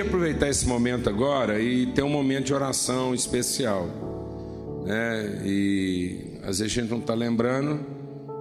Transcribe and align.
Queria 0.00 0.08
aproveitar 0.08 0.48
esse 0.48 0.66
momento 0.66 1.10
agora 1.10 1.60
e 1.60 1.84
ter 1.88 2.02
um 2.02 2.08
momento 2.08 2.46
de 2.46 2.54
oração 2.54 3.14
especial. 3.14 3.86
Né? 4.82 5.42
E 5.44 6.38
às 6.42 6.58
vezes 6.58 6.62
a 6.62 6.80
gente 6.80 6.90
não 6.90 7.00
está 7.00 7.12
lembrando, 7.12 7.80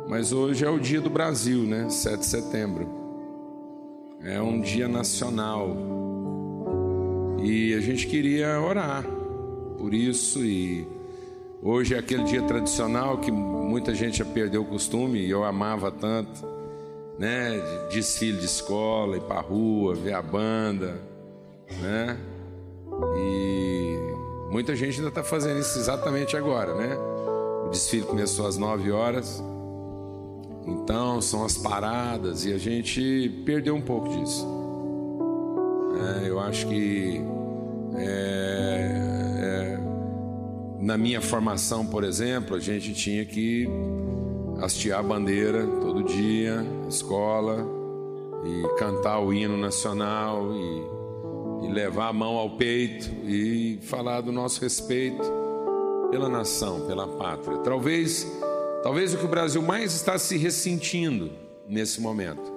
mas 0.07 0.31
hoje 0.31 0.63
é 0.63 0.69
o 0.69 0.79
dia 0.79 1.01
do 1.01 1.09
Brasil, 1.09 1.63
né? 1.63 1.89
7 1.89 2.19
de 2.19 2.25
setembro. 2.25 2.87
É 4.23 4.41
um 4.41 4.61
dia 4.61 4.87
nacional. 4.87 5.75
E 7.43 7.73
a 7.73 7.81
gente 7.81 8.07
queria 8.07 8.61
orar 8.61 9.03
por 9.77 9.93
isso 9.93 10.39
e 10.45 10.87
hoje 11.61 11.93
é 11.93 11.99
aquele 11.99 12.23
dia 12.23 12.41
tradicional 12.43 13.17
que 13.17 13.31
muita 13.31 13.93
gente 13.93 14.19
já 14.19 14.25
perdeu 14.25 14.61
o 14.61 14.65
costume 14.65 15.19
e 15.19 15.29
eu 15.29 15.43
amava 15.43 15.91
tanto, 15.91 16.41
né? 17.17 17.59
De 17.89 17.95
desfile 17.97 18.37
de 18.37 18.45
escola, 18.45 19.17
ir 19.17 19.23
para 19.23 19.41
rua, 19.41 19.93
ver 19.93 20.13
a 20.13 20.21
banda, 20.21 21.08
né? 21.81 22.17
E 23.17 23.97
muita 24.51 24.75
gente 24.75 24.97
ainda 24.97 25.09
está 25.09 25.23
fazendo 25.23 25.59
isso 25.59 25.77
exatamente 25.77 26.35
agora, 26.35 26.73
né? 26.75 26.97
O 27.65 27.69
desfile 27.69 28.03
começou 28.03 28.47
às 28.47 28.57
9 28.57 28.91
horas, 28.91 29.43
então 30.65 31.21
são 31.21 31.45
as 31.45 31.57
paradas 31.57 32.45
e 32.45 32.53
a 32.53 32.57
gente 32.57 33.43
perdeu 33.45 33.75
um 33.75 33.81
pouco 33.81 34.09
disso. 34.09 34.47
É, 36.23 36.29
eu 36.29 36.39
acho 36.39 36.67
que 36.67 37.21
é, 37.95 38.91
é, 39.37 39.79
na 40.79 40.97
minha 40.97 41.21
formação, 41.21 41.85
por 41.85 42.03
exemplo, 42.03 42.55
a 42.55 42.59
gente 42.59 42.93
tinha 42.93 43.25
que 43.25 43.67
hastear 44.61 44.99
a 44.99 45.03
bandeira 45.03 45.65
todo 45.81 46.03
dia, 46.03 46.65
escola, 46.87 47.65
e 48.43 48.77
cantar 48.77 49.19
o 49.19 49.33
hino 49.33 49.57
nacional 49.57 50.53
e 50.53 50.98
e 51.63 51.67
levar 51.67 52.07
a 52.07 52.13
mão 52.13 52.35
ao 52.35 52.51
peito 52.51 53.09
e 53.25 53.79
falar 53.83 54.21
do 54.21 54.31
nosso 54.31 54.61
respeito 54.61 55.23
pela 56.11 56.29
nação, 56.29 56.87
pela 56.87 57.07
pátria. 57.07 57.57
Talvez, 57.59 58.25
talvez 58.83 59.13
o 59.13 59.17
que 59.17 59.25
o 59.25 59.29
Brasil 59.29 59.61
mais 59.61 59.93
está 59.93 60.17
se 60.17 60.37
ressentindo 60.37 61.31
nesse 61.67 62.01
momento, 62.01 62.51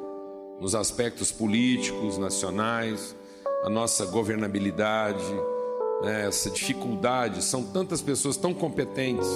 nos 0.61 0.75
aspectos 0.75 1.30
políticos, 1.30 2.19
nacionais, 2.19 3.14
a 3.62 3.70
nossa 3.70 4.06
governabilidade, 4.06 5.25
né, 6.03 6.27
essa 6.27 6.50
dificuldade, 6.50 7.42
são 7.45 7.62
tantas 7.64 8.00
pessoas 8.00 8.36
tão 8.36 8.53
competentes. 8.53 9.28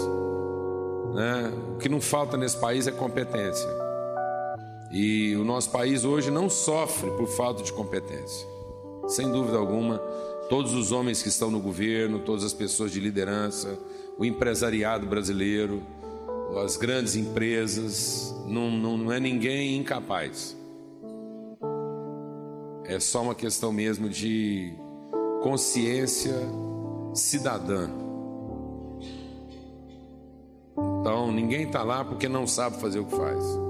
Né? 1.15 1.53
O 1.75 1.79
que 1.79 1.89
não 1.89 2.01
falta 2.01 2.37
nesse 2.37 2.57
país 2.57 2.87
é 2.87 2.91
competência. 2.91 3.69
E 4.91 5.37
o 5.37 5.45
nosso 5.45 5.71
país 5.71 6.05
hoje 6.05 6.31
não 6.31 6.49
sofre 6.49 7.11
por 7.13 7.27
falta 7.29 7.63
de 7.63 7.73
competência. 7.73 8.56
Sem 9.07 9.31
dúvida 9.31 9.57
alguma, 9.57 9.99
todos 10.49 10.75
os 10.75 10.93
homens 10.93 11.23
que 11.23 11.29
estão 11.29 11.51
no 11.51 11.61
governo, 11.61 12.19
todas 12.21 12.45
as 12.45 12.53
pessoas 12.53 12.91
de 12.91 13.01
liderança, 13.01 13.79
o 14.19 14.25
empresariado 14.25 15.07
brasileiro, 15.07 15.83
as 16.65 16.77
grandes 16.77 17.17
empresas, 17.17 18.35
não, 18.47 18.71
não, 18.71 18.97
não 18.97 19.13
é 19.13 19.21
ninguém 19.21 19.77
incapaz. 19.77 20.57
É 22.85 23.01
só 23.01 23.23
uma 23.23 23.35
questão 23.35 23.73
mesmo 23.73 24.09
de 24.09 24.73
consciência 25.43 26.35
cidadã. 27.15 27.91
Então, 31.01 31.33
ninguém 31.33 31.63
está 31.65 31.83
lá 31.83 32.05
porque 32.05 32.29
não 32.29 32.47
sabe 32.47 32.81
fazer 32.81 33.01
o 33.01 33.05
que 33.05 33.17
faz. 33.17 33.66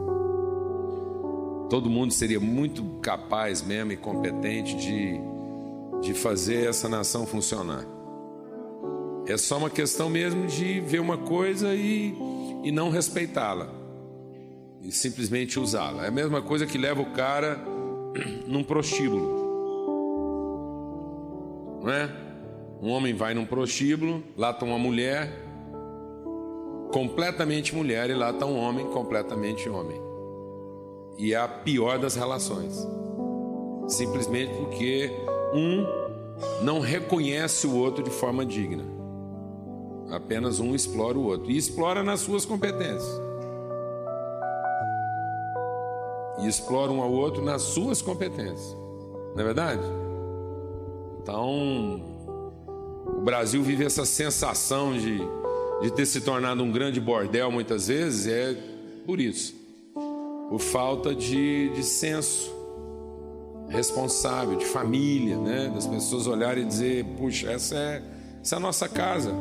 Todo 1.69 1.91
mundo 1.91 2.13
seria 2.13 2.39
muito 2.39 2.85
capaz 3.01 3.61
mesmo 3.61 3.91
e 3.91 3.97
competente 3.97 4.77
de, 4.77 5.21
de 6.01 6.15
fazer 6.15 6.69
essa 6.69 6.89
nação 6.89 7.27
funcionar. 7.27 7.85
É 9.27 9.37
só 9.37 9.59
uma 9.59 9.69
questão 9.69 10.09
mesmo 10.09 10.47
de 10.47 10.79
ver 10.81 11.01
uma 11.01 11.19
coisa 11.19 11.75
e, 11.75 12.15
e 12.63 12.71
não 12.71 12.89
respeitá-la. 12.89 13.69
E 14.81 14.93
simplesmente 14.93 15.59
usá-la. 15.59 16.05
É 16.05 16.09
a 16.09 16.13
mesma 16.13 16.41
coisa 16.41 16.65
que 16.67 16.79
leva 16.79 17.03
o 17.03 17.11
cara 17.13 17.59
num 18.47 18.63
prostíbulo. 18.63 19.45
Não 21.83 21.93
é? 21.93 22.09
Um 22.81 22.91
homem 22.91 23.13
vai 23.13 23.35
num 23.35 23.45
prostíbulo, 23.45 24.23
lá 24.37 24.51
está 24.51 24.65
uma 24.65 24.79
mulher, 24.79 25.33
completamente 26.93 27.75
mulher, 27.75 28.11
e 28.11 28.15
lá 28.15 28.31
está 28.31 28.47
um 28.47 28.57
homem, 28.57 28.87
completamente 28.87 29.69
homem 29.69 30.06
e 31.19 31.33
é 31.33 31.37
a 31.37 31.49
pior 31.49 31.99
das 31.99 32.15
relações. 32.15 32.87
Simplesmente 33.89 34.55
porque 34.55 35.11
um 35.55 35.87
não 36.63 36.81
reconhece 36.81 37.67
o 37.67 37.75
outro 37.75 38.03
de 38.03 38.11
forma 38.11 38.45
digna. 38.45 38.85
Apenas 40.11 40.61
um 40.61 40.75
explora 40.75 41.19
o 41.19 41.25
outro 41.25 41.51
e 41.51 41.57
explora 41.57 42.03
nas 42.03 42.21
suas 42.21 42.45
competências. 42.45 43.21
E 46.39 46.47
explora 46.47 46.93
um 46.93 47.01
ao 47.01 47.11
outro 47.11 47.43
nas 47.43 47.63
suas 47.63 48.03
competências. 48.03 48.77
Não 49.35 49.41
é 49.41 49.45
verdade? 49.45 49.83
Então, 51.23 52.03
o 53.07 53.21
Brasil 53.23 53.63
vive 53.63 53.85
essa 53.85 54.05
sensação 54.05 54.93
de, 54.93 55.19
de 55.81 55.91
ter 55.91 56.07
se 56.07 56.21
tornado 56.21 56.63
um 56.63 56.71
grande 56.71 57.01
bordel 57.01 57.51
muitas 57.51 57.89
vezes, 57.89 58.27
é 58.27 58.57
por 59.05 59.21
isso 59.21 59.56
por 60.49 60.61
falta 60.61 61.15
de, 61.15 61.71
de 61.71 61.83
senso 61.83 62.55
responsável, 63.69 64.57
de 64.57 64.65
família, 64.67 65.37
né? 65.37 65.71
das 65.75 65.87
pessoas 65.87 66.27
olharem 66.27 66.65
e 66.65 66.67
dizer: 66.67 67.05
puxa, 67.17 67.51
essa 67.51 67.75
é, 67.75 68.03
essa 68.43 68.57
é 68.57 68.59
a 68.59 68.61
nossa 68.61 68.89
casa, 68.89 69.33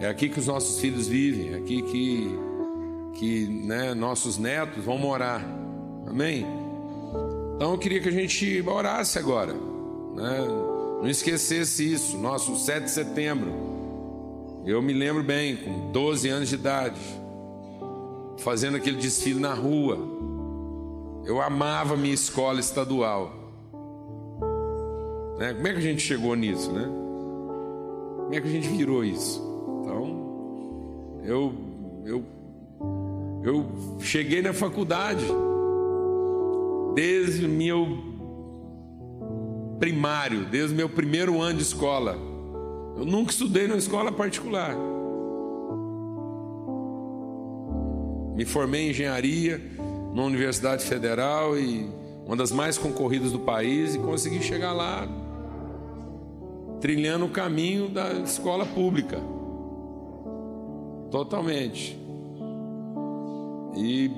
é 0.00 0.06
aqui 0.06 0.28
que 0.28 0.38
os 0.38 0.46
nossos 0.46 0.80
filhos 0.80 1.06
vivem, 1.06 1.54
é 1.54 1.56
aqui 1.56 1.82
que, 1.82 2.38
que 3.14 3.46
né, 3.66 3.94
nossos 3.94 4.38
netos 4.38 4.84
vão 4.84 4.98
morar, 4.98 5.44
amém? 6.06 6.46
Então 7.56 7.72
eu 7.72 7.78
queria 7.78 8.00
que 8.00 8.08
a 8.08 8.12
gente 8.12 8.62
orasse 8.66 9.18
agora, 9.18 9.52
né? 9.52 10.38
não 11.00 11.08
esquecesse 11.08 11.92
isso, 11.92 12.18
nosso 12.18 12.58
7 12.58 12.84
de 12.84 12.90
setembro. 12.90 13.70
Eu 14.66 14.82
me 14.82 14.92
lembro 14.92 15.22
bem, 15.22 15.56
com 15.56 15.90
12 15.90 16.28
anos 16.28 16.48
de 16.50 16.54
idade, 16.54 17.00
fazendo 18.40 18.76
aquele 18.76 18.96
desfile 18.96 19.40
na 19.40 19.54
rua. 19.54 19.98
Eu 21.24 21.40
amava 21.40 21.96
minha 21.96 22.14
escola 22.14 22.60
estadual. 22.60 23.32
Né? 25.38 25.54
Como 25.54 25.68
é 25.68 25.72
que 25.72 25.78
a 25.78 25.82
gente 25.82 26.02
chegou 26.02 26.34
nisso, 26.34 26.70
né? 26.72 26.84
Como 28.16 28.34
é 28.34 28.40
que 28.40 28.48
a 28.48 28.50
gente 28.50 28.68
virou 28.68 29.04
isso? 29.04 29.40
Então, 29.82 31.20
eu, 31.24 31.54
eu, 32.04 32.24
eu 33.42 33.66
cheguei 34.00 34.42
na 34.42 34.52
faculdade 34.52 35.24
desde 36.94 37.46
o 37.46 37.48
meu 37.48 38.10
primário, 39.78 40.44
desde 40.44 40.74
meu 40.74 40.88
primeiro 40.88 41.40
ano 41.40 41.56
de 41.56 41.62
escola. 41.62 42.16
Eu 42.96 43.04
nunca 43.04 43.30
estudei 43.32 43.66
numa 43.66 43.78
escola 43.78 44.12
particular. 44.12 44.76
Me 48.40 48.46
formei 48.46 48.86
em 48.86 48.88
engenharia 48.88 49.60
na 50.14 50.22
Universidade 50.22 50.82
Federal 50.82 51.58
e 51.58 51.86
uma 52.24 52.34
das 52.34 52.50
mais 52.50 52.78
concorridas 52.78 53.32
do 53.32 53.40
país 53.40 53.94
e 53.94 53.98
consegui 53.98 54.42
chegar 54.42 54.72
lá 54.72 55.06
trilhando 56.80 57.26
o 57.26 57.28
caminho 57.28 57.90
da 57.90 58.14
escola 58.14 58.64
pública. 58.64 59.18
Totalmente. 61.10 62.00
E 63.76 64.10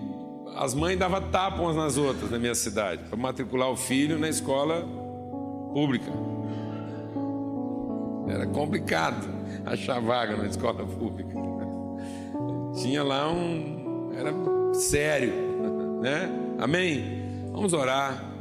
as 0.54 0.72
mães 0.72 0.96
davam 0.96 1.20
tapa 1.32 1.60
umas 1.60 1.74
nas 1.74 1.96
outras 1.96 2.30
na 2.30 2.38
minha 2.38 2.54
cidade 2.54 3.02
para 3.02 3.18
matricular 3.18 3.70
o 3.72 3.76
filho 3.76 4.20
na 4.20 4.28
escola 4.28 4.86
pública. 5.74 6.12
Era 8.28 8.46
complicado 8.46 9.28
achar 9.66 10.00
vaga 10.00 10.36
na 10.36 10.46
escola 10.46 10.86
pública. 10.86 11.34
Tinha 12.80 13.02
lá 13.02 13.28
um 13.28 13.81
era 14.14 14.32
sério, 14.74 15.32
né? 16.00 16.30
Amém? 16.58 17.22
Vamos 17.52 17.72
orar 17.72 18.32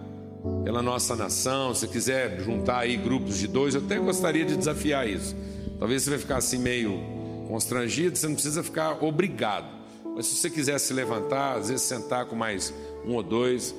pela 0.63 0.81
nossa 0.81 1.15
nação. 1.15 1.73
Se 1.73 1.87
quiser 1.87 2.39
juntar 2.41 2.79
aí 2.79 2.97
grupos 2.97 3.37
de 3.37 3.47
dois, 3.47 3.75
eu 3.75 3.81
até 3.81 3.97
gostaria 3.97 4.45
de 4.45 4.55
desafiar 4.55 5.07
isso. 5.07 5.35
Talvez 5.79 6.03
você 6.03 6.11
vai 6.11 6.19
ficar 6.19 6.37
assim 6.37 6.57
meio 6.57 6.99
constrangido, 7.47 8.17
você 8.17 8.27
não 8.27 8.35
precisa 8.35 8.63
ficar 8.63 9.03
obrigado. 9.03 9.67
Mas 10.15 10.27
se 10.27 10.35
você 10.35 10.49
quiser 10.49 10.79
se 10.79 10.93
levantar, 10.93 11.57
às 11.57 11.69
vezes 11.69 11.83
sentar 11.83 12.25
com 12.25 12.35
mais 12.35 12.73
um 13.05 13.13
ou 13.15 13.23
dois, 13.23 13.73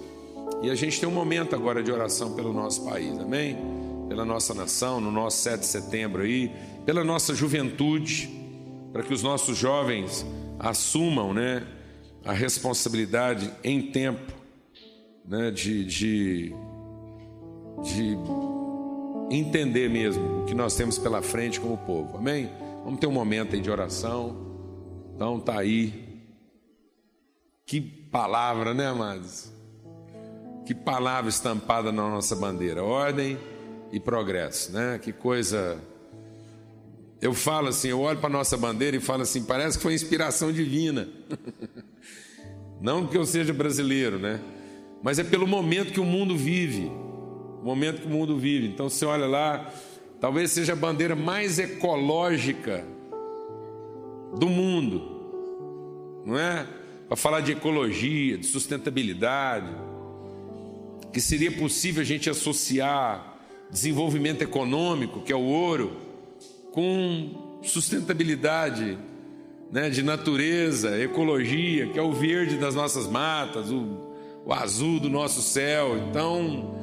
e 0.63 0.71
a 0.71 0.75
gente 0.75 0.99
tem 0.99 1.09
um 1.09 1.13
momento 1.13 1.55
agora 1.55 1.83
de 1.83 1.91
oração 1.91 2.35
pelo 2.35 2.53
nosso 2.53 2.85
país, 2.85 3.19
amém? 3.19 3.57
Pela 4.09 4.25
nossa 4.25 4.55
nação, 4.55 5.01
no 5.01 5.11
nosso 5.11 5.39
7 5.39 5.61
de 5.61 5.67
setembro 5.67 6.23
aí, 6.23 6.51
pela 6.85 7.03
nossa 7.05 7.35
juventude, 7.35 8.31
para 8.93 9.03
que 9.03 9.13
os 9.13 9.23
nossos 9.23 9.57
jovens 9.57 10.27
assumam, 10.59 11.33
né? 11.33 11.67
A 12.25 12.33
responsabilidade 12.33 13.53
em 13.65 13.91
tempo 13.91 14.33
né, 15.25 15.51
de, 15.51 15.85
de, 15.85 16.55
de 17.83 18.17
entender 19.31 19.89
mesmo 19.89 20.43
o 20.43 20.45
que 20.45 20.55
nós 20.55 20.75
temos 20.77 20.99
pela 20.99 21.23
frente 21.23 21.61
como 21.61 21.77
povo. 21.79 22.19
Amém? 22.19 22.51
Vamos 22.85 23.01
ter 23.01 23.07
um 23.07 23.13
momento 23.13 23.55
aí 23.55 23.61
de 23.61 23.71
oração. 23.71 24.37
Então 25.15 25.41
tá 25.41 25.59
aí. 25.59 26.21
Que 27.65 27.81
palavra, 27.81 28.75
né, 28.75 28.87
amados? 28.89 29.53
Que 30.67 30.75
palavra 30.75 31.29
estampada 31.31 31.91
na 31.91 32.09
nossa 32.09 32.37
bandeira. 32.37 32.85
Ordem 32.85 33.39
e 33.91 33.99
progresso, 33.99 34.73
né? 34.73 34.99
Que 34.99 35.13
coisa. 35.13 35.79
Eu 37.23 37.33
falo 37.33 37.69
assim, 37.69 37.87
eu 37.87 38.01
olho 38.01 38.19
para 38.19 38.29
a 38.29 38.33
nossa 38.33 38.57
bandeira 38.57 38.97
e 38.97 39.01
falo 39.01 39.23
assim, 39.23 39.45
parece 39.45 39.77
que 39.77 39.83
foi 39.85 39.95
inspiração 39.95 40.51
divina. 40.51 41.09
Não 42.83 43.07
que 43.07 43.17
eu 43.17 43.25
seja 43.25 43.53
brasileiro, 43.55 44.19
né? 44.19 44.41
Mas 45.05 45.21
é 45.21 45.25
pelo 45.25 45.47
momento 45.47 45.93
que 45.93 46.01
o 46.01 46.05
mundo 46.05 46.37
vive. 46.37 46.91
O 47.61 47.65
momento 47.65 48.01
que 48.01 48.09
o 48.09 48.11
mundo 48.11 48.37
vive. 48.37 48.67
Então 48.67 48.91
você 48.91 49.05
olha 49.07 49.27
lá, 49.27 49.73
talvez 50.21 50.51
seja 50.51 50.73
a 50.73 50.77
bandeira 50.77 51.15
mais 51.15 51.61
ecológica 51.61 52.85
do 54.37 54.49
mundo. 54.49 56.23
Não 56.27 56.37
é? 56.37 56.67
Para 57.07 57.17
falar 57.17 57.41
de 57.41 57.53
ecologia, 57.53 58.37
de 58.37 58.47
sustentabilidade, 58.47 59.73
que 61.13 61.21
seria 61.21 61.53
possível 61.53 62.03
a 62.03 62.05
gente 62.05 62.29
associar 62.29 63.39
desenvolvimento 63.71 64.43
econômico, 64.43 65.21
que 65.21 65.33
é 65.33 65.37
o 65.37 65.45
ouro, 65.45 66.02
com 66.73 67.61
sustentabilidade 67.63 68.99
né, 69.71 69.89
de 69.89 70.03
natureza, 70.03 70.99
ecologia, 71.03 71.87
que 71.89 71.99
é 71.99 72.03
o 72.03 72.13
verde 72.13 72.57
das 72.57 72.75
nossas 72.75 73.07
matas, 73.07 73.71
o, 73.71 74.43
o 74.45 74.53
azul 74.53 74.99
do 74.99 75.09
nosso 75.09 75.41
céu. 75.41 75.97
Então, 76.09 76.75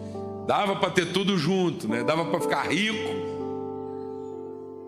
dava 0.48 0.76
para 0.76 0.90
ter 0.90 1.12
tudo 1.12 1.38
junto, 1.38 1.88
né? 1.88 2.04
dava 2.04 2.26
para 2.26 2.40
ficar 2.40 2.64
rico 2.72 3.30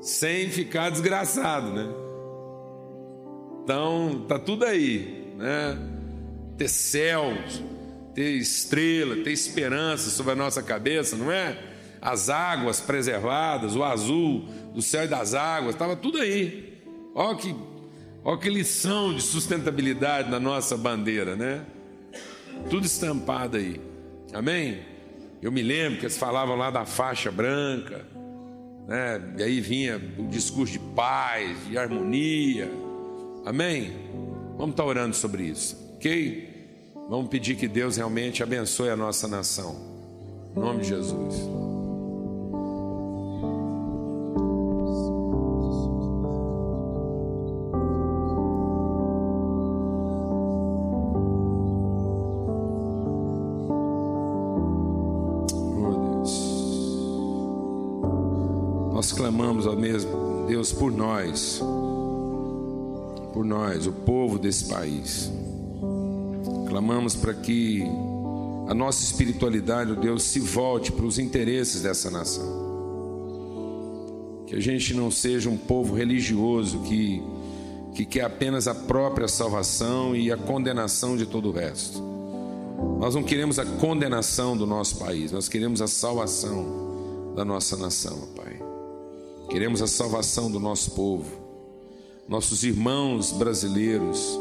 sem 0.02 0.50
ficar 0.50 0.90
desgraçado, 0.90 1.72
né? 1.72 1.88
Então, 3.64 4.26
tá 4.28 4.40
tudo 4.40 4.66
aí, 4.66 5.32
né? 5.38 5.78
Ter 6.58 6.68
céus, 6.68 7.62
ter 8.16 8.32
estrela, 8.32 9.18
ter 9.18 9.32
esperança 9.32 10.10
sobre 10.10 10.32
a 10.32 10.36
nossa 10.36 10.64
cabeça, 10.64 11.16
não 11.16 11.32
é? 11.32 11.71
As 12.02 12.30
águas 12.30 12.80
preservadas, 12.80 13.76
o 13.76 13.84
azul 13.84 14.46
do 14.74 14.82
céu 14.82 15.04
e 15.04 15.08
das 15.08 15.34
águas, 15.34 15.76
estava 15.76 15.96
tudo 15.96 16.18
aí. 16.18 16.82
Olha 17.14 17.38
que, 17.38 17.56
que 18.42 18.50
lição 18.50 19.14
de 19.14 19.22
sustentabilidade 19.22 20.30
na 20.30 20.40
nossa 20.40 20.76
bandeira, 20.76 21.36
né? 21.36 21.64
Tudo 22.70 22.86
estampado 22.86 23.58
aí. 23.58 23.80
Amém? 24.34 24.82
Eu 25.42 25.52
me 25.52 25.62
lembro 25.62 26.00
que 26.00 26.06
eles 26.06 26.18
falavam 26.18 26.56
lá 26.56 26.72
da 26.72 26.86
faixa 26.86 27.32
branca, 27.32 28.06
né? 28.88 29.36
E 29.38 29.44
aí 29.44 29.62
vinha 29.62 30.02
o 30.18 30.28
discurso 30.28 30.74
de 30.74 30.80
paz, 30.80 31.58
de 31.68 31.78
harmonia. 31.78 32.72
Amém? 33.46 33.94
Vamos 34.58 34.72
estar 34.72 34.86
orando 34.86 35.16
sobre 35.16 35.44
isso, 35.44 35.78
ok? 35.96 36.50
Vamos 37.10 37.30
pedir 37.30 37.56
que 37.56 37.68
Deus 37.68 37.98
realmente 37.98 38.42
abençoe 38.42 38.90
a 38.90 38.96
nossa 38.96 39.28
nação. 39.28 39.76
Em 40.56 40.60
nome 40.60 40.82
de 40.82 40.90
Jesus. 40.90 41.71
Clamamos 59.22 59.68
ao 59.68 59.76
mesmo 59.76 60.48
Deus 60.48 60.74
por 60.74 60.92
nós, 60.92 61.62
por 63.32 63.46
nós, 63.46 63.86
o 63.86 63.92
povo 63.92 64.40
desse 64.40 64.66
país. 64.66 65.32
Clamamos 66.68 67.16
para 67.16 67.32
que 67.36 67.84
a 68.68 68.74
nossa 68.74 69.04
espiritualidade, 69.04 69.92
o 69.92 69.96
Deus, 69.96 70.24
se 70.24 70.40
volte 70.40 70.92
para 70.92 71.06
os 71.06 71.20
interesses 71.20 71.84
dessa 71.84 72.10
nação. 72.10 72.44
Que 74.48 74.56
a 74.56 74.60
gente 74.60 74.92
não 74.96 75.12
seja 75.12 75.52
um 75.52 75.58
povo 75.58 75.94
religioso 75.94 76.80
que, 76.80 77.22
que 77.94 78.04
quer 78.04 78.24
apenas 78.24 78.68
a 78.68 78.74
própria 78.74 79.28
salvação 79.28 80.16
e 80.16 80.32
a 80.32 80.38
condenação 80.38 81.16
de 81.16 81.28
todo 81.28 81.50
o 81.50 81.52
resto. 81.52 82.02
Nós 83.00 83.14
não 83.14 83.22
queremos 83.22 83.60
a 83.60 83.66
condenação 83.66 84.58
do 84.58 84.66
nosso 84.66 84.98
país, 84.98 85.32
nós 85.32 85.48
queremos 85.48 85.80
a 85.80 85.86
salvação 85.86 87.36
da 87.36 87.46
nossa 87.46 87.78
nação, 87.78 88.18
Pai. 88.36 88.71
Queremos 89.52 89.82
a 89.82 89.88
salvação 89.88 90.50
do 90.50 90.62
nosso 90.62 90.92
povo, 90.92 91.30
nossos 92.26 92.64
irmãos 92.64 93.34
brasileiros, 93.34 94.40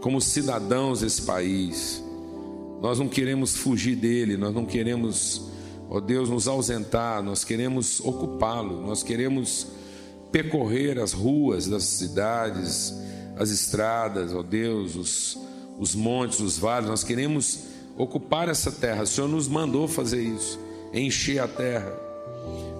como 0.00 0.20
cidadãos 0.20 1.02
desse 1.02 1.22
país. 1.22 2.02
Nós 2.82 2.98
não 2.98 3.06
queremos 3.06 3.54
fugir 3.54 3.94
dele, 3.94 4.36
nós 4.36 4.52
não 4.52 4.66
queremos, 4.66 5.40
ó 5.88 6.00
Deus, 6.00 6.28
nos 6.28 6.48
ausentar, 6.48 7.22
nós 7.22 7.44
queremos 7.44 8.00
ocupá-lo, 8.00 8.84
nós 8.84 9.04
queremos 9.04 9.68
percorrer 10.32 10.98
as 10.98 11.12
ruas 11.12 11.68
das 11.68 11.84
cidades, 11.84 12.92
as 13.36 13.50
estradas, 13.50 14.34
ó 14.34 14.42
Deus, 14.42 14.96
os, 14.96 15.38
os 15.78 15.94
montes, 15.94 16.40
os 16.40 16.58
vales, 16.58 16.90
nós 16.90 17.04
queremos 17.04 17.60
ocupar 17.96 18.48
essa 18.48 18.72
terra. 18.72 19.04
O 19.04 19.06
Senhor 19.06 19.28
nos 19.28 19.46
mandou 19.46 19.86
fazer 19.86 20.22
isso, 20.22 20.58
encher 20.92 21.38
a 21.38 21.46
terra. 21.46 22.05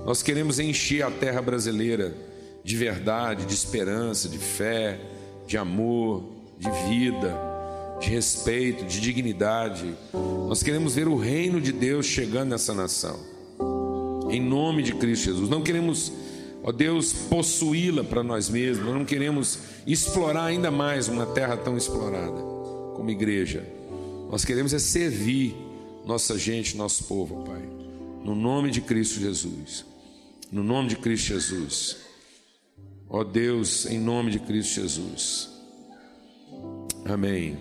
Nós 0.07 0.23
queremos 0.23 0.61
encher 0.61 1.03
a 1.03 1.11
terra 1.11 1.43
brasileira 1.43 2.15
de 2.63 2.77
verdade, 2.77 3.45
de 3.45 3.53
esperança, 3.53 4.29
de 4.29 4.39
fé, 4.39 5.01
de 5.49 5.59
amor, 5.59 6.23
de 6.57 6.71
vida, 6.89 7.37
de 8.01 8.11
respeito, 8.11 8.85
de 8.85 9.01
dignidade. 9.01 9.93
Nós 10.13 10.63
queremos 10.63 10.95
ver 10.95 11.09
o 11.09 11.17
reino 11.17 11.61
de 11.61 11.73
Deus 11.73 12.07
chegando 12.07 12.51
nessa 12.51 12.73
nação. 12.73 13.19
Em 14.31 14.41
nome 14.41 14.85
de 14.85 14.95
Cristo 14.95 15.25
Jesus. 15.25 15.51
Não 15.51 15.61
queremos, 15.61 16.13
ó 16.63 16.71
Deus, 16.71 17.13
possuí-la 17.13 18.05
para 18.05 18.23
nós 18.23 18.49
mesmos. 18.49 18.87
não 18.87 19.05
queremos 19.05 19.59
explorar 19.89 20.45
ainda 20.45 20.71
mais 20.71 21.09
uma 21.09 21.27
terra 21.27 21.57
tão 21.57 21.77
explorada 21.77 22.41
como 22.95 23.11
igreja. 23.11 23.67
Nós 24.31 24.45
queremos 24.45 24.73
é 24.73 24.79
servir 24.79 25.57
nossa 26.07 26.39
gente, 26.39 26.77
nosso 26.77 27.03
povo, 27.05 27.43
Pai. 27.43 27.63
No 28.23 28.37
nome 28.37 28.71
de 28.71 28.81
Cristo 28.81 29.19
Jesus. 29.19 29.96
No 30.51 30.63
nome 30.63 30.89
de 30.89 30.97
Cristo 30.97 31.27
Jesus. 31.27 31.97
Ó 33.09 33.25
Deus, 33.25 33.85
em 33.87 33.99
nome 33.99 34.31
de 34.31 34.39
Cristo 34.39 34.81
Jesus. 34.81 35.51
Amém. 37.05 37.59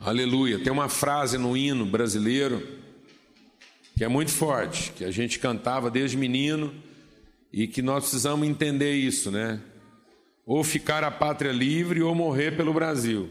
Aleluia. 0.00 0.58
Tem 0.58 0.72
uma 0.72 0.88
frase 0.88 1.38
no 1.38 1.56
hino 1.56 1.86
brasileiro 1.86 2.78
que 3.96 4.04
é 4.04 4.08
muito 4.08 4.30
forte, 4.30 4.92
que 4.92 5.04
a 5.04 5.10
gente 5.10 5.38
cantava 5.38 5.90
desde 5.90 6.16
menino 6.16 6.72
e 7.52 7.66
que 7.66 7.82
nós 7.82 8.04
precisamos 8.04 8.46
entender 8.46 8.94
isso, 8.94 9.30
né? 9.30 9.60
Ou 10.46 10.62
ficar 10.62 11.02
a 11.04 11.10
pátria 11.10 11.52
livre 11.52 12.02
ou 12.02 12.14
morrer 12.14 12.56
pelo 12.56 12.72
Brasil. 12.72 13.28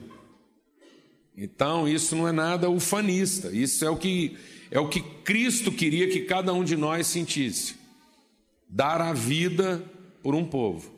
Então, 1.36 1.88
isso 1.88 2.16
não 2.16 2.28
é 2.28 2.32
nada 2.32 2.70
ufanista, 2.70 3.50
isso 3.52 3.86
é 3.86 3.90
o 3.90 3.96
que 3.96 4.38
é 4.70 4.80
o 4.80 4.90
que 4.90 5.02
Cristo 5.02 5.72
queria 5.72 6.10
que 6.10 6.22
cada 6.22 6.54
um 6.54 6.64
de 6.64 6.76
nós 6.76 7.08
sentisse: 7.08 7.76
dar 8.68 9.02
a 9.02 9.14
vida 9.14 9.84
por 10.22 10.36
um 10.36 10.46
povo, 10.46 10.92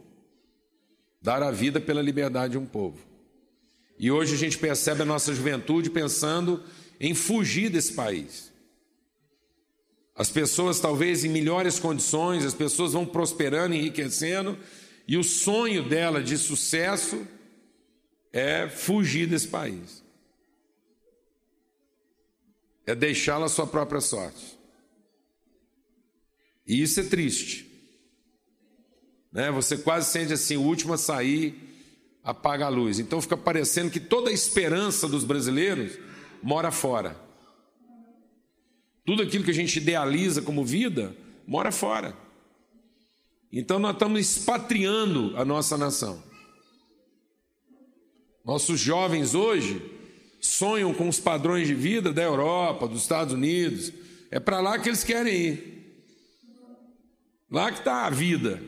dar 1.22 1.44
a 1.44 1.52
vida 1.52 1.80
pela 1.80 2.02
liberdade 2.02 2.54
de 2.54 2.58
um 2.58 2.66
povo. 2.66 2.98
E 3.98 4.10
hoje 4.10 4.34
a 4.34 4.38
gente 4.38 4.58
percebe 4.58 5.02
a 5.02 5.06
nossa 5.06 5.34
juventude 5.34 5.90
pensando 5.90 6.64
em 7.00 7.14
fugir 7.14 7.70
desse 7.70 7.94
país. 7.94 8.50
As 10.16 10.30
pessoas, 10.30 10.80
talvez 10.80 11.24
em 11.24 11.30
melhores 11.30 11.80
condições, 11.80 12.44
as 12.44 12.54
pessoas 12.54 12.94
vão 12.94 13.06
prosperando, 13.06 13.76
enriquecendo, 13.76 14.58
e 15.08 15.18
o 15.18 15.24
sonho 15.24 15.88
dela 15.88 16.22
de 16.22 16.38
sucesso 16.38 17.26
é 18.32 18.68
fugir 18.68 19.28
desse 19.28 19.48
país 19.48 20.04
é 22.89 22.96
deixá-la 22.96 23.46
à 23.46 23.50
sua 23.50 23.67
própria 23.67 24.01
sorte. 24.01 24.58
E 26.65 26.81
isso 26.81 27.00
é 27.00 27.03
triste. 27.03 27.69
Né? 29.31 29.51
Você 29.51 29.77
quase 29.77 30.12
sente 30.12 30.34
assim, 30.34 30.58
o 30.58 30.63
último 30.63 30.93
a 30.93 30.98
sair 30.98 31.55
apaga 32.24 32.65
a 32.65 32.69
luz. 32.69 32.98
Então 32.98 33.22
fica 33.22 33.38
parecendo 33.38 33.91
que 33.91 34.00
toda 34.00 34.31
a 34.31 34.34
esperança 34.34 35.08
dos 35.08 35.24
brasileiros 35.24 36.00
mora 36.41 36.72
fora. 36.72 37.15
Tudo 39.05 39.22
aquilo 39.22 39.43
que 39.43 39.51
a 39.51 39.55
gente 39.55 39.77
idealiza 39.77 40.41
como 40.41 40.65
vida 40.65 41.15
mora 41.46 41.72
fora. 41.72 42.15
Então 43.51 43.77
nós 43.77 43.93
estamos 43.93 44.19
expatriando 44.19 45.38
a 45.38 45.46
nossa 45.46 45.77
nação. 45.77 46.24
Nossos 48.43 48.79
jovens 48.79 49.36
hoje 49.36 49.99
sonham 50.39 50.93
com 50.93 51.08
os 51.08 51.19
padrões 51.19 51.67
de 51.67 51.74
vida 51.75 52.13
da 52.13 52.22
Europa, 52.22 52.88
dos 52.88 53.01
Estados 53.01 53.34
Unidos. 53.34 53.91
É 54.31 54.39
para 54.39 54.60
lá 54.60 54.79
que 54.79 54.89
eles 54.89 55.03
querem 55.03 55.34
ir. 55.34 55.79
Lá 57.51 57.72
que 57.72 57.79
está 57.79 58.05
a 58.05 58.10
vida. 58.10 58.62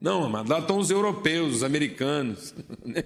Não, 0.00 0.28
mas 0.28 0.48
lá 0.48 0.58
estão 0.58 0.78
os 0.78 0.90
europeus, 0.90 1.56
os 1.56 1.62
americanos. 1.62 2.54
Né? 2.84 3.02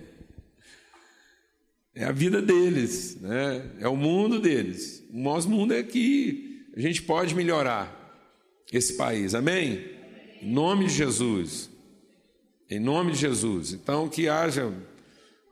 É 1.95 2.05
a 2.05 2.13
vida 2.13 2.41
deles, 2.41 3.21
né? 3.21 3.73
é 3.81 3.89
o 3.89 3.97
mundo 3.97 4.39
deles. 4.39 5.05
O 5.13 5.19
nosso 5.19 5.51
mundo 5.51 5.75
é 5.75 5.83
que 5.83 6.65
a 6.77 6.81
gente 6.81 7.03
pode 7.03 7.35
melhorar 7.35 7.93
esse 8.73 8.97
país, 8.97 9.35
amém? 9.35 9.85
Em 10.41 10.49
nome 10.49 10.87
de 10.87 10.93
Jesus. 10.93 11.69
Em 12.71 12.79
nome 12.79 13.11
de 13.13 13.19
Jesus. 13.19 13.73
Então, 13.73 14.09
que 14.09 14.29
haja 14.29 14.73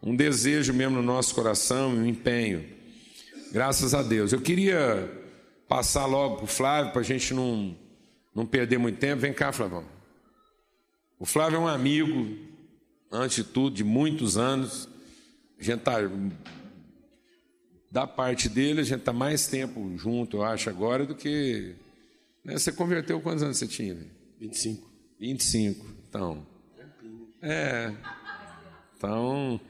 um 0.03 0.15
desejo 0.15 0.73
mesmo 0.73 0.97
no 0.97 1.03
nosso 1.03 1.35
coração 1.35 1.95
e 1.95 1.99
um 1.99 2.07
empenho. 2.07 2.65
Graças 3.53 3.95
a 3.95 4.03
Deus. 4.03 4.33
Eu 4.33 4.41
queria 4.41 5.11
passar 5.69 6.07
logo 6.07 6.37
para 6.37 6.45
o 6.45 6.49
Flávio, 6.49 6.93
para 6.93 7.01
a 7.01 7.05
gente 7.05 7.33
não, 7.35 7.77
não 8.35 8.47
perder 8.47 8.79
muito 8.79 8.99
tempo. 8.99 9.23
Vem 9.23 9.33
cá, 9.33 9.53
Flavão. 9.53 9.85
O 11.19 11.25
Flávio 11.25 11.57
é 11.57 11.61
um 11.61 11.69
amigo, 11.69 12.37
antes 13.11 13.37
de 13.37 13.45
tudo, 13.45 13.75
de 13.75 13.85
muitos 13.85 14.37
anos. 14.37 14.89
A 15.59 15.63
gente 15.63 15.79
está. 15.79 15.97
Da 17.91 18.07
parte 18.07 18.49
dele, 18.49 18.81
a 18.81 18.85
gente 18.85 18.99
está 18.99 19.13
mais 19.13 19.47
tempo 19.47 19.97
junto, 19.97 20.39
eu 20.39 20.45
acho, 20.45 20.69
agora, 20.69 21.07
do 21.07 21.15
que. 21.15 21.75
Né? 22.45 22.59
Você 22.59 22.71
converteu 22.71 23.21
quantos 23.21 23.43
anos 23.43 23.57
você 23.57 23.67
tinha? 23.67 23.97
25. 24.39 24.91
25, 25.19 25.87
então. 26.09 26.47
É. 27.41 27.93
Então, 28.97 29.61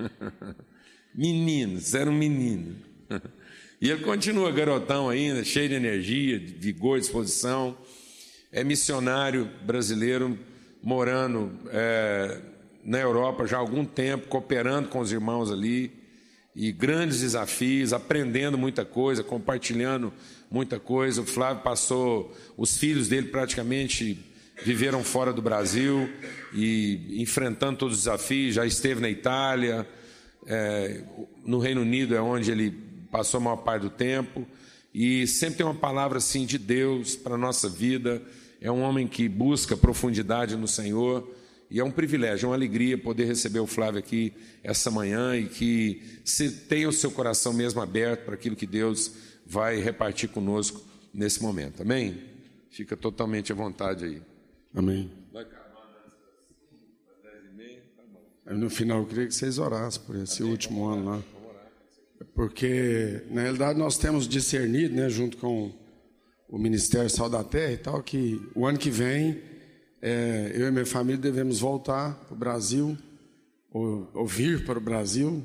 meninos, 1.13 1.95
era 1.95 2.09
um 2.09 2.15
menino. 2.15 2.77
E 3.79 3.91
ele 3.91 4.03
continua 4.03 4.51
garotão 4.51 5.11
ainda, 5.11 5.45
cheio 5.45 5.69
de 5.69 5.75
energia, 5.75 6.41
de 6.41 6.55
vigor, 6.55 6.99
disposição. 6.99 7.77
É 8.51 8.65
missionário 8.65 9.51
brasileiro, 9.67 10.39
morando 10.83 11.53
é, 11.69 12.41
na 12.83 12.99
Europa 12.99 13.47
já 13.47 13.59
há 13.59 13.61
algum 13.61 13.85
tempo, 13.85 14.29
cooperando 14.29 14.89
com 14.89 14.99
os 14.99 15.13
irmãos 15.13 15.53
ali. 15.53 15.93
E 16.55 16.73
grandes 16.73 17.21
desafios, 17.21 17.93
aprendendo 17.93 18.57
muita 18.57 18.83
coisa, 18.83 19.23
compartilhando 19.23 20.11
muita 20.51 20.81
coisa. 20.81 21.21
O 21.21 21.27
Flávio 21.27 21.63
passou, 21.63 22.35
os 22.57 22.79
filhos 22.79 23.09
dele 23.09 23.29
praticamente 23.29 24.19
viveram 24.65 25.05
fora 25.05 25.33
do 25.33 25.43
Brasil 25.43 26.09
e 26.53 27.21
enfrentando 27.23 27.79
todos 27.79 27.99
os 27.99 28.05
desafios. 28.05 28.55
Já 28.55 28.67
esteve 28.67 29.01
na 29.01 29.11
Itália, 29.11 29.87
é, 30.47 31.03
no 31.45 31.59
Reino 31.59 31.83
Unido 31.83 32.15
é 32.15 32.21
onde 32.21 32.51
ele 32.51 32.71
passou 33.11 33.39
a 33.39 33.43
maior 33.43 33.57
parte 33.57 33.83
do 33.83 33.91
tempo. 33.91 34.47
E 34.95 35.27
sempre 35.27 35.59
tem 35.59 35.67
uma 35.67 35.75
palavra 35.75 36.19
assim 36.19 36.47
de 36.47 36.59
Deus 36.59 37.17
para 37.17 37.35
a 37.35 37.39
nossa 37.39 37.69
vida. 37.69 38.23
É 38.61 38.71
um 38.71 38.81
homem 38.81 39.07
que 39.07 39.29
busca 39.29 39.77
profundidade 39.77 40.57
no 40.57 40.67
Senhor. 40.67 41.35
E 41.69 41.81
é 41.81 41.85
um 41.85 41.91
privilégio, 41.91 42.47
é 42.47 42.49
uma 42.49 42.55
alegria 42.55 42.97
poder 42.97 43.25
receber 43.25 43.59
o 43.59 43.67
Flávio 43.67 43.99
aqui 43.99 44.33
essa 44.63 44.89
manhã 44.89 45.37
e 45.37 45.47
que 45.47 46.01
se 46.25 46.49
tenha 46.51 46.89
o 46.89 46.93
seu 46.93 47.11
coração 47.11 47.53
mesmo 47.53 47.81
aberto 47.81 48.25
para 48.25 48.35
aquilo 48.35 48.55
que 48.55 48.67
Deus 48.67 49.13
vai 49.45 49.81
repartir 49.81 50.29
conosco 50.29 50.81
nesse 51.13 51.43
momento. 51.43 51.83
Amém? 51.83 52.23
Fica 52.71 52.97
totalmente 52.97 53.51
à 53.51 53.55
vontade 53.55 54.05
aí. 54.05 54.36
Amém. 54.77 55.11
No 58.45 58.69
final, 58.69 58.99
eu 58.99 59.07
queria 59.07 59.27
que 59.27 59.35
vocês 59.35 59.59
orassem 59.59 60.03
por 60.03 60.15
esse 60.17 60.43
Amém. 60.43 60.53
último 60.53 60.85
ano 60.85 61.05
lá. 61.07 61.23
Porque, 62.35 63.23
na 63.31 63.41
realidade, 63.41 63.79
nós 63.79 63.97
temos 63.97 64.29
discernido, 64.29 64.95
né, 64.95 65.09
junto 65.09 65.39
com 65.39 65.73
o 66.47 66.59
Ministério 66.59 67.09
Sal 67.09 67.31
da 67.31 67.43
Terra 67.43 67.73
e 67.73 67.79
tal, 67.79 68.03
que 68.03 68.39
o 68.55 68.67
ano 68.67 68.79
que 68.79 68.91
vem, 68.91 69.43
é, 70.03 70.53
eu 70.55 70.69
e 70.69 70.71
minha 70.71 70.85
família 70.85 71.21
devemos 71.21 71.59
voltar 71.59 72.15
para 72.27 72.35
o 72.35 72.39
Brasil, 72.39 72.99
ou, 73.71 74.11
ou 74.13 74.27
vir 74.27 74.65
para 74.67 74.79
o 74.79 74.81
Brasil, 74.81 75.43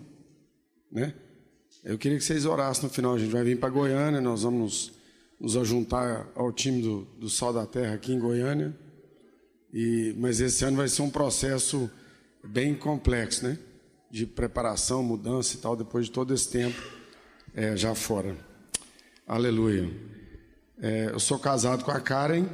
né? 0.92 1.14
Eu 1.84 1.98
queria 1.98 2.18
que 2.18 2.24
vocês 2.24 2.46
orassem 2.46 2.84
no 2.84 2.90
final. 2.90 3.16
A 3.16 3.18
gente 3.18 3.32
vai 3.32 3.44
vir 3.44 3.58
para 3.58 3.70
Goiânia, 3.70 4.20
nós 4.20 4.44
vamos 4.44 4.94
nos, 5.40 5.58
ajuntar 5.58 6.30
ao 6.36 6.52
time 6.52 6.82
do, 6.82 7.06
do 7.18 7.30
Sal 7.30 7.54
da 7.54 7.66
Terra 7.66 7.96
aqui 7.96 8.14
em 8.14 8.20
Goiânia. 8.20 8.76
E, 9.74 10.13
mas 10.18 10.42
esse 10.42 10.63
ano 10.66 10.78
vai 10.78 10.88
ser 10.88 11.01
um 11.01 11.10
processo 11.10 11.90
bem 12.44 12.75
complexo, 12.75 13.46
né? 13.46 13.58
De 14.10 14.25
preparação, 14.25 15.01
mudança 15.01 15.56
e 15.56 15.60
tal, 15.60 15.75
depois 15.75 16.06
de 16.06 16.12
todo 16.12 16.34
esse 16.34 16.50
tempo 16.50 16.82
é, 17.56 17.75
já 17.78 17.96
fora. 17.96 18.36
Aleluia. 19.25 19.90
É, 20.82 21.12
eu 21.12 21.20
sou 21.20 21.40
casado 21.40 21.86
com 21.86 21.92
a 21.92 22.00
Karen 22.00 22.46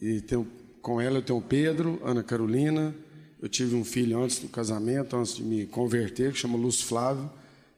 e 0.00 0.20
tenho, 0.20 0.46
com 0.80 1.00
ela 1.00 1.18
eu 1.18 1.22
tenho 1.22 1.38
o 1.38 1.42
Pedro, 1.42 2.00
Ana 2.04 2.22
Carolina. 2.22 2.94
Eu 3.40 3.48
tive 3.48 3.74
um 3.74 3.84
filho 3.84 4.22
antes 4.22 4.38
do 4.38 4.48
casamento, 4.48 5.16
antes 5.16 5.36
de 5.36 5.42
me 5.42 5.66
converter, 5.66 6.32
que 6.32 6.38
chama 6.38 6.58
Luz 6.58 6.82
Flávio, 6.82 7.30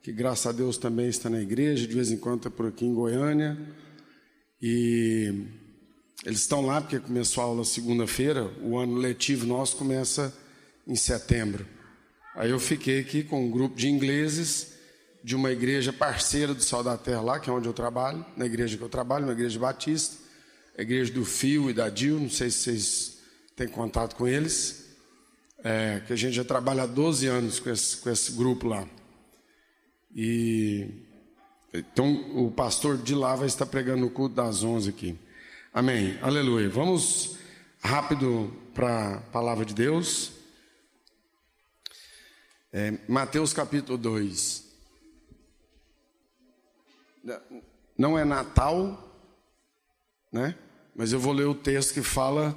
que 0.02 0.10
graças 0.10 0.46
a 0.46 0.52
Deus 0.52 0.76
também 0.76 1.08
está 1.08 1.30
na 1.30 1.40
igreja, 1.40 1.86
de 1.86 1.94
vez 1.94 2.10
em 2.10 2.16
quando 2.16 2.38
está 2.38 2.50
por 2.50 2.66
aqui 2.66 2.84
em 2.84 2.94
Goiânia. 2.94 3.58
E 4.60 5.32
eles 6.24 6.40
estão 6.40 6.64
lá 6.64 6.80
porque 6.80 7.00
começou 7.00 7.42
a 7.42 7.46
aula 7.46 7.64
segunda-feira, 7.64 8.44
o 8.62 8.78
ano 8.78 8.94
letivo 8.94 9.46
nosso 9.46 9.76
começa 9.76 10.32
em 10.86 10.94
setembro. 10.94 11.66
Aí 12.34 12.50
eu 12.50 12.60
fiquei 12.60 13.00
aqui 13.00 13.24
com 13.24 13.44
um 13.44 13.50
grupo 13.50 13.76
de 13.76 13.88
ingleses 13.88 14.72
de 15.22 15.34
uma 15.34 15.50
igreja 15.50 15.92
parceira 15.92 16.54
do 16.54 16.62
Sol 16.62 16.82
da 16.82 16.96
Terra 16.96 17.20
lá, 17.20 17.40
que 17.40 17.50
é 17.50 17.52
onde 17.52 17.68
eu 17.68 17.72
trabalho, 17.72 18.24
na 18.36 18.46
igreja 18.46 18.76
que 18.76 18.82
eu 18.82 18.88
trabalho, 18.88 19.24
uma 19.24 19.32
igreja 19.32 19.58
batista, 19.58 20.16
a 20.76 20.82
igreja 20.82 21.12
do 21.12 21.24
Fio 21.24 21.68
e 21.68 21.74
da 21.74 21.88
Dil, 21.88 22.18
não 22.18 22.30
sei 22.30 22.50
se 22.50 22.58
vocês 22.58 23.18
têm 23.54 23.68
contato 23.68 24.16
com 24.16 24.26
eles, 24.26 24.86
é, 25.62 26.02
que 26.06 26.12
a 26.12 26.16
gente 26.16 26.34
já 26.34 26.44
trabalha 26.44 26.84
há 26.84 26.86
12 26.86 27.26
anos 27.26 27.60
com 27.60 27.70
esse, 27.70 27.96
com 27.98 28.10
esse 28.10 28.32
grupo 28.32 28.66
lá. 28.66 28.86
E 30.14 30.88
então 31.72 32.36
o 32.36 32.50
pastor 32.50 32.98
de 32.98 33.14
lá 33.14 33.34
vai 33.34 33.46
estar 33.46 33.66
pregando 33.66 34.06
o 34.06 34.10
culto 34.10 34.34
das 34.34 34.62
11 34.62 34.88
aqui. 34.88 35.18
Amém. 35.74 36.18
Aleluia. 36.20 36.68
Vamos 36.68 37.38
rápido 37.82 38.54
para 38.74 39.14
a 39.14 39.20
palavra 39.20 39.64
de 39.64 39.72
Deus. 39.72 40.32
É, 42.70 42.98
Mateus 43.08 43.54
capítulo 43.54 43.96
2. 43.96 44.64
Não 47.96 48.18
é 48.18 48.24
Natal, 48.24 49.18
né? 50.30 50.54
Mas 50.94 51.10
eu 51.14 51.18
vou 51.18 51.32
ler 51.32 51.46
o 51.46 51.54
texto 51.54 51.94
que 51.94 52.02
fala 52.02 52.54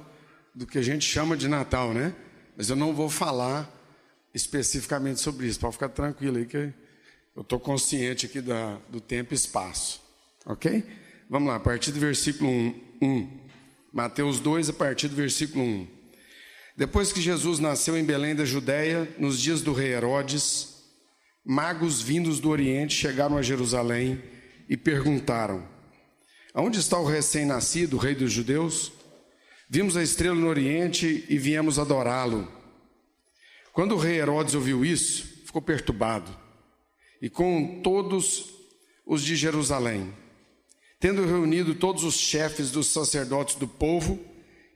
do 0.54 0.66
que 0.66 0.76
a 0.76 0.82
gente 0.82 1.06
chama 1.06 1.38
de 1.38 1.48
Natal, 1.48 1.94
né? 1.94 2.14
Mas 2.54 2.68
eu 2.68 2.76
não 2.76 2.94
vou 2.94 3.08
falar 3.08 3.66
especificamente 4.34 5.22
sobre 5.22 5.46
isso, 5.46 5.58
para 5.58 5.72
ficar 5.72 5.88
tranquilo 5.88 6.36
aí 6.36 6.44
que 6.44 6.70
eu 7.34 7.40
estou 7.40 7.58
consciente 7.58 8.26
aqui 8.26 8.42
da, 8.42 8.76
do 8.90 9.00
tempo 9.00 9.32
e 9.32 9.36
espaço. 9.36 10.02
Ok? 10.44 10.84
Vamos 11.30 11.48
lá, 11.48 11.56
a 11.56 11.60
partir 11.60 11.92
do 11.92 11.98
versículo 11.98 12.50
1. 12.50 12.85
1. 13.00 13.28
Mateus 13.92 14.40
2, 14.40 14.70
a 14.70 14.72
partir 14.72 15.08
do 15.08 15.16
versículo 15.16 15.64
1. 15.64 15.86
Depois 16.76 17.12
que 17.12 17.20
Jesus 17.20 17.58
nasceu 17.58 17.96
em 17.96 18.04
Belém 18.04 18.34
da 18.34 18.44
Judéia, 18.44 19.08
nos 19.18 19.40
dias 19.40 19.62
do 19.62 19.72
rei 19.72 19.94
Herodes, 19.94 20.84
magos 21.44 22.02
vindos 22.02 22.38
do 22.38 22.50
Oriente 22.50 22.94
chegaram 22.94 23.38
a 23.38 23.42
Jerusalém 23.42 24.22
e 24.68 24.76
perguntaram: 24.76 25.66
Aonde 26.52 26.78
está 26.78 26.98
o 26.98 27.06
recém-nascido, 27.06 27.96
rei 27.96 28.14
dos 28.14 28.32
judeus? 28.32 28.92
Vimos 29.68 29.96
a 29.96 30.02
estrela 30.02 30.36
no 30.36 30.48
Oriente 30.48 31.24
e 31.28 31.38
viemos 31.38 31.78
adorá-lo. 31.78 32.50
Quando 33.72 33.92
o 33.92 33.98
rei 33.98 34.18
Herodes 34.18 34.54
ouviu 34.54 34.84
isso, 34.84 35.44
ficou 35.44 35.60
perturbado, 35.60 36.34
e 37.20 37.28
com 37.28 37.80
todos 37.82 38.50
os 39.04 39.22
de 39.22 39.34
Jerusalém. 39.34 40.12
Tendo 40.98 41.26
reunido 41.26 41.74
todos 41.74 42.04
os 42.04 42.14
chefes 42.14 42.70
dos 42.70 42.86
sacerdotes 42.86 43.56
do 43.56 43.68
povo 43.68 44.18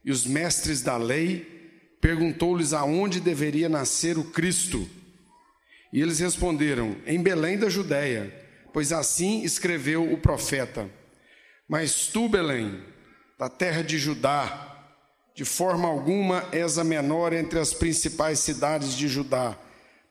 e 0.04 0.10
os 0.10 0.26
mestres 0.26 0.82
da 0.82 0.96
lei, 0.96 1.96
perguntou-lhes 2.00 2.72
aonde 2.72 3.20
deveria 3.20 3.68
nascer 3.68 4.18
o 4.18 4.24
Cristo. 4.24 4.88
E 5.92 6.00
eles 6.00 6.18
responderam: 6.18 6.96
Em 7.06 7.22
Belém 7.22 7.58
da 7.58 7.68
Judéia, 7.68 8.34
pois 8.72 8.92
assim 8.92 9.42
escreveu 9.42 10.12
o 10.12 10.18
profeta. 10.18 10.88
Mas 11.66 12.06
tu, 12.06 12.28
Belém, 12.28 12.82
da 13.38 13.48
terra 13.48 13.82
de 13.82 13.98
Judá, 13.98 14.66
de 15.34 15.44
forma 15.44 15.88
alguma 15.88 16.46
és 16.52 16.76
a 16.76 16.84
menor 16.84 17.32
entre 17.32 17.58
as 17.58 17.72
principais 17.72 18.40
cidades 18.40 18.94
de 18.94 19.08
Judá, 19.08 19.56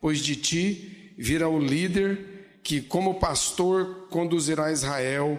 pois 0.01 0.19
de 0.19 0.35
ti 0.35 1.13
virá 1.17 1.47
o 1.47 1.59
líder 1.59 2.59
que, 2.63 2.81
como 2.81 3.19
pastor, 3.19 4.07
conduzirá 4.09 4.71
Israel 4.71 5.37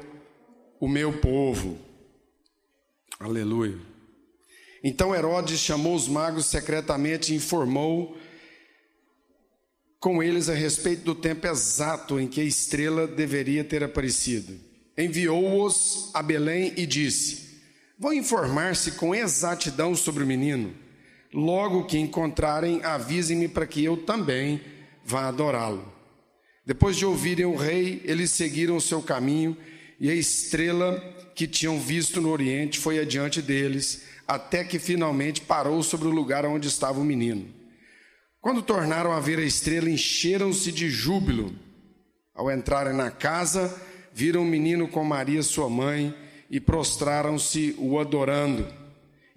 o 0.81 0.89
meu 0.89 1.13
povo. 1.13 1.79
Aleluia. 3.21 3.79
Então 4.83 5.15
Herodes 5.15 5.61
chamou 5.61 5.95
os 5.95 6.09
magos 6.09 6.47
secretamente 6.47 7.33
e 7.33 7.37
informou 7.37 8.17
com 10.01 10.23
eles 10.23 10.49
a 10.49 10.55
respeito 10.55 11.05
do 11.05 11.15
tempo 11.15 11.47
exato 11.47 12.19
em 12.19 12.27
que 12.27 12.41
a 12.41 12.45
estrela 12.45 13.07
deveria 13.07 13.63
ter 13.63 13.85
aparecido. 13.85 14.59
Enviou-os 14.97 16.11
a 16.15 16.23
Belém 16.23 16.73
e 16.79 16.87
disse: 16.87 17.61
Vão 17.99 18.15
informar-se 18.15 18.93
com 18.93 19.15
exatidão 19.15 19.95
sobre 19.95 20.25
o 20.25 20.27
menino. 20.27 20.75
Logo 21.33 21.85
que 21.85 21.99
encontrarem, 21.99 22.83
avisem-me 22.83 23.47
para 23.47 23.67
que 23.67 23.85
eu 23.85 23.99
também 23.99 24.63
vá 25.05 25.29
adorá-lo. 25.29 25.93
Depois 26.65 26.97
de 26.97 27.05
ouvirem 27.05 27.45
o 27.45 27.55
rei, 27.55 28.01
eles 28.05 28.31
seguiram 28.31 28.77
o 28.77 28.81
seu 28.81 29.03
caminho 29.03 29.57
e 30.01 30.11
a 30.11 30.15
estrela 30.15 30.99
que 31.35 31.47
tinham 31.47 31.79
visto 31.79 32.21
no 32.21 32.31
oriente 32.31 32.79
foi 32.79 32.99
adiante 32.99 33.43
deles, 33.43 34.03
até 34.27 34.65
que 34.65 34.79
finalmente 34.79 35.43
parou 35.43 35.83
sobre 35.83 36.09
o 36.09 36.11
lugar 36.11 36.47
onde 36.47 36.69
estava 36.69 36.99
o 36.99 37.05
menino. 37.05 37.47
Quando 38.41 38.63
tornaram 38.63 39.13
a 39.13 39.21
ver 39.21 39.39
a 39.39 39.45
estrela, 39.45 39.91
encheram-se 39.91 40.73
de 40.73 40.89
júbilo. 40.89 41.55
Ao 42.35 42.51
entrarem 42.51 42.95
na 42.95 43.11
casa, 43.11 43.79
viram 44.15 44.41
o 44.43 44.47
menino 44.47 44.89
com 44.89 45.05
Maria, 45.05 45.43
sua 45.43 45.69
mãe, 45.69 46.15
e 46.49 46.59
prostraram-se 46.59 47.75
o 47.77 47.99
adorando. 47.99 48.67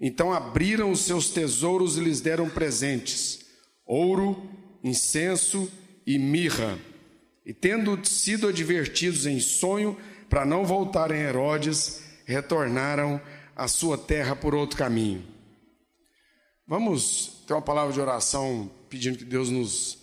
Então 0.00 0.32
abriram 0.32 0.90
os 0.90 1.00
seus 1.00 1.28
tesouros 1.28 1.98
e 1.98 2.00
lhes 2.00 2.22
deram 2.22 2.48
presentes: 2.48 3.44
ouro, 3.86 4.48
incenso 4.82 5.70
e 6.06 6.18
mirra. 6.18 6.78
E 7.44 7.52
tendo 7.52 7.98
sido 8.06 8.48
advertidos 8.48 9.26
em 9.26 9.38
sonho, 9.38 9.96
para 10.34 10.44
não 10.44 10.66
voltarem 10.66 11.22
a 11.22 11.28
Herodes, 11.28 12.00
retornaram 12.24 13.20
à 13.54 13.68
sua 13.68 13.96
terra 13.96 14.34
por 14.34 14.52
outro 14.52 14.76
caminho. 14.76 15.24
Vamos 16.66 17.44
ter 17.46 17.54
uma 17.54 17.62
palavra 17.62 17.92
de 17.92 18.00
oração 18.00 18.68
pedindo 18.90 19.16
que 19.16 19.24
Deus 19.24 19.48
nos 19.48 19.98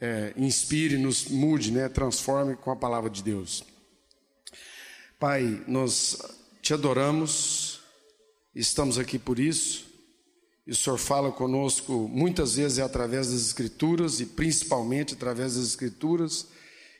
é, 0.00 0.34
inspire, 0.36 0.98
nos 0.98 1.28
mude, 1.28 1.70
né, 1.70 1.88
transforme 1.88 2.56
com 2.56 2.72
a 2.72 2.76
palavra 2.76 3.08
de 3.08 3.22
Deus. 3.22 3.62
Pai, 5.20 5.62
nós 5.68 6.18
te 6.60 6.74
adoramos, 6.74 7.80
estamos 8.52 8.98
aqui 8.98 9.20
por 9.20 9.38
isso, 9.38 9.86
e 10.66 10.72
o 10.72 10.76
Senhor 10.76 10.98
fala 10.98 11.30
conosco 11.30 12.08
muitas 12.12 12.56
vezes 12.56 12.80
através 12.80 13.30
das 13.30 13.40
Escrituras 13.40 14.18
e 14.18 14.26
principalmente 14.26 15.14
através 15.14 15.54
das 15.54 15.64
Escrituras, 15.64 16.48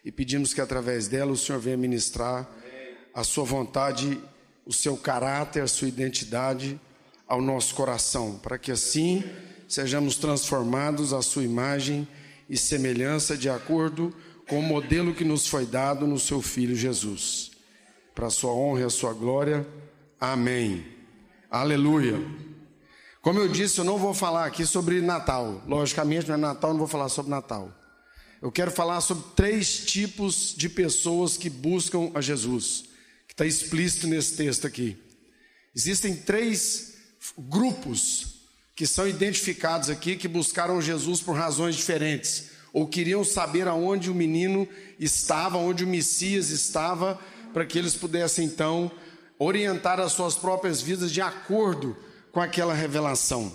e 0.05 0.13
pedimos 0.13 0.55
que 0.55 0.61
através 0.61 1.09
dela 1.09 1.33
o 1.33 1.37
Senhor 1.37 1.59
venha 1.59 1.77
ministrar 1.77 2.60
a 3.15 3.25
sua 3.25 3.45
vontade, 3.45 4.21
o 4.65 4.73
seu 4.73 4.97
caráter, 4.97 5.63
a 5.63 5.69
sua 5.69 5.89
identidade 5.89 6.81
ao 7.27 7.41
nosso 7.41 7.75
coração, 7.75 8.39
para 8.43 8.59
que 8.59 8.73
assim 8.73 9.25
sejamos 9.69 10.17
transformados 10.17 11.13
à 11.13 11.23
sua 11.23 11.45
imagem 11.45 12.07
e 12.49 12.57
semelhança 12.57 13.37
de 13.37 13.49
acordo 13.49 14.15
com 14.49 14.59
o 14.59 14.63
modelo 14.63 15.15
que 15.15 15.25
nos 15.25 15.47
foi 15.47 15.65
dado 15.65 16.07
no 16.07 16.19
seu 16.19 16.43
filho 16.43 16.75
Jesus. 16.75 17.53
Para 18.15 18.27
a 18.27 18.31
sua 18.31 18.53
honra 18.53 18.81
e 18.81 18.85
a 18.85 18.91
sua 18.91 19.13
glória. 19.13 19.67
Amém. 20.21 20.85
Aleluia. 21.49 22.21
Como 23.23 23.39
eu 23.39 23.47
disse, 23.47 23.79
eu 23.79 23.85
não 23.85 23.97
vou 23.97 24.13
falar 24.13 24.47
aqui 24.47 24.67
sobre 24.67 25.01
Natal. 25.01 25.63
Logicamente, 25.69 26.27
não 26.27 26.35
é 26.35 26.39
Natal, 26.39 26.71
não 26.71 26.79
vou 26.79 26.89
falar 26.89 27.09
sobre 27.09 27.31
Natal. 27.31 27.73
Eu 28.43 28.51
quero 28.51 28.73
falar 28.73 29.01
sobre 29.03 29.23
três 29.37 29.85
tipos 29.85 30.55
de 30.57 30.69
pessoas 30.69 31.37
que 31.37 31.49
buscam 31.49 32.11
a 32.15 32.21
Jesus 32.21 32.90
está 33.41 33.47
explícito 33.47 34.07
nesse 34.07 34.37
texto 34.37 34.67
aqui. 34.67 34.99
Existem 35.75 36.15
três 36.15 36.95
grupos 37.39 38.41
que 38.77 38.87
são 38.87 39.09
identificados 39.09 39.89
aqui 39.89 40.15
que 40.17 40.29
buscaram 40.29 40.81
Jesus 40.81 41.23
por 41.23 41.37
razões 41.37 41.75
diferentes, 41.75 42.51
ou 42.71 42.87
queriam 42.87 43.25
saber 43.25 43.67
aonde 43.67 44.11
o 44.11 44.15
menino 44.15 44.69
estava, 44.99 45.57
onde 45.57 45.85
o 45.85 45.87
Messias 45.87 46.51
estava, 46.51 47.19
para 47.53 47.65
que 47.65 47.79
eles 47.79 47.95
pudessem 47.95 48.45
então 48.45 48.91
orientar 49.39 49.99
as 50.01 50.13
suas 50.13 50.37
próprias 50.37 50.83
vidas 50.83 51.11
de 51.11 51.23
acordo 51.23 51.97
com 52.33 52.41
aquela 52.41 52.75
revelação. 52.75 53.51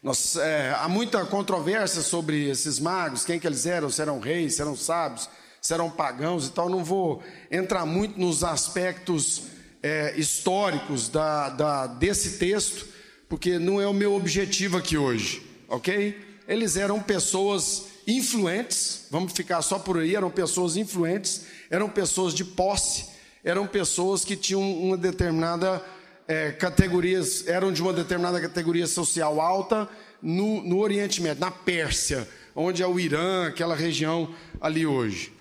Nós, 0.00 0.36
é, 0.36 0.76
há 0.78 0.88
muita 0.88 1.24
controvérsia 1.26 2.02
sobre 2.02 2.48
esses 2.48 2.78
magos, 2.78 3.24
quem 3.24 3.40
que 3.40 3.48
eles 3.48 3.66
eram, 3.66 3.90
se 3.90 4.00
eram 4.00 4.20
reis, 4.20 4.54
se 4.54 4.62
eram 4.62 4.76
sábios, 4.76 5.28
serão 5.68 5.90
pagãos 5.90 6.46
e 6.46 6.52
tal. 6.52 6.70
Não 6.70 6.82
vou 6.82 7.22
entrar 7.50 7.84
muito 7.84 8.18
nos 8.18 8.42
aspectos 8.42 9.42
é, 9.82 10.14
históricos 10.16 11.10
da, 11.10 11.50
da, 11.50 11.86
desse 11.86 12.38
texto, 12.38 12.86
porque 13.28 13.58
não 13.58 13.78
é 13.78 13.86
o 13.86 13.92
meu 13.92 14.14
objetivo 14.14 14.78
aqui 14.78 14.96
hoje, 14.96 15.46
ok? 15.68 16.18
Eles 16.48 16.78
eram 16.78 17.02
pessoas 17.02 17.84
influentes, 18.06 19.08
vamos 19.10 19.34
ficar 19.34 19.60
só 19.60 19.78
por 19.78 19.98
aí, 19.98 20.16
eram 20.16 20.30
pessoas 20.30 20.74
influentes, 20.74 21.44
eram 21.68 21.90
pessoas 21.90 22.32
de 22.32 22.46
posse, 22.46 23.04
eram 23.44 23.66
pessoas 23.66 24.24
que 24.24 24.36
tinham 24.36 24.62
uma 24.62 24.96
determinada 24.96 25.84
é, 26.26 26.50
categoria, 26.50 27.20
eram 27.46 27.70
de 27.70 27.82
uma 27.82 27.92
determinada 27.92 28.40
categoria 28.40 28.86
social 28.86 29.38
alta 29.38 29.86
no, 30.22 30.62
no 30.62 30.78
Oriente 30.78 31.20
Médio, 31.20 31.42
na 31.42 31.50
Pérsia, 31.50 32.26
onde 32.56 32.82
é 32.82 32.86
o 32.86 32.98
Irã, 32.98 33.48
aquela 33.48 33.76
região 33.76 34.34
ali 34.62 34.86
hoje. 34.86 35.36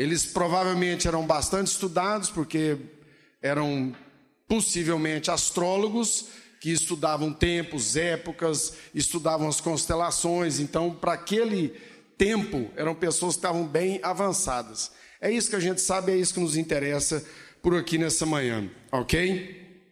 Eles 0.00 0.24
provavelmente 0.24 1.06
eram 1.06 1.26
bastante 1.26 1.66
estudados, 1.66 2.30
porque 2.30 2.78
eram 3.42 3.94
possivelmente 4.48 5.30
astrólogos 5.30 6.28
que 6.58 6.70
estudavam 6.70 7.34
tempos, 7.34 7.96
épocas, 7.96 8.78
estudavam 8.94 9.46
as 9.46 9.60
constelações. 9.60 10.58
Então, 10.58 10.94
para 10.94 11.12
aquele 11.12 11.78
tempo, 12.16 12.70
eram 12.76 12.94
pessoas 12.94 13.34
que 13.34 13.40
estavam 13.40 13.66
bem 13.66 14.00
avançadas. 14.02 14.90
É 15.20 15.30
isso 15.30 15.50
que 15.50 15.56
a 15.56 15.60
gente 15.60 15.82
sabe, 15.82 16.12
é 16.12 16.16
isso 16.16 16.32
que 16.32 16.40
nos 16.40 16.56
interessa 16.56 17.22
por 17.62 17.76
aqui 17.76 17.98
nessa 17.98 18.24
manhã, 18.24 18.70
ok? 18.90 19.84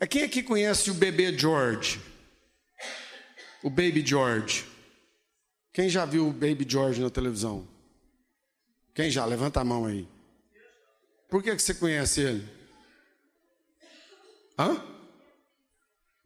É 0.00 0.06
quem 0.06 0.22
aqui 0.22 0.42
conhece 0.42 0.90
o 0.90 0.94
bebê 0.94 1.36
George? 1.36 2.00
O 3.62 3.68
Baby 3.68 4.02
George. 4.02 4.64
Quem 5.74 5.90
já 5.90 6.06
viu 6.06 6.26
o 6.26 6.32
Baby 6.32 6.64
George 6.66 7.02
na 7.02 7.10
televisão? 7.10 7.68
Quem 9.00 9.10
já? 9.10 9.24
Levanta 9.24 9.60
a 9.60 9.64
mão 9.64 9.86
aí. 9.86 10.06
Por 11.30 11.42
que, 11.42 11.56
que 11.56 11.62
você 11.62 11.72
conhece 11.72 12.20
ele? 12.20 12.46
Hã? 14.58 14.78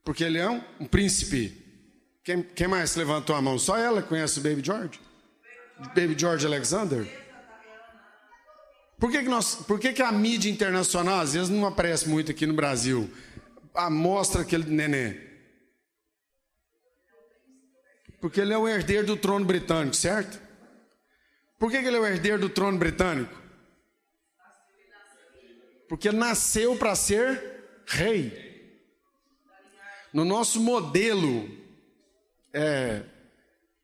Porque 0.02 0.24
ele 0.24 0.38
é 0.38 0.50
um, 0.50 0.60
um 0.80 0.84
príncipe. 0.84 1.56
Quem, 2.24 2.42
quem, 2.42 2.66
mais 2.66 2.96
levantou 2.96 3.36
a 3.36 3.40
mão? 3.40 3.60
Só 3.60 3.78
ela 3.78 4.02
conhece 4.02 4.40
o 4.40 4.42
Baby 4.42 4.60
George? 4.64 5.00
Baby 5.94 6.16
George 6.18 6.44
Alexander? 6.44 7.06
Por 8.98 9.12
que, 9.12 9.22
que, 9.22 9.28
nós, 9.28 9.54
por 9.54 9.78
que, 9.78 9.92
que 9.92 10.02
a 10.02 10.10
mídia 10.10 10.50
internacional 10.50 11.20
às 11.20 11.34
vezes 11.34 11.50
não 11.50 11.64
aparece 11.64 12.08
muito 12.08 12.32
aqui 12.32 12.44
no 12.44 12.54
Brasil? 12.54 13.08
Ah, 13.72 13.88
mostra 13.88 14.42
aquele 14.42 14.68
neném. 14.68 15.16
Porque 18.20 18.40
ele 18.40 18.52
é 18.52 18.58
o 18.58 18.66
herdeiro 18.66 19.06
do 19.06 19.16
trono 19.16 19.44
britânico, 19.44 19.94
certo? 19.94 20.43
Por 21.64 21.70
que 21.70 21.78
ele 21.78 21.96
é 21.96 21.98
o 21.98 22.04
herdeiro 22.04 22.38
do 22.38 22.50
trono 22.50 22.76
britânico? 22.76 23.34
Porque 25.88 26.12
nasceu 26.12 26.76
para 26.76 26.94
ser 26.94 27.42
rei. 27.86 28.70
No 30.12 30.26
nosso 30.26 30.60
modelo 30.60 31.48
é, 32.52 33.00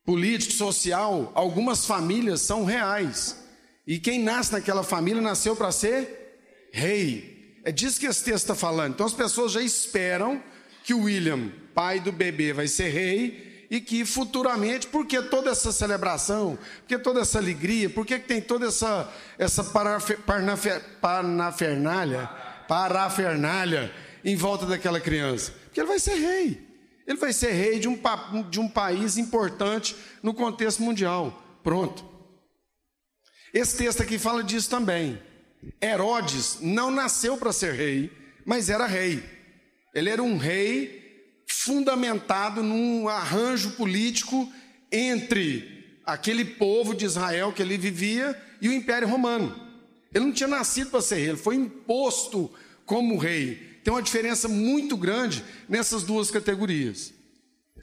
político, 0.05 0.53
social, 0.53 1.33
algumas 1.35 1.87
famílias 1.87 2.43
são 2.43 2.66
reais. 2.66 3.43
E 3.87 3.99
quem 3.99 4.23
nasce 4.23 4.53
naquela 4.53 4.83
família 4.83 5.23
nasceu 5.23 5.57
para 5.57 5.73
ser 5.73 6.69
rei. 6.75 7.62
É 7.64 7.73
disso 7.73 7.99
que 7.99 8.05
esse 8.05 8.23
texto 8.23 8.45
está 8.45 8.55
falando. 8.55 8.93
Então 8.93 9.07
as 9.07 9.14
pessoas 9.14 9.53
já 9.53 9.62
esperam 9.62 10.45
que 10.85 10.93
o 10.93 11.05
William, 11.05 11.51
pai 11.75 11.99
do 11.99 12.12
bebê, 12.12 12.53
vai 12.53 12.69
ser 12.69 12.90
rei 12.90 13.49
e 13.70 13.80
que 13.80 14.04
futuramente, 14.04 14.88
por 14.88 15.06
que 15.06 15.22
toda 15.22 15.50
essa 15.50 15.70
celebração, 15.70 16.59
por 16.80 16.88
que 16.88 16.98
toda 16.98 17.20
essa 17.20 17.38
alegria, 17.38 17.88
por 17.88 18.04
que 18.04 18.18
tem 18.18 18.40
toda 18.40 18.66
essa, 18.66 19.09
essa 19.38 19.62
parafernália, 19.62 22.28
parafernália 22.66 23.94
em 24.24 24.35
volta 24.35 24.66
daquela 24.66 24.98
criança? 24.98 25.52
Porque 25.64 25.78
ele 25.78 25.87
vai 25.87 26.00
ser 26.00 26.16
rei. 26.16 26.68
Ele 27.06 27.18
vai 27.18 27.33
ser 27.33 27.52
rei 27.52 27.78
de 27.78 27.88
um, 27.88 27.96
de 28.50 28.59
um 28.59 28.68
país 28.68 29.16
importante 29.16 29.96
no 30.20 30.35
contexto 30.35 30.83
mundial. 30.83 31.40
Pronto. 31.62 32.04
Esse 33.54 33.76
texto 33.76 34.02
aqui 34.02 34.18
fala 34.18 34.42
disso 34.42 34.68
também. 34.68 35.22
Herodes 35.80 36.59
não 36.61 36.90
nasceu 36.90 37.37
para 37.37 37.52
ser 37.52 37.74
rei, 37.74 38.11
mas 38.44 38.68
era 38.68 38.87
rei. 38.87 39.22
Ele 39.94 40.11
era 40.11 40.22
um 40.22 40.37
rei 40.37 40.99
fundamentado 41.64 42.62
num 42.62 43.09
arranjo 43.09 43.73
político 43.73 44.51
entre 44.90 45.99
aquele 46.05 46.44
povo 46.44 46.94
de 46.94 47.05
Israel 47.05 47.53
que 47.53 47.62
ele 47.62 47.77
vivia 47.77 48.40
e 48.61 48.68
o 48.68 48.73
Império 48.73 49.09
Romano. 49.09 49.55
Ele 50.12 50.25
não 50.25 50.33
tinha 50.33 50.49
nascido 50.49 50.90
para 50.90 51.03
ser 51.03 51.16
rei, 51.16 51.29
ele 51.29 51.37
foi 51.37 51.57
imposto 51.57 52.51
como 52.85 53.18
rei. 53.18 53.79
Tem 53.85 53.92
uma 53.92 54.03
diferença 54.03 54.49
muito 54.49 54.96
grande 54.96 55.44
nessas 55.68 56.03
duas 56.03 56.31
categorias, 56.31 57.12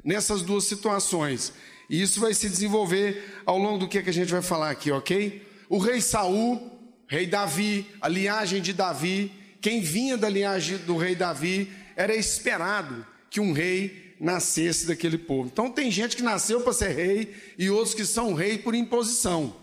nessas 0.04 0.42
duas 0.42 0.66
situações. 0.66 1.54
E 1.90 2.02
isso 2.02 2.20
vai 2.20 2.34
se 2.34 2.50
desenvolver 2.50 3.42
ao 3.46 3.58
longo 3.58 3.80
do 3.80 3.88
que, 3.88 4.02
que 4.02 4.10
a 4.10 4.14
gente 4.14 4.32
vai 4.32 4.42
falar 4.42 4.72
aqui, 4.72 4.92
ok? 4.92 5.48
O 5.70 5.78
rei 5.78 6.02
Saul, 6.02 6.72
rei 7.08 7.28
Davi, 7.28 7.86
a 8.02 8.08
linhagem 8.10 8.62
de 8.62 8.74
Davi, 8.74 9.32
quem 9.62 9.82
vinha 9.82 10.18
da 10.18 10.28
linhagem 10.28 10.78
do 10.80 10.98
rei 10.98 11.16
Davi, 11.16 11.72
era 11.96 12.16
esperado 12.16 13.06
que 13.30 13.40
um 13.40 13.52
rei 13.52 14.16
nascesse 14.20 14.86
daquele 14.88 15.18
povo. 15.18 15.48
Então 15.48 15.70
tem 15.70 15.92
gente 15.92 16.16
que 16.16 16.24
nasceu 16.24 16.62
para 16.62 16.74
ser 16.74 16.90
rei 16.90 17.36
e 17.58 17.70
outros 17.70 17.94
que 17.94 18.06
são 18.06 18.34
rei 18.34 18.58
por 18.58 18.74
imposição, 18.74 19.56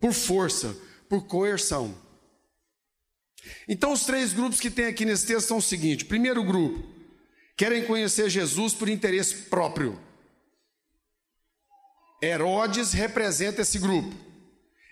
por 0.00 0.12
força, 0.12 0.76
por 1.08 1.26
coerção. 1.26 1.94
Então 3.68 3.92
os 3.92 4.04
três 4.04 4.32
grupos 4.32 4.60
que 4.60 4.70
tem 4.70 4.86
aqui 4.86 5.04
nesse 5.04 5.26
texto 5.26 5.48
são 5.48 5.58
o 5.58 5.62
seguinte: 5.62 6.04
primeiro 6.04 6.42
grupo, 6.44 6.82
querem 7.56 7.84
conhecer 7.84 8.28
Jesus 8.28 8.74
por 8.74 8.88
interesse 8.88 9.34
próprio. 9.44 9.98
Herodes 12.22 12.92
representa 12.92 13.62
esse 13.62 13.78
grupo. 13.78 14.14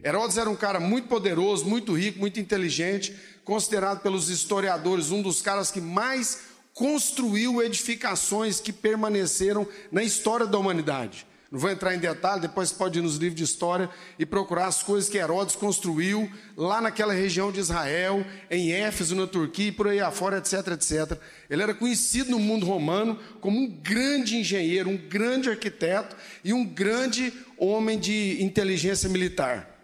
Herodes 0.02 0.36
era 0.36 0.50
um 0.50 0.56
cara 0.56 0.80
muito 0.80 1.08
poderoso, 1.08 1.66
muito 1.66 1.92
rico, 1.92 2.18
muito 2.18 2.40
inteligente, 2.40 3.14
considerado 3.44 4.00
pelos 4.00 4.28
historiadores 4.28 5.10
um 5.10 5.22
dos 5.22 5.42
caras 5.42 5.70
que 5.70 5.80
mais 5.80 6.49
construiu 6.74 7.62
edificações 7.62 8.60
que 8.60 8.72
permaneceram 8.72 9.66
na 9.90 10.02
história 10.02 10.46
da 10.46 10.58
humanidade. 10.58 11.26
Não 11.50 11.58
vou 11.58 11.68
entrar 11.68 11.96
em 11.96 11.98
detalhe, 11.98 12.40
depois 12.40 12.70
pode 12.70 13.00
ir 13.00 13.02
nos 13.02 13.16
livros 13.16 13.36
de 13.36 13.42
história 13.42 13.90
e 14.16 14.24
procurar 14.24 14.66
as 14.66 14.84
coisas 14.84 15.10
que 15.10 15.18
Herodes 15.18 15.56
construiu 15.56 16.30
lá 16.56 16.80
naquela 16.80 17.12
região 17.12 17.50
de 17.50 17.58
Israel, 17.58 18.24
em 18.48 18.70
Éfeso, 18.70 19.16
na 19.16 19.26
Turquia 19.26 19.66
e 19.66 19.72
por 19.72 19.88
aí 19.88 19.98
afora, 19.98 20.38
etc, 20.38 20.68
etc. 20.68 21.20
Ele 21.48 21.62
era 21.62 21.74
conhecido 21.74 22.30
no 22.30 22.38
mundo 22.38 22.64
romano 22.64 23.18
como 23.40 23.58
um 23.58 23.66
grande 23.66 24.36
engenheiro, 24.36 24.90
um 24.90 24.96
grande 24.96 25.50
arquiteto 25.50 26.14
e 26.44 26.52
um 26.52 26.64
grande 26.64 27.32
homem 27.58 27.98
de 27.98 28.40
inteligência 28.40 29.08
militar. 29.08 29.76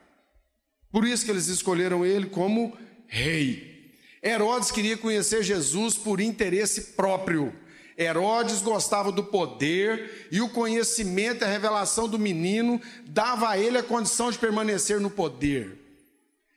Por 0.92 1.04
isso 1.04 1.24
que 1.24 1.32
eles 1.32 1.48
escolheram 1.48 2.06
ele 2.06 2.26
como 2.26 2.78
rei. 3.08 3.75
Herodes 4.26 4.72
queria 4.72 4.96
conhecer 4.96 5.44
Jesus 5.44 5.94
por 5.94 6.20
interesse 6.20 6.80
próprio. 6.96 7.54
Herodes 7.96 8.60
gostava 8.60 9.12
do 9.12 9.22
poder 9.22 10.28
e 10.32 10.40
o 10.40 10.48
conhecimento 10.48 11.42
e 11.42 11.44
a 11.44 11.48
revelação 11.48 12.08
do 12.08 12.18
menino 12.18 12.80
dava 13.06 13.50
a 13.50 13.58
ele 13.58 13.78
a 13.78 13.84
condição 13.84 14.30
de 14.32 14.36
permanecer 14.36 15.00
no 15.00 15.08
poder, 15.08 15.78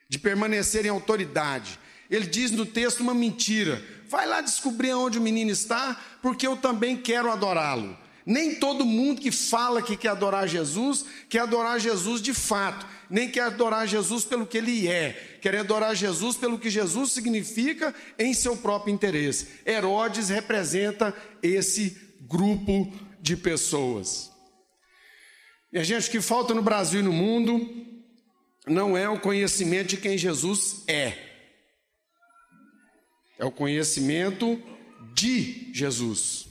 de 0.10 0.18
permanecer 0.18 0.84
em 0.88 0.90
autoridade. 0.90 1.80
Ele 2.10 2.26
diz 2.26 2.50
no 2.50 2.66
texto 2.66 3.02
uma 3.02 3.14
mentira: 3.14 3.80
vai 4.10 4.26
lá 4.26 4.42
descobrir 4.42 4.94
onde 4.94 5.20
o 5.20 5.22
menino 5.22 5.52
está, 5.52 5.96
porque 6.24 6.48
eu 6.48 6.58
também 6.58 6.98
quero 6.98 7.32
adorá-lo. 7.32 7.96
Nem 8.30 8.54
todo 8.54 8.86
mundo 8.86 9.20
que 9.20 9.32
fala 9.32 9.82
que 9.82 9.98
quer 9.98 10.10
adorar 10.10 10.48
Jesus, 10.48 11.04
quer 11.28 11.39
adorar 11.39 11.80
Jesus 11.80 12.22
de 12.22 12.32
fato, 12.32 12.86
nem 13.10 13.28
quer 13.28 13.42
adorar 13.42 13.88
Jesus 13.88 14.24
pelo 14.24 14.46
que 14.46 14.60
ele 14.60 14.88
é, 14.88 15.39
quer 15.42 15.56
adorar 15.56 15.96
Jesus 15.96 16.38
pelo 16.38 16.60
que 16.60 16.70
Jesus 16.70 17.12
significa 17.12 17.92
em 18.20 18.32
seu 18.36 18.56
próprio 18.56 18.94
interesse. 18.94 19.48
Herodes 19.65 20.30
representa 20.30 21.12
esse 21.42 21.98
grupo 22.22 22.94
de 23.20 23.36
pessoas. 23.36 24.32
E 25.74 25.80
a 25.80 25.84
gente, 25.84 26.08
o 26.08 26.12
que 26.12 26.22
falta 26.22 26.54
no 26.54 26.62
Brasil 26.62 27.00
e 27.00 27.04
no 27.04 27.12
mundo 27.12 27.68
não 28.68 28.96
é 28.96 29.10
o 29.10 29.20
conhecimento 29.20 29.88
de 29.88 29.98
quem 29.98 30.20
Jesus 30.20 30.84
é, 30.88 31.18
é 33.39 33.46
o 33.46 33.52
conhecimento 33.52 34.62
de 35.15 35.74
Jesus. 35.74 36.49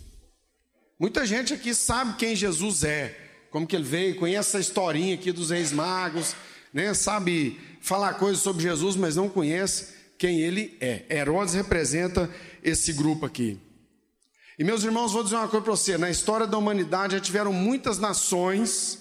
Muita 0.99 1.25
gente 1.25 1.55
aqui 1.55 1.73
sabe 1.75 2.17
quem 2.17 2.35
Jesus 2.35 2.83
é, 2.83 3.17
como 3.51 3.67
que 3.67 3.77
ele 3.77 3.85
veio, 3.85 4.17
conhece 4.17 4.49
essa 4.49 4.59
historinha 4.59 5.15
aqui 5.15 5.31
dos 5.31 5.51
reis 5.51 5.71
magos, 5.71 6.35
né? 6.73 6.93
sabe 6.93 7.59
falar 7.81 8.15
coisas 8.15 8.43
sobre 8.43 8.65
Jesus, 8.65 8.97
mas 8.97 9.15
não 9.15 9.29
conhece 9.29 9.95
quem 10.19 10.41
ele 10.41 10.77
é. 10.81 11.05
Herodes 11.09 11.55
representa 11.55 12.29
esse 12.65 12.93
grupo 12.93 13.25
aqui. 13.25 13.61
E 14.59 14.65
meus 14.65 14.83
irmãos, 14.83 15.13
vou 15.13 15.23
dizer 15.23 15.37
uma 15.37 15.47
coisa 15.47 15.65
para 15.65 15.77
você: 15.77 15.97
na 15.97 16.11
história 16.11 16.49
da 16.49 16.59
humanidade 16.59 17.15
já 17.15 17.21
tiveram 17.21 17.53
muitas 17.53 18.01
nações 18.01 18.99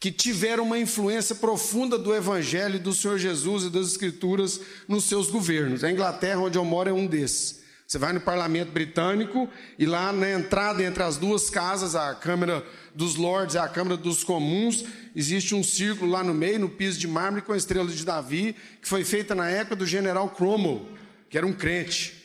que 0.00 0.10
tiveram 0.10 0.64
uma 0.64 0.78
influência 0.78 1.36
profunda 1.36 1.96
do 1.96 2.12
Evangelho 2.12 2.80
do 2.80 2.92
Senhor 2.92 3.16
Jesus 3.16 3.64
e 3.64 3.70
das 3.70 3.86
Escrituras 3.86 4.60
nos 4.88 5.04
seus 5.04 5.30
governos. 5.30 5.84
A 5.84 5.90
Inglaterra, 5.90 6.40
onde 6.40 6.58
eu 6.58 6.64
moro, 6.64 6.90
é 6.90 6.92
um 6.92 7.06
desses. 7.06 7.63
Você 7.86 7.98
vai 7.98 8.12
no 8.12 8.20
parlamento 8.20 8.72
britânico 8.72 9.48
e 9.78 9.84
lá 9.84 10.12
na 10.12 10.30
entrada 10.30 10.82
entre 10.82 11.02
as 11.02 11.16
duas 11.16 11.50
casas, 11.50 11.94
a 11.94 12.14
Câmara 12.14 12.64
dos 12.94 13.16
Lordes 13.16 13.54
e 13.54 13.58
a 13.58 13.68
Câmara 13.68 13.96
dos 13.96 14.24
Comuns, 14.24 14.84
existe 15.14 15.54
um 15.54 15.62
círculo 15.62 16.10
lá 16.10 16.24
no 16.24 16.32
meio, 16.32 16.60
no 16.60 16.68
piso 16.68 16.98
de 16.98 17.06
mármore 17.06 17.42
com 17.42 17.52
a 17.52 17.56
estrela 17.56 17.88
de 17.88 18.04
Davi, 18.04 18.56
que 18.80 18.88
foi 18.88 19.04
feita 19.04 19.34
na 19.34 19.50
época 19.50 19.76
do 19.76 19.86
general 19.86 20.30
Cromwell, 20.30 20.88
que 21.28 21.36
era 21.36 21.46
um 21.46 21.52
crente. 21.52 22.24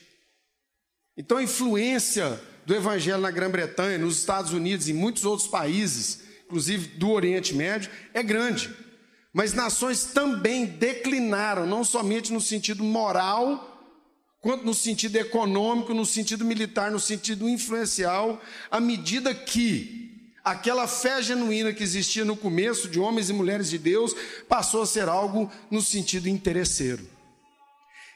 Então 1.17 1.37
a 1.37 1.43
influência 1.43 2.39
do 2.65 2.73
evangelho 2.73 3.19
na 3.19 3.31
Grã-Bretanha, 3.31 3.97
nos 3.97 4.17
Estados 4.17 4.53
Unidos 4.53 4.87
e 4.87 4.91
em 4.91 4.95
muitos 4.95 5.25
outros 5.25 5.47
países, 5.47 6.21
inclusive 6.45 6.97
do 6.97 7.09
Oriente 7.09 7.53
Médio, 7.53 7.91
é 8.13 8.23
grande. 8.23 8.73
Mas 9.33 9.53
nações 9.53 10.05
também 10.05 10.65
declinaram, 10.65 11.67
não 11.67 11.83
somente 11.83 12.31
no 12.31 12.39
sentido 12.39 12.83
moral, 12.83 13.68
quanto 14.41 14.65
no 14.65 14.73
sentido 14.73 15.17
econômico, 15.17 15.93
no 15.93 16.05
sentido 16.05 16.45
militar, 16.45 16.91
no 16.91 16.99
sentido 16.99 17.47
influencial, 17.47 18.41
à 18.71 18.79
medida 18.79 19.33
que 19.33 20.33
aquela 20.43 20.87
fé 20.87 21.21
genuína 21.21 21.73
que 21.73 21.83
existia 21.83 22.23
no 22.23 22.35
começo 22.35 22.87
de 22.87 22.99
homens 22.99 23.29
e 23.29 23.33
mulheres 23.33 23.69
de 23.69 23.77
Deus 23.77 24.15
passou 24.47 24.81
a 24.81 24.87
ser 24.87 25.09
algo 25.09 25.51
no 25.69 25.81
sentido 25.81 26.27
interesseiro. 26.27 27.05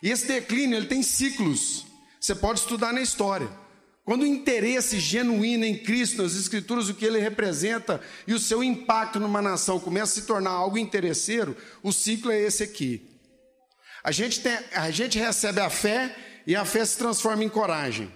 E 0.02 0.10
esse 0.10 0.28
declínio 0.28 0.78
ele 0.78 0.88
tem 0.88 1.04
ciclos. 1.04 1.86
Você 2.20 2.36
pode 2.36 2.60
estudar 2.60 2.94
na 2.94 3.02
história. 3.02 3.50
Quando 4.06 4.24
o 4.24 4.28
interesse 4.28 5.00
genuíno 5.00 5.64
em 5.64 5.78
Cristo, 5.78 6.22
nas 6.22 6.36
Escrituras, 6.36 6.90
o 6.90 6.94
que 6.94 7.06
ele 7.06 7.20
representa 7.20 8.02
e 8.28 8.34
o 8.34 8.40
seu 8.40 8.62
impacto 8.62 9.18
numa 9.18 9.42
nação 9.42 9.80
começa 9.80 10.20
a 10.20 10.22
se 10.22 10.28
tornar 10.28 10.52
algo 10.52 10.78
interesseiro, 10.78 11.56
o 11.82 11.94
ciclo 11.94 12.30
é 12.30 12.42
esse 12.42 12.64
aqui. 12.64 13.13
A 14.04 14.12
gente, 14.12 14.42
tem, 14.42 14.58
a 14.74 14.92
gente 14.92 15.18
recebe 15.18 15.62
a 15.62 15.70
fé 15.70 16.14
e 16.46 16.56
a 16.56 16.66
fé 16.66 16.84
se 16.84 16.98
transforma 16.98 17.44
em 17.44 17.50
coragem. 17.50 18.12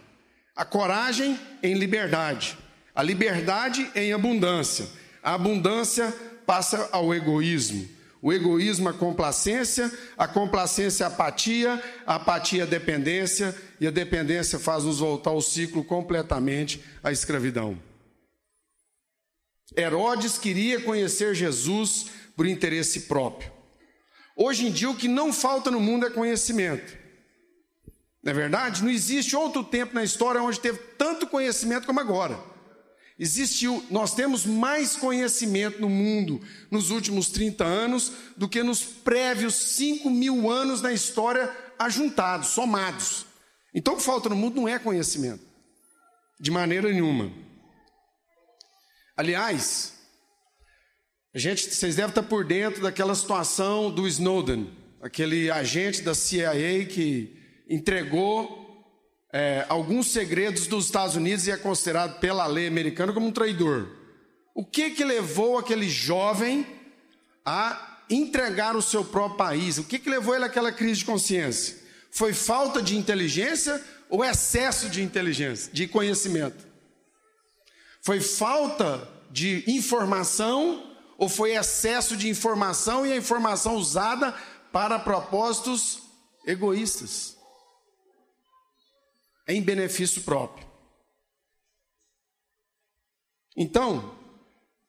A 0.56 0.66
coragem 0.66 1.40
em 1.64 1.76
liberdade. 1.76 2.58
A 2.94 3.02
liberdade 3.02 3.90
em 3.96 4.12
abundância. 4.12 4.88
A 5.24 5.34
abundância 5.34 6.14
passa 6.46 6.90
ao 6.92 7.14
egoísmo. 7.14 7.88
O 8.22 8.34
egoísmo, 8.34 8.90
a 8.90 8.94
complacência, 8.94 9.92
a 10.18 10.28
complacência, 10.28 11.06
a 11.06 11.10
apatia, 11.10 11.82
a 12.06 12.16
apatia, 12.16 12.64
a 12.64 12.66
dependência, 12.66 13.56
e 13.80 13.88
a 13.88 13.92
dependência 13.92 14.58
faz 14.58 14.84
nos 14.84 15.00
voltar 15.00 15.30
ao 15.30 15.42
ciclo 15.42 15.84
completamente 15.84 16.84
à 17.04 17.12
escravidão. 17.12 17.78
Herodes 19.78 20.38
queria 20.38 20.82
conhecer 20.82 21.36
Jesus 21.36 22.08
por 22.36 22.48
interesse 22.48 23.02
próprio. 23.02 23.57
Hoje 24.40 24.68
em 24.68 24.72
dia, 24.72 24.88
o 24.88 24.96
que 24.96 25.08
não 25.08 25.34
falta 25.34 25.72
no 25.72 25.80
mundo 25.80 26.06
é 26.06 26.12
conhecimento. 26.12 26.96
Não 28.22 28.32
é 28.32 28.36
verdade? 28.36 28.84
Não 28.84 28.92
existe 28.92 29.36
outro 29.36 29.64
tempo 29.64 29.96
na 29.96 30.04
história 30.04 30.44
onde 30.44 30.60
teve 30.60 30.78
tanto 30.96 31.26
conhecimento 31.26 31.88
como 31.88 32.00
agora. 32.00 32.40
Existiu, 33.18 33.84
nós 33.90 34.14
temos 34.14 34.46
mais 34.46 34.96
conhecimento 34.96 35.82
no 35.82 35.90
mundo 35.90 36.40
nos 36.70 36.92
últimos 36.92 37.30
30 37.30 37.64
anos 37.64 38.12
do 38.38 38.48
que 38.48 38.62
nos 38.62 38.84
prévios 38.84 39.56
5 39.56 40.08
mil 40.12 40.52
anos 40.52 40.84
na 40.84 40.94
história 40.94 41.52
ajuntados, 41.80 42.50
somados. 42.50 43.26
Então 43.74 43.96
o 43.96 43.98
que 43.98 44.04
falta 44.04 44.30
no 44.30 44.36
mundo 44.36 44.58
não 44.58 44.68
é 44.68 44.78
conhecimento, 44.78 45.44
de 46.40 46.52
maneira 46.52 46.92
nenhuma. 46.92 47.32
Aliás, 49.16 49.97
Gente, 51.38 51.70
vocês 51.70 51.96
devem 51.96 52.10
estar 52.10 52.24
por 52.24 52.44
dentro 52.44 52.82
daquela 52.82 53.14
situação 53.14 53.92
do 53.92 54.08
Snowden, 54.08 54.72
aquele 55.00 55.52
agente 55.52 56.02
da 56.02 56.16
CIA 56.16 56.84
que 56.88 57.38
entregou 57.70 58.84
é, 59.32 59.64
alguns 59.70 60.08
segredos 60.08 60.66
dos 60.66 60.86
Estados 60.86 61.16
Unidos 61.16 61.46
e 61.46 61.52
é 61.52 61.58
considerado 61.58 62.20
pela 62.20 62.48
lei 62.48 62.66
americana 62.66 63.14
como 63.14 63.28
um 63.28 63.32
traidor. 63.32 63.88
O 64.56 64.66
que 64.66 64.90
que 64.90 65.06
levou 65.06 65.60
aquele 65.60 65.88
jovem 65.88 66.66
a 67.46 68.00
entregar 68.10 68.76
o 68.76 68.82
seu 68.82 69.06
próprio 69.06 69.38
país? 69.38 69.78
O 69.78 69.84
que 69.84 70.00
que 70.00 70.10
levou 70.10 70.34
ele 70.34 70.46
àquela 70.46 70.72
crise 70.72 71.02
de 71.02 71.06
consciência? 71.06 71.78
Foi 72.10 72.34
falta 72.34 72.82
de 72.82 72.98
inteligência 72.98 73.80
ou 74.10 74.26
excesso 74.26 74.90
de 74.90 75.04
inteligência, 75.04 75.72
de 75.72 75.88
conhecimento? 75.88 76.66
Foi 78.02 78.20
falta 78.20 79.08
de 79.30 79.64
informação 79.68 80.97
ou 81.18 81.28
foi 81.28 81.56
excesso 81.56 82.16
de 82.16 82.30
informação 82.30 83.06
e 83.06 83.12
a 83.12 83.18
informação 83.18 83.76
usada 83.76 84.32
para 84.72 85.00
propósitos 85.00 86.04
egoístas, 86.46 87.36
em 89.48 89.62
benefício 89.62 90.22
próprio. 90.22 90.68
Então, 93.56 94.18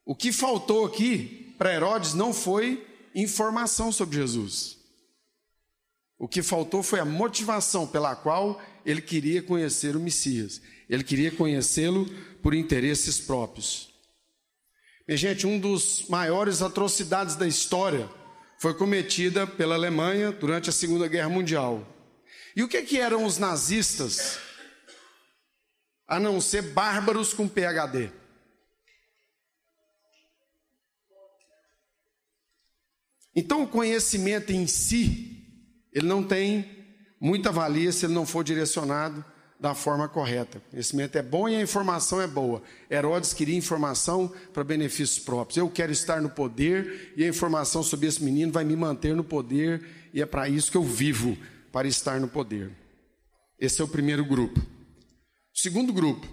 O 0.08 0.14
que 0.14 0.32
faltou 0.32 0.86
aqui 0.86 1.54
para 1.58 1.74
Herodes 1.74 2.14
não 2.14 2.32
foi 2.32 2.82
informação 3.14 3.92
sobre 3.92 4.16
Jesus. 4.16 4.78
O 6.18 6.26
que 6.26 6.42
faltou 6.42 6.82
foi 6.82 6.98
a 6.98 7.04
motivação 7.04 7.86
pela 7.86 8.16
qual 8.16 8.58
ele 8.86 9.02
queria 9.02 9.42
conhecer 9.42 9.94
o 9.94 10.00
Messias. 10.00 10.62
Ele 10.88 11.04
queria 11.04 11.30
conhecê-lo 11.30 12.06
por 12.42 12.54
interesses 12.54 13.20
próprios. 13.20 13.87
Minha 15.08 15.16
gente, 15.16 15.46
um 15.46 15.58
dos 15.58 16.06
maiores 16.06 16.60
atrocidades 16.60 17.34
da 17.34 17.48
história 17.48 18.10
foi 18.58 18.74
cometida 18.74 19.46
pela 19.46 19.74
Alemanha 19.74 20.30
durante 20.30 20.68
a 20.68 20.72
Segunda 20.72 21.08
Guerra 21.08 21.30
Mundial. 21.30 21.82
E 22.54 22.62
o 22.62 22.68
que, 22.68 22.82
que 22.82 23.00
eram 23.00 23.24
os 23.24 23.38
nazistas? 23.38 24.38
A 26.06 26.20
não 26.20 26.42
ser 26.42 26.60
bárbaros 26.60 27.32
com 27.32 27.48
PhD. 27.48 28.12
Então, 33.34 33.62
o 33.62 33.68
conhecimento 33.68 34.52
em 34.52 34.66
si, 34.66 35.42
ele 35.90 36.06
não 36.06 36.22
tem 36.22 36.86
muita 37.18 37.50
valia 37.50 37.92
se 37.92 38.04
ele 38.04 38.12
não 38.12 38.26
for 38.26 38.44
direcionado 38.44 39.24
da 39.60 39.74
forma 39.74 40.08
correta. 40.08 40.58
O 40.58 40.70
conhecimento 40.70 41.16
é 41.18 41.22
bom 41.22 41.48
e 41.48 41.56
a 41.56 41.60
informação 41.60 42.20
é 42.20 42.26
boa. 42.26 42.62
Herodes 42.90 43.32
queria 43.32 43.56
informação 43.56 44.32
para 44.52 44.62
benefícios 44.62 45.18
próprios. 45.18 45.56
Eu 45.56 45.68
quero 45.68 45.90
estar 45.90 46.20
no 46.20 46.30
poder 46.30 47.12
e 47.16 47.24
a 47.24 47.28
informação 47.28 47.82
sobre 47.82 48.06
esse 48.06 48.22
menino 48.22 48.52
vai 48.52 48.64
me 48.64 48.76
manter 48.76 49.14
no 49.14 49.24
poder 49.24 49.84
e 50.14 50.22
é 50.22 50.26
para 50.26 50.48
isso 50.48 50.70
que 50.70 50.76
eu 50.76 50.84
vivo, 50.84 51.36
para 51.72 51.88
estar 51.88 52.20
no 52.20 52.28
poder. 52.28 52.70
Esse 53.58 53.80
é 53.80 53.84
o 53.84 53.88
primeiro 53.88 54.24
grupo. 54.24 54.60
O 54.60 55.58
segundo 55.58 55.92
grupo, 55.92 56.26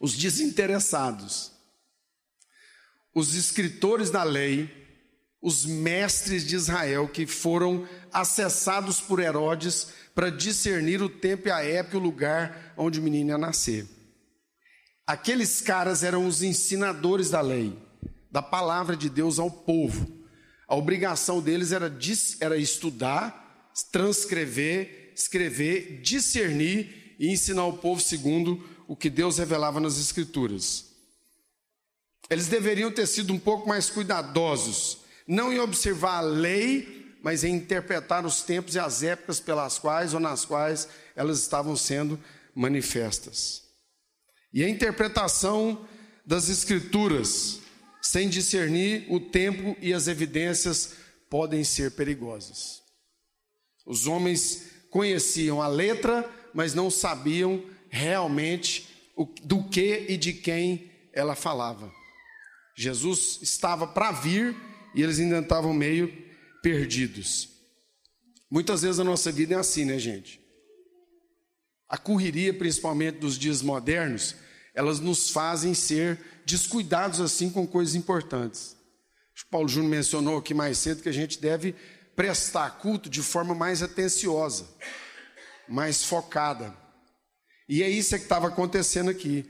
os 0.00 0.16
desinteressados. 0.16 1.52
Os 3.14 3.34
escritores 3.34 4.08
da 4.08 4.22
lei, 4.22 4.79
os 5.42 5.64
mestres 5.64 6.46
de 6.46 6.54
Israel 6.54 7.08
que 7.08 7.26
foram 7.26 7.88
acessados 8.12 9.00
por 9.00 9.20
Herodes 9.20 9.88
para 10.14 10.30
discernir 10.30 11.00
o 11.02 11.08
tempo 11.08 11.48
e 11.48 11.50
a 11.50 11.64
época 11.64 11.96
e 11.96 12.00
o 12.00 12.02
lugar 12.02 12.74
onde 12.76 13.00
o 13.00 13.02
menino 13.02 13.30
ia 13.30 13.38
nascer. 13.38 13.86
Aqueles 15.06 15.60
caras 15.60 16.04
eram 16.04 16.26
os 16.26 16.42
ensinadores 16.42 17.30
da 17.30 17.40
lei, 17.40 17.76
da 18.30 18.42
palavra 18.42 18.96
de 18.96 19.08
Deus 19.08 19.38
ao 19.38 19.50
povo. 19.50 20.06
A 20.68 20.76
obrigação 20.76 21.40
deles 21.40 21.72
era, 21.72 21.92
era 22.40 22.56
estudar, 22.56 23.72
transcrever, 23.90 25.12
escrever, 25.14 26.00
discernir 26.02 27.16
e 27.18 27.28
ensinar 27.28 27.66
o 27.66 27.78
povo 27.78 28.00
segundo 28.00 28.62
o 28.86 28.94
que 28.94 29.10
Deus 29.10 29.38
revelava 29.38 29.80
nas 29.80 29.98
Escrituras. 29.98 30.86
Eles 32.28 32.46
deveriam 32.46 32.92
ter 32.92 33.06
sido 33.06 33.32
um 33.32 33.38
pouco 33.38 33.68
mais 33.68 33.90
cuidadosos, 33.90 34.98
não 35.26 35.52
em 35.52 35.58
observar 35.58 36.18
a 36.18 36.20
lei 36.20 37.00
mas 37.22 37.44
em 37.44 37.54
interpretar 37.54 38.24
os 38.24 38.42
tempos 38.42 38.74
e 38.74 38.78
as 38.78 39.02
épocas 39.02 39.40
pelas 39.40 39.78
quais 39.78 40.14
ou 40.14 40.20
nas 40.20 40.44
quais 40.44 40.88
elas 41.14 41.38
estavam 41.38 41.76
sendo 41.76 42.18
manifestas. 42.54 43.62
E 44.52 44.64
a 44.64 44.68
interpretação 44.68 45.86
das 46.24 46.48
Escrituras, 46.48 47.60
sem 48.00 48.28
discernir 48.28 49.06
o 49.10 49.20
tempo 49.20 49.76
e 49.80 49.92
as 49.92 50.08
evidências, 50.08 50.94
podem 51.28 51.62
ser 51.62 51.92
perigosas. 51.92 52.82
Os 53.86 54.06
homens 54.06 54.66
conheciam 54.90 55.62
a 55.62 55.68
letra, 55.68 56.28
mas 56.52 56.74
não 56.74 56.90
sabiam 56.90 57.62
realmente 57.88 58.88
do 59.44 59.62
que 59.64 60.06
e 60.08 60.16
de 60.16 60.32
quem 60.32 60.90
ela 61.12 61.34
falava. 61.34 61.92
Jesus 62.76 63.38
estava 63.42 63.86
para 63.86 64.10
vir 64.10 64.56
e 64.94 65.02
eles 65.02 65.18
ainda 65.18 65.38
estavam 65.38 65.72
meio 65.72 66.12
perdidos. 66.62 67.48
Muitas 68.50 68.82
vezes 68.82 68.98
a 68.98 69.04
nossa 69.04 69.30
vida 69.30 69.54
é 69.54 69.58
assim, 69.58 69.84
né, 69.84 69.98
gente? 69.98 70.40
A 71.88 71.96
correria, 71.96 72.52
principalmente 72.52 73.18
dos 73.18 73.38
dias 73.38 73.62
modernos, 73.62 74.36
elas 74.74 75.00
nos 75.00 75.30
fazem 75.30 75.74
ser 75.74 76.18
descuidados 76.44 77.20
assim 77.20 77.50
com 77.50 77.66
coisas 77.66 77.94
importantes. 77.94 78.76
O 79.36 79.50
Paulo 79.50 79.68
Júnior 79.68 79.90
mencionou 79.90 80.36
aqui 80.36 80.52
mais 80.52 80.78
cedo 80.78 81.02
que 81.02 81.08
a 81.08 81.12
gente 81.12 81.40
deve 81.40 81.74
prestar 82.14 82.78
culto 82.78 83.08
de 83.08 83.22
forma 83.22 83.54
mais 83.54 83.82
atenciosa, 83.82 84.68
mais 85.68 86.04
focada. 86.04 86.76
E 87.68 87.82
é 87.82 87.88
isso 87.88 88.16
que 88.16 88.22
estava 88.22 88.48
acontecendo 88.48 89.10
aqui. 89.10 89.44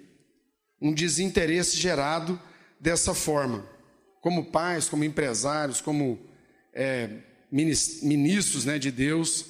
Um 0.81 0.95
desinteresse 0.95 1.77
gerado 1.77 2.41
dessa 2.79 3.13
forma. 3.13 3.69
Como 4.21 4.47
pais, 4.47 4.89
como 4.89 5.05
empresários, 5.05 5.81
como 5.81 6.19
é, 6.73 7.11
ministros 7.51 8.65
né, 8.65 8.79
de 8.79 8.91
Deus, 8.91 9.47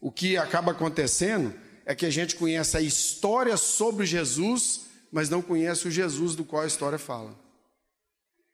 o 0.00 0.10
que 0.10 0.36
acaba 0.36 0.72
acontecendo 0.72 1.54
é 1.84 1.94
que 1.94 2.06
a 2.06 2.10
gente 2.10 2.36
conhece 2.36 2.76
a 2.76 2.80
história 2.80 3.56
sobre 3.56 4.04
Jesus, 4.04 4.86
mas 5.12 5.30
não 5.30 5.40
conhece 5.40 5.86
o 5.86 5.90
Jesus 5.90 6.34
do 6.34 6.44
qual 6.44 6.62
a 6.62 6.66
história 6.66 6.98
fala. 6.98 7.38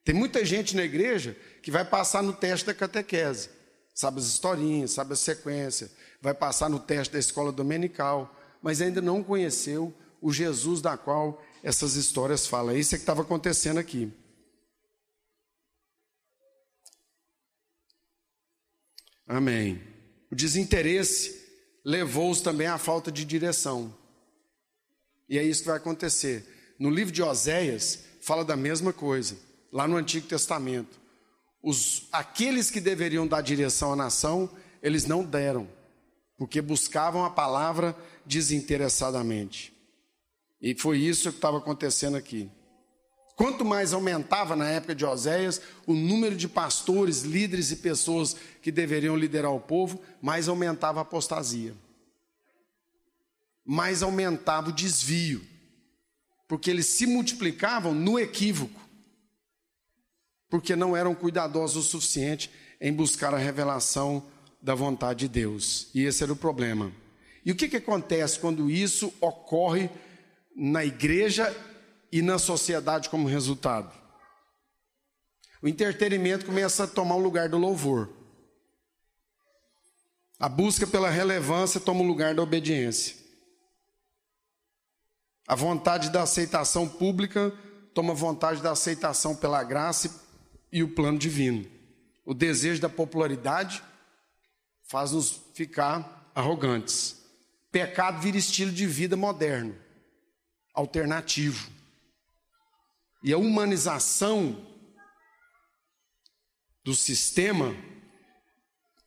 Tem 0.05 0.14
muita 0.14 0.44
gente 0.44 0.77
na 0.77 0.83
igreja 0.83 1.37
que 1.62 1.70
vai 1.70 1.85
passar 1.85 2.22
no 2.22 2.33
teste 2.33 2.66
da 2.66 2.75
catequese, 2.75 3.48
sabe 3.94 4.18
as 4.18 4.27
historinhas, 4.27 4.90
sabe 4.90 5.12
a 5.12 5.16
sequência, 5.16 5.90
vai 6.20 6.35
passar 6.35 6.68
no 6.68 6.79
teste 6.79 7.12
da 7.12 7.18
escola 7.18 7.53
dominical, 7.53 8.35
mas 8.61 8.81
ainda 8.81 9.01
não 9.01 9.22
conheceu 9.22 9.94
o 10.20 10.33
Jesus 10.33 10.81
da 10.81 10.96
qual 10.96 11.42
essas 11.62 11.94
histórias 11.94 12.46
falam. 12.46 12.77
Isso 12.77 12.94
é 12.94 12.98
que 12.98 13.03
estava 13.03 13.22
acontecendo 13.22 13.79
aqui. 13.79 14.12
Amém. 19.26 19.80
O 20.30 20.35
desinteresse 20.35 21.40
levou-os 21.85 22.40
também 22.40 22.66
à 22.66 22.78
falta 22.78 23.11
de 23.11 23.24
direção. 23.24 23.94
E 25.28 25.38
é 25.38 25.42
isso 25.42 25.62
que 25.62 25.68
vai 25.68 25.76
acontecer. 25.76 26.74
No 26.78 26.90
livro 26.90 27.12
de 27.12 27.22
Oséias, 27.22 28.04
fala 28.20 28.44
da 28.44 28.56
mesma 28.56 28.92
coisa, 28.92 29.37
lá 29.70 29.87
no 29.87 29.96
Antigo 29.96 30.26
Testamento. 30.26 31.00
Os, 31.62 32.08
aqueles 32.11 32.70
que 32.70 32.80
deveriam 32.80 33.26
dar 33.26 33.40
direção 33.40 33.92
à 33.92 33.96
nação, 33.96 34.50
eles 34.82 35.06
não 35.06 35.24
deram, 35.24 35.68
porque 36.37 36.61
buscavam 36.61 37.24
a 37.24 37.30
palavra 37.30 37.96
desinteressadamente. 38.26 39.72
E 40.61 40.74
foi 40.74 40.98
isso 40.98 41.30
que 41.30 41.37
estava 41.37 41.58
acontecendo 41.58 42.16
aqui. 42.16 42.50
Quanto 43.37 43.64
mais 43.64 43.92
aumentava 43.92 44.55
na 44.55 44.68
época 44.68 44.95
de 44.95 45.05
Oséias 45.05 45.61
o 45.87 45.95
número 45.95 46.37
de 46.37 46.49
pastores, 46.49 47.23
líderes 47.23 47.71
e 47.71 47.77
pessoas 47.77 48.37
que 48.61 48.71
deveriam 48.71 49.16
liderar 49.16 49.53
o 49.53 49.61
povo, 49.61 50.01
mais 50.21 50.49
aumentava 50.49 51.01
a 51.01 51.03
apostasia. 51.03 51.75
Mais 53.64 54.03
aumentava 54.03 54.68
o 54.68 54.73
desvio. 54.73 55.42
Porque 56.47 56.71
eles 56.71 56.87
se 56.87 57.07
multiplicavam 57.07 57.95
no 57.95 58.18
equívoco. 58.18 58.81
Porque 60.51 60.77
não 60.77 60.95
eram 60.95 61.14
cuidadosos 61.14 61.87
o 61.87 61.88
suficiente 61.88 62.51
em 62.81 62.92
buscar 62.92 63.33
a 63.33 63.38
revelação 63.38 64.23
da 64.61 64.75
vontade 64.75 65.21
de 65.21 65.29
Deus. 65.29 65.88
E 65.95 66.03
esse 66.03 66.23
era 66.23 66.33
o 66.33 66.37
problema. 66.37 66.92
E 67.45 67.51
o 67.51 67.57
que, 67.57 67.68
que 67.68 67.79
acontece 67.79 68.38
quando 68.38 68.71
isso 68.71 69.12
ocorre 69.21 69.88
na 70.55 70.85
igreja 70.85 71.51
e 72.12 72.20
na 72.20 72.38
sociedade 72.38 73.09
como 73.09 73.27
resultado. 73.27 73.90
O 75.62 75.68
entretenimento 75.68 76.44
começa 76.44 76.85
a 76.85 76.87
tomar 76.87 77.14
o 77.14 77.20
lugar 77.20 77.48
do 77.48 77.57
louvor. 77.57 78.11
A 80.38 80.48
busca 80.48 80.87
pela 80.87 81.09
relevância 81.09 81.81
toma 81.81 82.01
o 82.01 82.07
lugar 82.07 82.35
da 82.35 82.42
obediência. 82.42 83.16
A 85.46 85.55
vontade 85.55 86.11
da 86.11 86.22
aceitação 86.22 86.87
pública 86.87 87.53
toma 87.94 88.12
vontade 88.12 88.61
da 88.61 88.72
aceitação 88.72 89.35
pela 89.35 89.62
graça 89.62 90.20
e 90.70 90.83
o 90.83 90.94
plano 90.94 91.18
divino. 91.18 91.64
O 92.25 92.35
desejo 92.35 92.81
da 92.81 92.88
popularidade 92.88 93.83
faz-nos 94.83 95.40
ficar 95.55 96.31
arrogantes. 96.35 97.22
Pecado 97.70 98.20
vira 98.20 98.37
estilo 98.37 98.70
de 98.70 98.87
vida 98.87 99.16
moderno, 99.16 99.77
alternativo. 100.75 101.70
E 103.22 103.32
a 103.32 103.38
humanização 103.38 104.66
do 106.82 106.94
sistema 106.94 107.74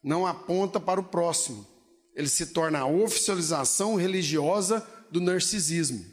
não 0.01 0.25
aponta 0.25 0.79
para 0.79 0.99
o 0.99 1.03
próximo. 1.03 1.67
Ele 2.15 2.29
se 2.29 2.47
torna 2.47 2.79
a 2.79 2.85
oficialização 2.85 3.95
religiosa 3.95 4.87
do 5.11 5.19
narcisismo. 5.19 6.05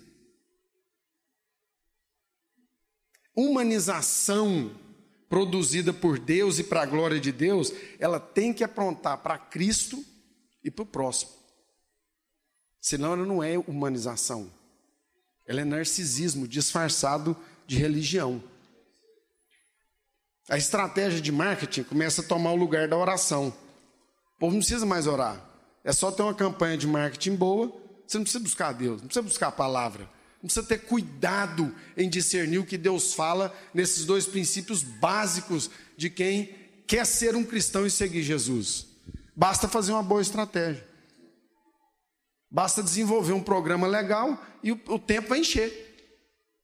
Humanização 3.35 4.77
produzida 5.29 5.95
por 5.95 6.19
Deus 6.19 6.59
e 6.59 6.65
para 6.65 6.83
a 6.83 6.87
glória 6.87 7.19
de 7.19 7.33
Deus, 7.33 7.73
ela 7.99 8.21
tem 8.21 8.53
que 8.53 8.63
aprontar 8.63 9.19
para 9.23 9.39
Cristo 9.39 10.05
e 10.63 10.71
para 10.71 10.83
o 10.83 10.87
próximo. 10.87 11.33
Senão 12.81 13.15
ela 13.15 13.25
não 13.25 13.43
é 13.43 13.57
humanização. 13.57 14.53
Ela 15.47 15.63
é 15.63 15.65
narcisismo 15.65 16.47
disfarçado 16.47 17.37
de 17.67 17.77
religião. 17.77 18.43
A 20.49 20.59
estratégia 20.59 21.21
de 21.21 21.31
marketing 21.31 21.85
começa 21.85 22.21
a 22.21 22.25
tomar 22.25 22.53
o 22.53 22.57
lugar 22.57 22.89
da 22.89 22.97
oração. 22.97 23.49
O 24.37 24.39
povo 24.39 24.53
não 24.53 24.61
precisa 24.61 24.85
mais 24.85 25.07
orar. 25.07 25.41
É 25.85 25.93
só 25.93 26.11
ter 26.11 26.23
uma 26.23 26.35
campanha 26.35 26.77
de 26.77 26.87
marketing 26.87 27.37
boa. 27.37 27.73
Você 28.07 28.19
não 28.19 28.25
precisa 28.25 28.43
buscar 28.43 28.73
Deus, 28.73 29.01
não 29.01 29.07
precisa 29.09 29.23
buscar 29.23 29.49
a 29.49 29.53
palavra. 29.53 30.09
Não 30.43 30.49
precisa 30.49 30.67
ter 30.67 30.79
cuidado 30.79 31.75
em 31.97 32.09
discernir 32.09 32.59
o 32.59 32.67
que 32.67 32.77
Deus 32.77 33.15
fala 33.15 33.55
nesses 33.73 34.05
dois 34.05 34.27
princípios 34.27 34.83
básicos 34.83 35.71
de 35.97 36.11
quem 36.11 36.55
quer 36.87 37.07
ser 37.07 37.37
um 37.37 37.45
cristão 37.45 37.87
e 37.87 37.91
seguir 37.91 38.23
Jesus. 38.23 38.87
Basta 39.35 39.69
fazer 39.69 39.93
uma 39.93 40.03
boa 40.03 40.21
estratégia. 40.21 40.87
Basta 42.51 42.83
desenvolver 42.83 43.33
um 43.33 43.43
programa 43.43 43.87
legal 43.87 44.39
e 44.63 44.73
o, 44.73 44.81
o 44.89 44.99
tempo 44.99 45.29
vai 45.29 45.39
encher. 45.39 45.92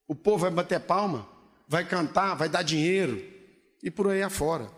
O 0.08 0.14
povo 0.14 0.38
vai 0.38 0.50
bater 0.50 0.80
palma, 0.80 1.28
vai 1.68 1.86
cantar, 1.86 2.34
vai 2.34 2.48
dar 2.48 2.62
dinheiro 2.62 3.22
e 3.82 3.90
por 3.90 4.08
aí 4.08 4.22
afora. 4.22 4.70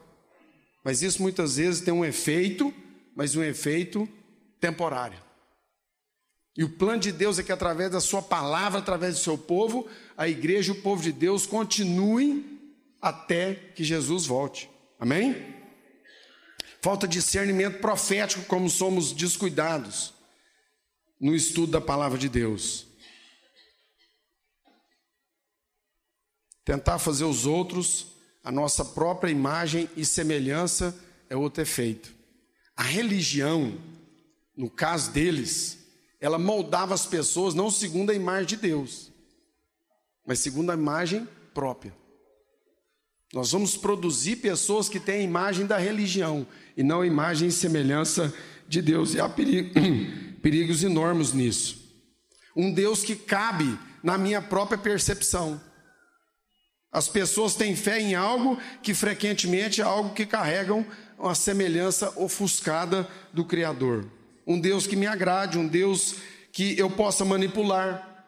Mas 0.84 1.02
isso 1.02 1.22
muitas 1.22 1.56
vezes 1.56 1.80
tem 1.80 1.94
um 1.94 2.04
efeito, 2.04 2.74
mas 3.14 3.36
um 3.36 3.42
efeito 3.42 4.08
temporário. 4.60 5.18
E 6.56 6.64
o 6.64 6.68
plano 6.68 7.00
de 7.00 7.12
Deus 7.12 7.38
é 7.38 7.42
que 7.42 7.52
através 7.52 7.92
da 7.92 8.00
sua 8.00 8.20
palavra, 8.20 8.80
através 8.80 9.14
do 9.14 9.20
seu 9.20 9.38
povo, 9.38 9.88
a 10.16 10.28
igreja 10.28 10.72
o 10.72 10.82
povo 10.82 11.02
de 11.02 11.12
Deus 11.12 11.46
continuem 11.46 12.58
até 13.00 13.54
que 13.54 13.84
Jesus 13.84 14.26
volte. 14.26 14.68
Amém? 14.98 15.54
Falta 16.82 17.06
discernimento 17.06 17.78
profético, 17.78 18.44
como 18.46 18.68
somos 18.68 19.12
descuidados 19.12 20.12
no 21.20 21.34
estudo 21.34 21.72
da 21.72 21.80
palavra 21.80 22.18
de 22.18 22.28
Deus. 22.28 22.89
Tentar 26.70 27.00
fazer 27.00 27.24
os 27.24 27.46
outros 27.46 28.06
a 28.44 28.52
nossa 28.52 28.84
própria 28.84 29.28
imagem 29.28 29.90
e 29.96 30.04
semelhança 30.04 30.96
é 31.28 31.34
outro 31.34 31.60
efeito. 31.60 32.14
A 32.76 32.84
religião, 32.84 33.76
no 34.56 34.70
caso 34.70 35.10
deles, 35.10 35.78
ela 36.20 36.38
moldava 36.38 36.94
as 36.94 37.06
pessoas 37.06 37.54
não 37.54 37.72
segundo 37.72 38.10
a 38.10 38.14
imagem 38.14 38.46
de 38.46 38.56
Deus, 38.56 39.10
mas 40.24 40.38
segundo 40.38 40.70
a 40.70 40.74
imagem 40.74 41.26
própria. 41.52 41.92
Nós 43.34 43.50
vamos 43.50 43.76
produzir 43.76 44.36
pessoas 44.36 44.88
que 44.88 45.00
têm 45.00 45.22
a 45.22 45.24
imagem 45.24 45.66
da 45.66 45.76
religião 45.76 46.46
e 46.76 46.84
não 46.84 47.00
a 47.00 47.06
imagem 47.06 47.48
e 47.48 47.52
semelhança 47.52 48.32
de 48.68 48.80
Deus. 48.80 49.12
E 49.12 49.20
há 49.20 49.28
perigos 50.40 50.84
enormes 50.84 51.32
nisso. 51.32 51.84
Um 52.54 52.72
Deus 52.72 53.02
que 53.02 53.16
cabe 53.16 53.76
na 54.04 54.16
minha 54.16 54.40
própria 54.40 54.78
percepção. 54.78 55.60
As 56.92 57.08
pessoas 57.08 57.54
têm 57.54 57.76
fé 57.76 58.00
em 58.00 58.14
algo 58.14 58.58
que 58.82 58.94
frequentemente 58.94 59.80
é 59.80 59.84
algo 59.84 60.14
que 60.14 60.26
carregam 60.26 60.84
uma 61.18 61.34
semelhança 61.34 62.12
ofuscada 62.18 63.08
do 63.32 63.44
Criador. 63.44 64.06
Um 64.46 64.58
Deus 64.58 64.86
que 64.86 64.96
me 64.96 65.06
agrade, 65.06 65.58
um 65.58 65.68
Deus 65.68 66.16
que 66.52 66.76
eu 66.78 66.90
possa 66.90 67.24
manipular, 67.24 68.24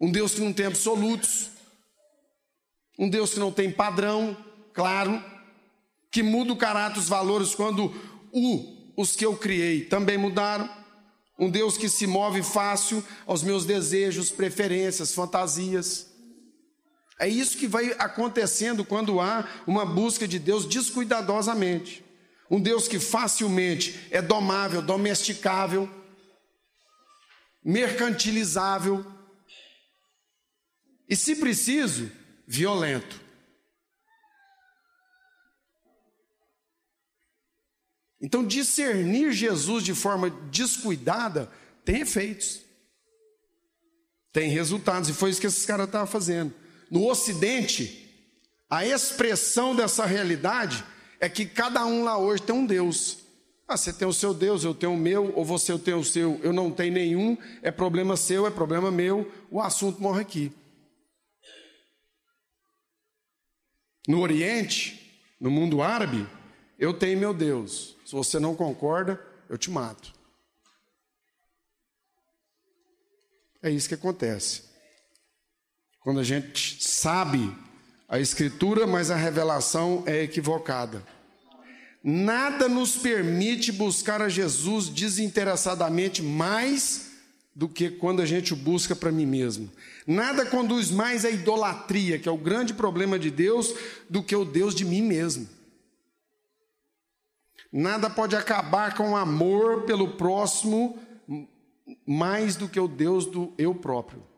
um 0.00 0.12
Deus 0.12 0.34
que 0.34 0.40
não 0.40 0.52
tem 0.52 0.66
absolutos, 0.66 1.50
um 2.98 3.08
Deus 3.08 3.34
que 3.34 3.40
não 3.40 3.50
tem 3.50 3.70
padrão, 3.70 4.36
claro, 4.72 5.22
que 6.10 6.22
muda 6.22 6.52
o 6.52 6.56
caráter, 6.56 7.00
os 7.00 7.08
valores 7.08 7.54
quando 7.54 7.92
o, 8.32 8.92
os 8.96 9.16
que 9.16 9.26
eu 9.26 9.36
criei 9.36 9.84
também 9.84 10.16
mudaram. 10.16 10.68
Um 11.38 11.48
Deus 11.48 11.76
que 11.76 11.88
se 11.88 12.06
move 12.06 12.42
fácil 12.42 13.02
aos 13.26 13.42
meus 13.42 13.64
desejos, 13.64 14.30
preferências, 14.30 15.14
fantasias. 15.14 16.07
É 17.18 17.26
isso 17.26 17.56
que 17.56 17.66
vai 17.66 17.92
acontecendo 17.98 18.84
quando 18.84 19.20
há 19.20 19.48
uma 19.66 19.84
busca 19.84 20.28
de 20.28 20.38
Deus 20.38 20.64
descuidadosamente. 20.64 22.04
Um 22.48 22.60
Deus 22.60 22.86
que 22.86 23.00
facilmente 23.00 24.06
é 24.10 24.22
domável, 24.22 24.80
domesticável, 24.80 25.90
mercantilizável 27.62 29.04
e, 31.08 31.16
se 31.16 31.34
preciso, 31.34 32.10
violento. 32.46 33.20
Então, 38.20 38.44
discernir 38.44 39.32
Jesus 39.32 39.82
de 39.82 39.94
forma 39.94 40.30
descuidada 40.50 41.50
tem 41.84 42.00
efeitos, 42.00 42.60
tem 44.32 44.50
resultados, 44.50 45.08
e 45.08 45.12
foi 45.12 45.30
isso 45.30 45.40
que 45.40 45.46
esses 45.46 45.66
caras 45.66 45.86
estavam 45.86 46.06
fazendo 46.06 46.54
no 46.90 47.08
Ocidente, 47.08 48.08
a 48.68 48.84
expressão 48.84 49.74
dessa 49.74 50.04
realidade 50.04 50.84
é 51.20 51.28
que 51.28 51.46
cada 51.46 51.84
um 51.86 52.04
lá 52.04 52.18
hoje 52.18 52.42
tem 52.42 52.54
um 52.54 52.66
Deus. 52.66 53.18
Ah, 53.66 53.76
você 53.76 53.92
tem 53.92 54.08
o 54.08 54.12
seu 54.12 54.32
Deus, 54.32 54.64
eu 54.64 54.74
tenho 54.74 54.94
o 54.94 54.96
meu, 54.96 55.34
ou 55.34 55.44
você 55.44 55.78
tem 55.78 55.94
o 55.94 56.04
seu, 56.04 56.40
eu 56.42 56.52
não 56.52 56.70
tenho 56.70 56.92
nenhum, 56.92 57.36
é 57.62 57.70
problema 57.70 58.16
seu, 58.16 58.46
é 58.46 58.50
problema 58.50 58.90
meu, 58.90 59.30
o 59.50 59.60
assunto 59.60 60.00
morre 60.00 60.22
aqui. 60.22 60.52
No 64.06 64.20
Oriente, 64.20 65.22
no 65.38 65.50
mundo 65.50 65.82
árabe, 65.82 66.26
eu 66.78 66.94
tenho 66.94 67.18
meu 67.18 67.34
Deus. 67.34 67.96
Se 68.06 68.12
você 68.12 68.38
não 68.38 68.56
concorda, 68.56 69.22
eu 69.50 69.58
te 69.58 69.70
mato. 69.70 70.14
É 73.62 73.70
isso 73.70 73.88
que 73.88 73.94
acontece. 73.94 74.67
Quando 76.08 76.20
a 76.20 76.24
gente 76.24 76.82
sabe 76.82 77.54
a 78.08 78.18
Escritura, 78.18 78.86
mas 78.86 79.10
a 79.10 79.14
revelação 79.14 80.04
é 80.06 80.22
equivocada. 80.22 81.04
Nada 82.02 82.66
nos 82.66 82.96
permite 82.96 83.70
buscar 83.70 84.22
a 84.22 84.28
Jesus 84.30 84.88
desinteressadamente 84.88 86.22
mais 86.22 87.10
do 87.54 87.68
que 87.68 87.90
quando 87.90 88.22
a 88.22 88.24
gente 88.24 88.54
o 88.54 88.56
busca 88.56 88.96
para 88.96 89.12
mim 89.12 89.26
mesmo. 89.26 89.70
Nada 90.06 90.46
conduz 90.46 90.90
mais 90.90 91.26
à 91.26 91.30
idolatria, 91.30 92.18
que 92.18 92.26
é 92.26 92.32
o 92.32 92.38
grande 92.38 92.72
problema 92.72 93.18
de 93.18 93.30
Deus, 93.30 93.74
do 94.08 94.22
que 94.22 94.34
o 94.34 94.46
Deus 94.46 94.74
de 94.74 94.86
mim 94.86 95.02
mesmo. 95.02 95.46
Nada 97.70 98.08
pode 98.08 98.34
acabar 98.34 98.96
com 98.96 99.10
o 99.10 99.16
amor 99.16 99.82
pelo 99.82 100.12
próximo 100.12 100.98
mais 102.06 102.56
do 102.56 102.66
que 102.66 102.80
o 102.80 102.88
Deus 102.88 103.26
do 103.26 103.52
eu 103.58 103.74
próprio. 103.74 104.37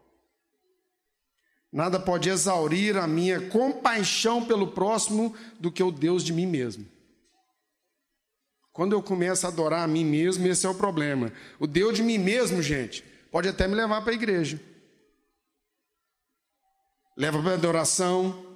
Nada 1.72 2.00
pode 2.00 2.28
exaurir 2.28 2.96
a 2.96 3.06
minha 3.06 3.48
compaixão 3.48 4.44
pelo 4.44 4.68
próximo 4.68 5.34
do 5.58 5.70
que 5.70 5.82
o 5.82 5.92
Deus 5.92 6.24
de 6.24 6.32
mim 6.32 6.46
mesmo. 6.46 6.86
Quando 8.72 8.92
eu 8.92 9.02
começo 9.02 9.46
a 9.46 9.50
adorar 9.50 9.84
a 9.84 9.86
mim 9.86 10.04
mesmo, 10.04 10.46
esse 10.46 10.66
é 10.66 10.68
o 10.68 10.74
problema. 10.74 11.32
O 11.58 11.66
Deus 11.66 11.94
de 11.94 12.02
mim 12.02 12.18
mesmo, 12.18 12.62
gente, 12.62 13.04
pode 13.30 13.48
até 13.48 13.68
me 13.68 13.74
levar 13.74 14.00
para 14.02 14.12
a 14.12 14.14
igreja. 14.14 14.60
Leva 17.16 17.40
para 17.40 17.52
a 17.52 17.54
adoração, 17.54 18.46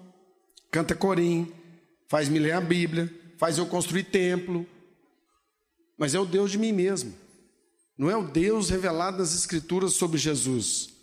canta 0.70 0.94
corim, 0.94 1.52
faz 2.08 2.28
me 2.28 2.38
ler 2.38 2.52
a 2.52 2.60
Bíblia, 2.60 3.12
faz 3.36 3.58
eu 3.58 3.66
construir 3.66 4.04
templo. 4.04 4.66
Mas 5.96 6.14
é 6.14 6.18
o 6.18 6.24
Deus 6.24 6.50
de 6.50 6.58
mim 6.58 6.72
mesmo. 6.72 7.14
Não 7.96 8.10
é 8.10 8.16
o 8.16 8.26
Deus 8.26 8.70
revelado 8.70 9.18
nas 9.18 9.34
Escrituras 9.34 9.92
sobre 9.94 10.18
Jesus. 10.18 10.93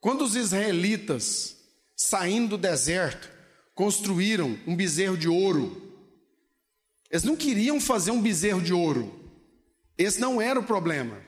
Quando 0.00 0.22
os 0.22 0.36
israelitas, 0.36 1.56
saindo 1.96 2.50
do 2.50 2.58
deserto, 2.58 3.28
construíram 3.74 4.58
um 4.66 4.76
bezerro 4.76 5.16
de 5.16 5.28
ouro, 5.28 5.88
eles 7.10 7.24
não 7.24 7.36
queriam 7.36 7.80
fazer 7.80 8.10
um 8.10 8.20
bezerro 8.20 8.60
de 8.60 8.72
ouro. 8.72 9.18
Esse 9.96 10.20
não 10.20 10.40
era 10.40 10.60
o 10.60 10.64
problema. 10.64 11.18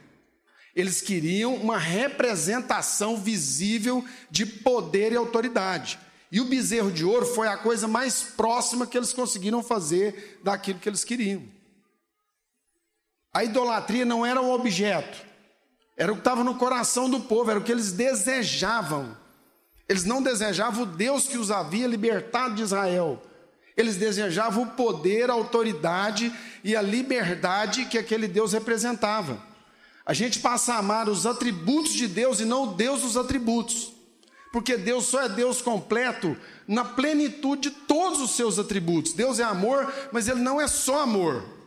Eles 0.75 1.01
queriam 1.01 1.55
uma 1.57 1.79
representação 1.79 3.17
visível 3.17 4.05
de 4.31 4.47
poder 4.47 5.13
e 5.13 5.17
autoridade. 5.17 5.99
E 6.31 6.41
o 6.41 6.45
bezerro 6.45 6.93
de 6.93 7.05
ouro 7.05 7.27
foi 7.27 7.49
a 7.49 7.57
coisa 7.57 7.89
mais 7.89 8.23
próxima 8.23 8.87
que 8.87 8.97
eles 8.97 9.13
conseguiram 9.13 9.63
fazer 9.63 10.41
daquilo 10.45 10.79
que 10.79 10.89
eles 10.89 11.03
queriam. 11.03 11.43
A 13.33 13.43
idolatria 13.43 14.05
não 14.05 14.25
era 14.25 14.41
um 14.41 14.51
objeto, 14.51 15.25
era 16.01 16.11
o 16.13 16.15
que 16.15 16.23
estava 16.23 16.43
no 16.43 16.55
coração 16.55 17.11
do 17.11 17.21
povo, 17.21 17.51
era 17.51 17.61
o 17.61 17.63
que 17.63 17.71
eles 17.71 17.93
desejavam. 17.93 19.15
Eles 19.87 20.03
não 20.03 20.23
desejavam 20.23 20.85
o 20.85 20.87
Deus 20.87 21.29
que 21.29 21.37
os 21.37 21.51
havia 21.51 21.87
libertado 21.87 22.55
de 22.55 22.63
Israel. 22.63 23.23
Eles 23.77 23.97
desejavam 23.97 24.63
o 24.63 24.69
poder, 24.69 25.29
a 25.29 25.35
autoridade 25.35 26.35
e 26.65 26.75
a 26.75 26.81
liberdade 26.81 27.85
que 27.85 27.99
aquele 27.99 28.27
Deus 28.27 28.55
representava. 28.55 29.43
A 30.07 30.15
gente 30.15 30.39
passa 30.39 30.73
a 30.73 30.79
amar 30.79 31.07
os 31.07 31.27
atributos 31.27 31.93
de 31.93 32.09
Deus 32.09 32.41
e 32.41 32.47
não 32.47 32.63
o 32.63 32.73
Deus 32.73 33.03
dos 33.03 33.19
atributos. 33.19 33.93
Porque 34.51 34.79
Deus 34.79 35.05
só 35.05 35.21
é 35.25 35.29
Deus 35.29 35.61
completo 35.61 36.35
na 36.67 36.83
plenitude 36.83 37.69
de 37.69 37.71
todos 37.73 38.23
os 38.23 38.31
seus 38.31 38.59
atributos. 38.59 39.13
Deus 39.13 39.39
é 39.39 39.45
amor, 39.45 39.93
mas 40.11 40.29
Ele 40.29 40.41
não 40.41 40.59
é 40.59 40.67
só 40.67 41.03
amor. 41.03 41.60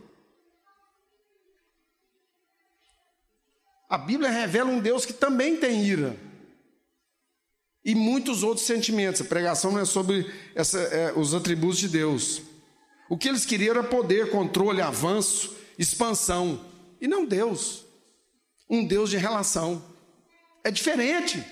A 3.94 3.98
Bíblia 4.00 4.32
revela 4.32 4.72
um 4.72 4.80
Deus 4.80 5.06
que 5.06 5.14
também 5.14 5.56
tem 5.56 5.86
ira. 5.86 6.18
e 7.86 7.94
muitos 7.94 8.42
outros 8.42 8.66
sentimentos. 8.66 9.22
A 9.22 9.26
pregação 9.26 9.72
não 9.72 9.82
é 9.82 9.86
sobre 9.86 10.34
essa, 10.56 10.80
é, 10.80 11.14
os 11.14 11.36
atributos 11.36 11.78
de 11.78 11.90
Deus. 11.90 12.42
O 13.08 13.16
que 13.16 13.30
eles 13.30 13.46
queriam 13.46 13.76
era 13.76 13.84
poder, 13.84 14.32
controle, 14.32 14.82
avanço, 14.82 15.56
expansão, 15.78 16.66
e 17.00 17.08
não 17.08 17.24
Deus. 17.24 17.86
Um 18.68 18.84
Deus 18.84 19.12
de 19.12 19.18
relação. 19.18 19.86
É 20.64 20.72
diferente. 20.72 21.46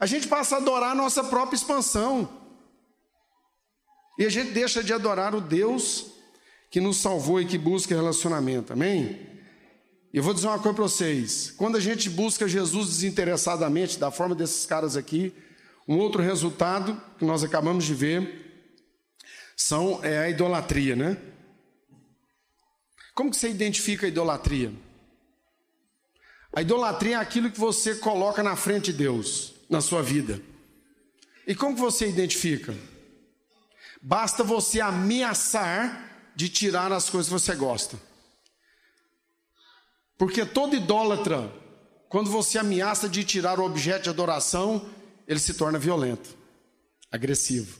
A 0.00 0.06
gente 0.06 0.26
passa 0.26 0.56
a 0.56 0.58
adorar 0.58 0.90
a 0.90 0.96
nossa 0.96 1.22
própria 1.22 1.54
expansão. 1.54 2.28
E 4.18 4.24
a 4.26 4.28
gente 4.28 4.50
deixa 4.50 4.82
de 4.82 4.92
adorar 4.92 5.32
o 5.32 5.40
Deus 5.40 6.06
que 6.72 6.80
nos 6.80 6.96
salvou 6.96 7.40
e 7.40 7.46
que 7.46 7.56
busca 7.56 7.94
relacionamento. 7.94 8.72
Amém? 8.72 9.27
Eu 10.12 10.22
vou 10.22 10.32
dizer 10.32 10.46
uma 10.46 10.58
coisa 10.58 10.74
para 10.74 10.82
vocês: 10.82 11.52
quando 11.56 11.76
a 11.76 11.80
gente 11.80 12.08
busca 12.08 12.48
Jesus 12.48 12.88
desinteressadamente, 12.88 13.98
da 13.98 14.10
forma 14.10 14.34
desses 14.34 14.64
caras 14.64 14.96
aqui, 14.96 15.34
um 15.86 15.98
outro 15.98 16.22
resultado 16.22 17.00
que 17.18 17.24
nós 17.24 17.44
acabamos 17.44 17.84
de 17.84 17.94
ver 17.94 18.46
são, 19.56 20.02
é 20.02 20.18
a 20.18 20.30
idolatria, 20.30 20.96
né? 20.96 21.18
Como 23.14 23.30
que 23.30 23.36
você 23.36 23.50
identifica 23.50 24.06
a 24.06 24.08
idolatria? 24.08 24.72
A 26.54 26.62
idolatria 26.62 27.16
é 27.16 27.18
aquilo 27.20 27.50
que 27.50 27.60
você 27.60 27.96
coloca 27.96 28.42
na 28.42 28.56
frente 28.56 28.92
de 28.92 28.98
Deus, 28.98 29.54
na 29.68 29.80
sua 29.80 30.02
vida. 30.02 30.40
E 31.46 31.54
como 31.54 31.74
que 31.74 31.80
você 31.80 32.08
identifica? 32.08 32.74
Basta 34.00 34.42
você 34.44 34.80
ameaçar 34.80 36.32
de 36.34 36.48
tirar 36.48 36.92
as 36.92 37.10
coisas 37.10 37.28
que 37.28 37.38
você 37.38 37.54
gosta. 37.54 37.98
Porque 40.18 40.44
todo 40.44 40.74
idólatra, 40.74 41.50
quando 42.08 42.28
você 42.28 42.58
ameaça 42.58 43.08
de 43.08 43.22
tirar 43.22 43.60
o 43.60 43.64
objeto 43.64 44.02
de 44.02 44.10
adoração, 44.10 44.90
ele 45.28 45.38
se 45.38 45.54
torna 45.54 45.78
violento, 45.78 46.36
agressivo. 47.10 47.78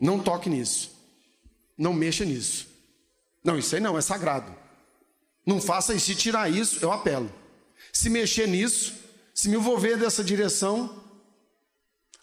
Não 0.00 0.18
toque 0.18 0.48
nisso. 0.48 0.90
Não 1.76 1.92
mexa 1.92 2.24
nisso. 2.24 2.66
Não, 3.44 3.58
isso 3.58 3.74
aí 3.74 3.80
não, 3.80 3.98
é 3.98 4.00
sagrado. 4.00 4.50
Não 5.46 5.60
faça 5.60 5.92
isso. 5.92 6.06
Se 6.06 6.14
tirar 6.14 6.50
isso, 6.50 6.78
eu 6.82 6.90
apelo. 6.90 7.30
Se 7.92 8.08
mexer 8.08 8.48
nisso, 8.48 8.94
se 9.34 9.48
me 9.48 9.56
envolver 9.56 9.98
dessa 9.98 10.24
direção, 10.24 11.02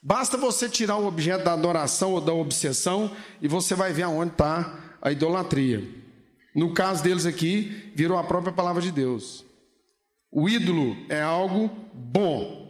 basta 0.02 0.36
você 0.36 0.68
tirar 0.68 0.98
o 0.98 1.06
objeto 1.06 1.44
da 1.44 1.54
adoração 1.54 2.14
ou 2.14 2.22
da 2.22 2.34
obsessão 2.34 3.16
e 3.40 3.48
você 3.48 3.76
vai 3.76 3.94
ver 3.94 4.04
aonde 4.04 4.32
está 4.32 4.96
a 5.02 5.12
idolatria. 5.12 6.01
No 6.54 6.74
caso 6.74 7.02
deles 7.04 7.26
aqui, 7.26 7.92
virou 7.96 8.18
a 8.18 8.24
própria 8.24 8.54
palavra 8.54 8.82
de 8.82 8.92
Deus. 8.92 9.46
O 10.30 10.50
ídolo 10.50 10.96
é 11.10 11.22
algo 11.22 11.68
bom. 11.94 12.62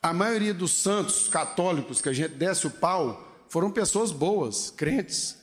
A 0.00 0.12
maioria 0.12 0.54
dos 0.54 0.72
santos 0.72 1.28
católicos 1.28 2.00
que 2.00 2.08
a 2.08 2.12
gente 2.12 2.34
desce 2.34 2.66
o 2.66 2.70
pau 2.70 3.44
foram 3.48 3.70
pessoas 3.70 4.12
boas, 4.12 4.70
crentes. 4.70 5.36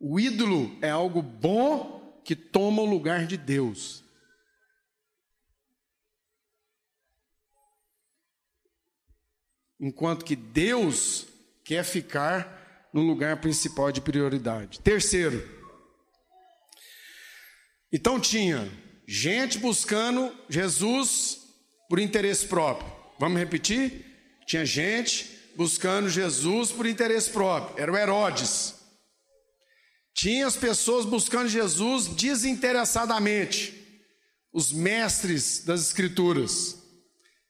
O 0.00 0.18
ídolo 0.18 0.76
é 0.82 0.90
algo 0.90 1.22
bom 1.22 2.20
que 2.24 2.34
toma 2.34 2.82
o 2.82 2.86
lugar 2.86 3.26
de 3.26 3.36
Deus. 3.36 4.02
Enquanto 9.78 10.24
que 10.24 10.34
Deus 10.34 11.26
quer 11.64 11.84
ficar 11.84 12.88
no 12.92 13.00
lugar 13.00 13.40
principal 13.40 13.90
de 13.90 14.00
prioridade. 14.00 14.78
Terceiro, 14.80 15.42
então 17.92 18.20
tinha 18.20 18.70
gente 19.06 19.58
buscando 19.58 20.34
Jesus 20.48 21.38
por 21.88 21.98
interesse 21.98 22.46
próprio. 22.46 22.92
Vamos 23.18 23.38
repetir? 23.38 24.04
Tinha 24.46 24.64
gente 24.66 25.30
buscando 25.56 26.08
Jesus 26.08 26.72
por 26.72 26.86
interesse 26.86 27.30
próprio. 27.30 27.80
Era 27.80 27.92
o 27.92 27.96
Herodes. 27.96 28.74
Tinha 30.12 30.46
as 30.46 30.56
pessoas 30.56 31.04
buscando 31.04 31.48
Jesus 31.48 32.08
desinteressadamente. 32.08 33.80
Os 34.52 34.72
mestres 34.72 35.64
das 35.64 35.80
escrituras. 35.80 36.78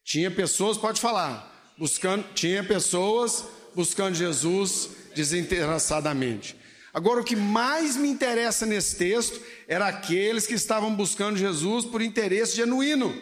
Tinha 0.04 0.30
pessoas, 0.30 0.76
pode 0.76 1.00
falar, 1.00 1.74
buscando, 1.78 2.26
tinha 2.34 2.62
pessoas 2.62 3.44
buscando 3.74 4.14
Jesus 4.14 4.90
desinteressadamente. 5.14 6.56
Agora, 6.92 7.20
o 7.20 7.24
que 7.24 7.34
mais 7.34 7.96
me 7.96 8.08
interessa 8.08 8.64
nesse 8.64 8.96
texto 8.96 9.40
era 9.66 9.88
aqueles 9.88 10.46
que 10.46 10.54
estavam 10.54 10.94
buscando 10.94 11.36
Jesus 11.36 11.84
por 11.84 12.00
interesse 12.00 12.54
genuíno. 12.54 13.20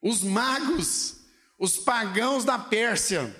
Os 0.00 0.22
magos, 0.22 1.16
os 1.58 1.76
pagãos 1.76 2.44
da 2.44 2.56
Pérsia, 2.56 3.34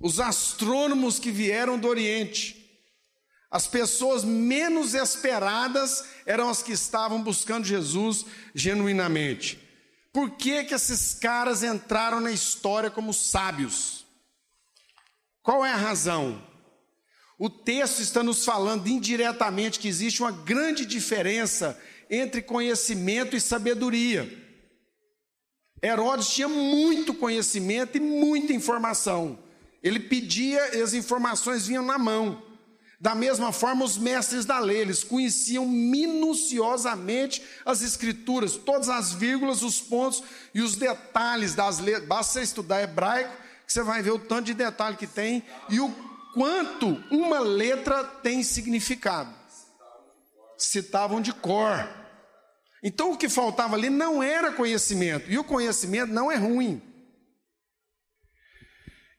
os 0.00 0.20
astrônomos 0.20 1.18
que 1.18 1.30
vieram 1.30 1.78
do 1.78 1.88
Oriente, 1.88 2.66
as 3.50 3.66
pessoas 3.66 4.22
menos 4.22 4.92
esperadas 4.92 6.04
eram 6.26 6.50
as 6.50 6.62
que 6.62 6.72
estavam 6.72 7.22
buscando 7.22 7.64
Jesus 7.64 8.26
genuinamente. 8.54 9.65
Por 10.16 10.30
que, 10.30 10.64
que 10.64 10.72
esses 10.72 11.12
caras 11.12 11.62
entraram 11.62 12.22
na 12.22 12.30
história 12.30 12.90
como 12.90 13.12
sábios? 13.12 14.06
Qual 15.42 15.62
é 15.62 15.70
a 15.70 15.76
razão? 15.76 16.42
O 17.38 17.50
texto 17.50 18.00
está 18.00 18.22
nos 18.22 18.42
falando 18.42 18.86
indiretamente 18.86 19.78
que 19.78 19.86
existe 19.86 20.22
uma 20.22 20.32
grande 20.32 20.86
diferença 20.86 21.78
entre 22.08 22.40
conhecimento 22.40 23.36
e 23.36 23.40
sabedoria. 23.42 24.26
Herodes 25.82 26.30
tinha 26.30 26.48
muito 26.48 27.12
conhecimento 27.12 27.98
e 27.98 28.00
muita 28.00 28.54
informação. 28.54 29.38
Ele 29.82 30.00
pedia 30.00 30.78
e 30.78 30.80
as 30.80 30.94
informações 30.94 31.66
vinham 31.66 31.84
na 31.84 31.98
mão. 31.98 32.42
Da 32.98 33.14
mesma 33.14 33.52
forma, 33.52 33.84
os 33.84 33.98
mestres 33.98 34.46
da 34.46 34.58
lei, 34.58 34.78
eles 34.78 35.04
conheciam 35.04 35.66
minuciosamente 35.66 37.42
as 37.64 37.82
escrituras, 37.82 38.56
todas 38.56 38.88
as 38.88 39.12
vírgulas, 39.12 39.62
os 39.62 39.80
pontos 39.80 40.22
e 40.54 40.62
os 40.62 40.76
detalhes 40.76 41.54
das 41.54 41.78
letras. 41.78 42.08
Basta 42.08 42.32
você 42.32 42.42
estudar 42.42 42.82
hebraico, 42.82 43.36
que 43.66 43.72
você 43.72 43.82
vai 43.82 44.02
ver 44.02 44.12
o 44.12 44.18
tanto 44.18 44.46
de 44.46 44.54
detalhe 44.54 44.96
que 44.96 45.06
tem 45.06 45.44
e 45.68 45.78
o 45.78 45.90
quanto 46.32 46.86
uma 47.10 47.38
letra 47.38 48.02
tem 48.02 48.42
significado. 48.42 49.34
Citavam 50.56 51.20
de 51.20 51.34
cor. 51.34 51.86
Então 52.82 53.12
o 53.12 53.16
que 53.16 53.28
faltava 53.28 53.76
ali 53.76 53.90
não 53.90 54.22
era 54.22 54.52
conhecimento, 54.52 55.30
e 55.30 55.36
o 55.36 55.44
conhecimento 55.44 56.12
não 56.12 56.32
é 56.32 56.36
ruim. 56.36 56.80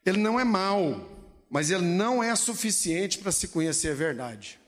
Ele 0.03 0.17
não 0.17 0.39
é 0.39 0.43
mau 0.43 1.16
mas 1.49 1.71
ele 1.71 1.83
não 1.83 2.23
é 2.23 2.35
suficiente 2.35 3.17
para 3.17 3.31
se 3.31 3.47
conhecer 3.47 3.91
a 3.91 3.95
verdade. 3.95 4.59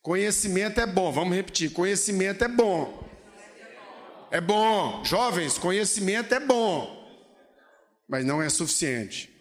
Conhecimento 0.00 0.80
é 0.80 0.86
bom, 0.86 1.12
vamos 1.12 1.36
repetir: 1.36 1.72
conhecimento 1.72 2.42
é 2.44 2.48
bom. 2.48 3.06
É 4.30 4.40
bom, 4.40 5.02
jovens, 5.04 5.56
conhecimento 5.56 6.34
é 6.34 6.40
bom, 6.40 7.24
mas 8.06 8.24
não 8.26 8.42
é 8.42 8.48
suficiente. 8.50 9.34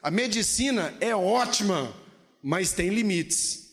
A 0.00 0.10
medicina 0.10 0.96
é 1.00 1.16
ótima, 1.16 1.92
mas 2.42 2.72
tem 2.72 2.90
limites. 2.90 3.64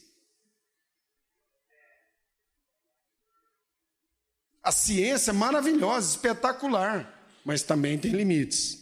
A 4.63 4.71
ciência 4.71 5.31
é 5.31 5.33
maravilhosa, 5.33 6.15
espetacular, 6.15 7.29
mas 7.43 7.63
também 7.63 7.97
tem 7.97 8.11
limites. 8.11 8.79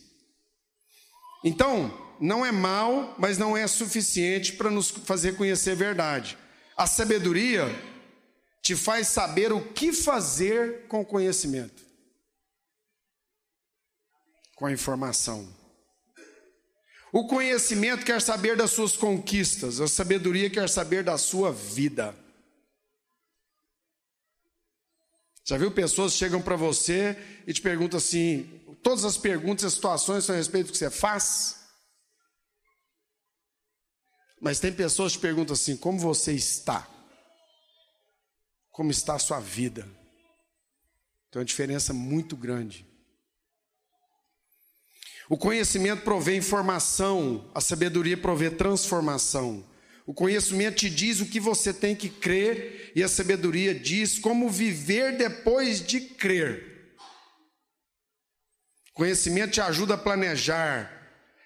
Então, 1.43 2.09
não 2.20 2.45
é 2.45 2.51
mal, 2.51 3.15
mas 3.17 3.38
não 3.38 3.55
é 3.55 3.65
suficiente 3.67 4.53
para 4.53 4.70
nos 4.70 4.89
fazer 4.89 5.36
conhecer 5.36 5.72
a 5.72 5.76
verdade. 5.76 6.38
A 6.76 6.86
sabedoria 6.86 7.65
te 8.61 8.76
faz 8.76 9.07
saber 9.07 9.51
o 9.51 9.74
que 9.74 9.93
fazer 9.93 10.88
com 10.88 11.01
o 11.01 11.05
conhecimento, 11.05 11.84
com 14.55 14.65
a 14.65 14.72
informação. 14.72 15.47
O 17.11 17.26
conhecimento 17.26 18.05
quer 18.05 18.22
saber 18.22 18.55
das 18.55 18.72
suas 18.72 18.95
conquistas, 18.95 19.82
a 19.82 19.88
sabedoria 19.88 20.49
quer 20.49 20.70
saber 20.70 21.03
da 21.03 21.17
sua 21.17 21.51
vida. 21.51 22.15
Já 25.43 25.57
viu 25.57 25.72
pessoas 25.72 26.13
chegam 26.13 26.39
para 26.39 26.55
você 26.55 27.17
e 27.47 27.53
te 27.53 27.61
perguntam 27.61 27.97
assim: 27.97 28.43
todas 28.84 29.03
as 29.03 29.17
perguntas 29.17 29.72
e 29.72 29.76
situações 29.76 30.26
são 30.26 30.36
a 30.36 30.38
respeito 30.38 30.67
do 30.67 30.72
que 30.74 30.78
você 30.78 30.91
faz? 30.91 31.59
Mas 34.39 34.59
tem 34.59 34.71
pessoas 34.71 35.15
que 35.15 35.21
perguntam 35.21 35.53
assim: 35.53 35.75
como 35.75 35.99
você 35.99 36.33
está? 36.33 36.87
Como 38.71 38.91
está 38.91 39.15
a 39.15 39.19
sua 39.19 39.39
vida? 39.39 39.87
Tem 41.31 41.39
uma 41.39 41.45
diferença 41.45 41.93
muito 41.93 42.35
grande. 42.35 42.85
O 45.29 45.37
conhecimento 45.37 46.01
provê 46.01 46.35
informação, 46.35 47.51
a 47.53 47.61
sabedoria 47.61 48.17
provê 48.17 48.49
transformação. 48.49 49.63
O 50.07 50.13
conhecimento 50.13 50.77
te 50.77 50.89
diz 50.89 51.19
o 51.19 51.27
que 51.27 51.39
você 51.39 51.71
tem 51.71 51.95
que 51.95 52.09
crer, 52.09 52.91
e 52.95 53.03
a 53.03 53.07
sabedoria 53.07 53.75
diz 53.75 54.17
como 54.17 54.49
viver 54.49 55.17
depois 55.17 55.85
de 55.85 56.01
crer. 56.01 56.95
O 58.89 58.93
conhecimento 58.93 59.51
te 59.51 59.61
ajuda 59.61 59.93
a 59.93 59.97
planejar, 59.99 60.98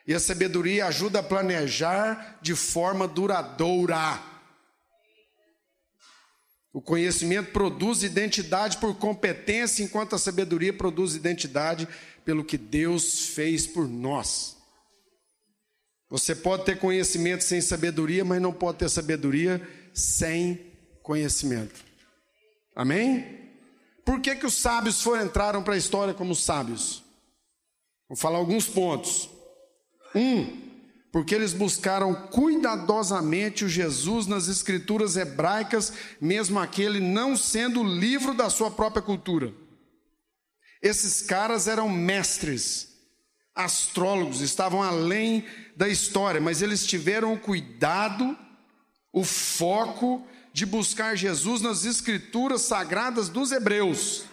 e 0.06 0.14
a 0.14 0.20
sabedoria 0.20 0.86
ajuda 0.86 1.20
a 1.20 1.24
planejar 1.24 2.40
de 2.42 2.56
forma 2.56 3.08
duradoura. 3.08 4.22
O 6.74 6.82
conhecimento 6.82 7.52
produz 7.52 8.04
identidade 8.04 8.78
por 8.78 8.96
competência, 8.96 9.84
enquanto 9.84 10.16
a 10.16 10.20
sabedoria 10.20 10.74
produz 10.74 11.16
identidade 11.16 11.88
pelo 12.26 12.44
que 12.44 12.58
Deus 12.58 13.28
fez 13.28 13.68
por 13.68 13.88
nós. 13.88 14.58
Você 16.10 16.36
pode 16.36 16.66
ter 16.66 16.80
conhecimento 16.80 17.44
sem 17.44 17.62
sabedoria, 17.62 18.26
mas 18.26 18.42
não 18.42 18.52
pode 18.52 18.80
ter 18.80 18.90
sabedoria 18.90 19.62
sem 19.94 20.74
conhecimento. 21.02 21.84
Amém? 22.76 23.52
Por 24.04 24.20
que, 24.20 24.36
que 24.36 24.46
os 24.46 24.56
sábios 24.56 25.02
foram 25.02 25.26
entraram 25.26 25.64
para 25.64 25.76
a 25.76 25.78
história 25.78 26.14
como 26.14 26.36
sábios? 26.36 27.04
Vou 28.10 28.18
falar 28.18 28.38
alguns 28.38 28.68
pontos. 28.68 29.30
Um, 30.16 30.64
porque 31.12 31.36
eles 31.36 31.54
buscaram 31.54 32.14
cuidadosamente 32.14 33.64
o 33.64 33.70
Jesus 33.70 34.26
nas 34.26 34.48
escrituras 34.48 35.16
hebraicas, 35.16 35.94
mesmo 36.20 36.60
aquele 36.60 37.00
não 37.00 37.38
sendo 37.38 37.82
o 37.82 37.88
livro 37.88 38.34
da 38.34 38.50
sua 38.50 38.72
própria 38.72 39.02
cultura. 39.02 39.54
Esses 40.82 41.22
caras 41.22 41.68
eram 41.68 41.88
mestres, 41.88 42.90
astrólogos, 43.56 44.42
estavam 44.42 44.82
além 44.82 45.46
da 45.78 45.88
história, 45.88 46.42
mas 46.42 46.62
eles 46.62 46.86
tiveram 46.86 47.34
o 47.34 47.40
cuidado, 47.40 48.38
o 49.12 49.24
foco 49.24 50.26
de 50.52 50.66
buscar 50.66 51.16
Jesus 51.16 51.62
nas 51.62 51.86
escrituras 51.86 52.64
sagradas 52.64 53.30
dos 53.30 53.52
hebreus. 53.52 54.26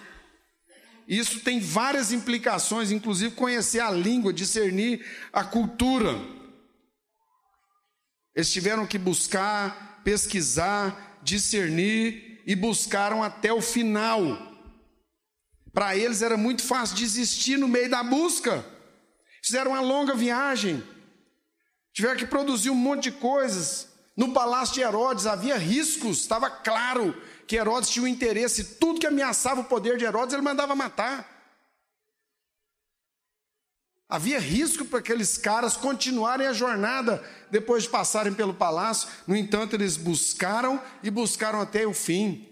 Isso 1.10 1.40
tem 1.40 1.58
várias 1.58 2.12
implicações, 2.12 2.92
inclusive 2.92 3.34
conhecer 3.34 3.80
a 3.80 3.90
língua, 3.90 4.32
discernir 4.32 5.04
a 5.32 5.42
cultura. 5.42 6.16
Eles 8.32 8.52
tiveram 8.52 8.86
que 8.86 8.96
buscar, 8.96 10.02
pesquisar, 10.04 11.18
discernir 11.20 12.40
e 12.46 12.54
buscaram 12.54 13.24
até 13.24 13.52
o 13.52 13.60
final. 13.60 14.38
Para 15.72 15.96
eles 15.96 16.22
era 16.22 16.36
muito 16.36 16.62
fácil 16.62 16.94
desistir 16.94 17.56
no 17.56 17.66
meio 17.66 17.90
da 17.90 18.04
busca. 18.04 18.64
Fizeram 19.42 19.72
uma 19.72 19.80
longa 19.80 20.14
viagem, 20.14 20.80
tiveram 21.92 22.16
que 22.16 22.26
produzir 22.26 22.70
um 22.70 22.76
monte 22.76 23.10
de 23.10 23.12
coisas. 23.12 23.88
No 24.16 24.32
palácio 24.32 24.74
de 24.74 24.80
Herodes 24.82 25.26
havia 25.26 25.56
riscos, 25.56 26.18
estava 26.18 26.48
claro 26.48 27.20
que 27.50 27.56
Herodes 27.56 27.90
tinha 27.90 28.04
um 28.04 28.06
interesse, 28.06 28.62
tudo 28.62 29.00
que 29.00 29.06
ameaçava 29.08 29.62
o 29.62 29.64
poder 29.64 29.98
de 29.98 30.04
Herodes 30.04 30.32
ele 30.32 30.40
mandava 30.40 30.76
matar. 30.76 31.28
Havia 34.08 34.38
risco 34.38 34.84
para 34.84 35.00
aqueles 35.00 35.36
caras 35.36 35.76
continuarem 35.76 36.46
a 36.46 36.52
jornada 36.52 37.20
depois 37.50 37.82
de 37.82 37.88
passarem 37.88 38.32
pelo 38.32 38.54
palácio, 38.54 39.08
no 39.26 39.34
entanto, 39.34 39.74
eles 39.74 39.96
buscaram 39.96 40.80
e 41.02 41.10
buscaram 41.10 41.60
até 41.60 41.84
o 41.84 41.92
fim. 41.92 42.46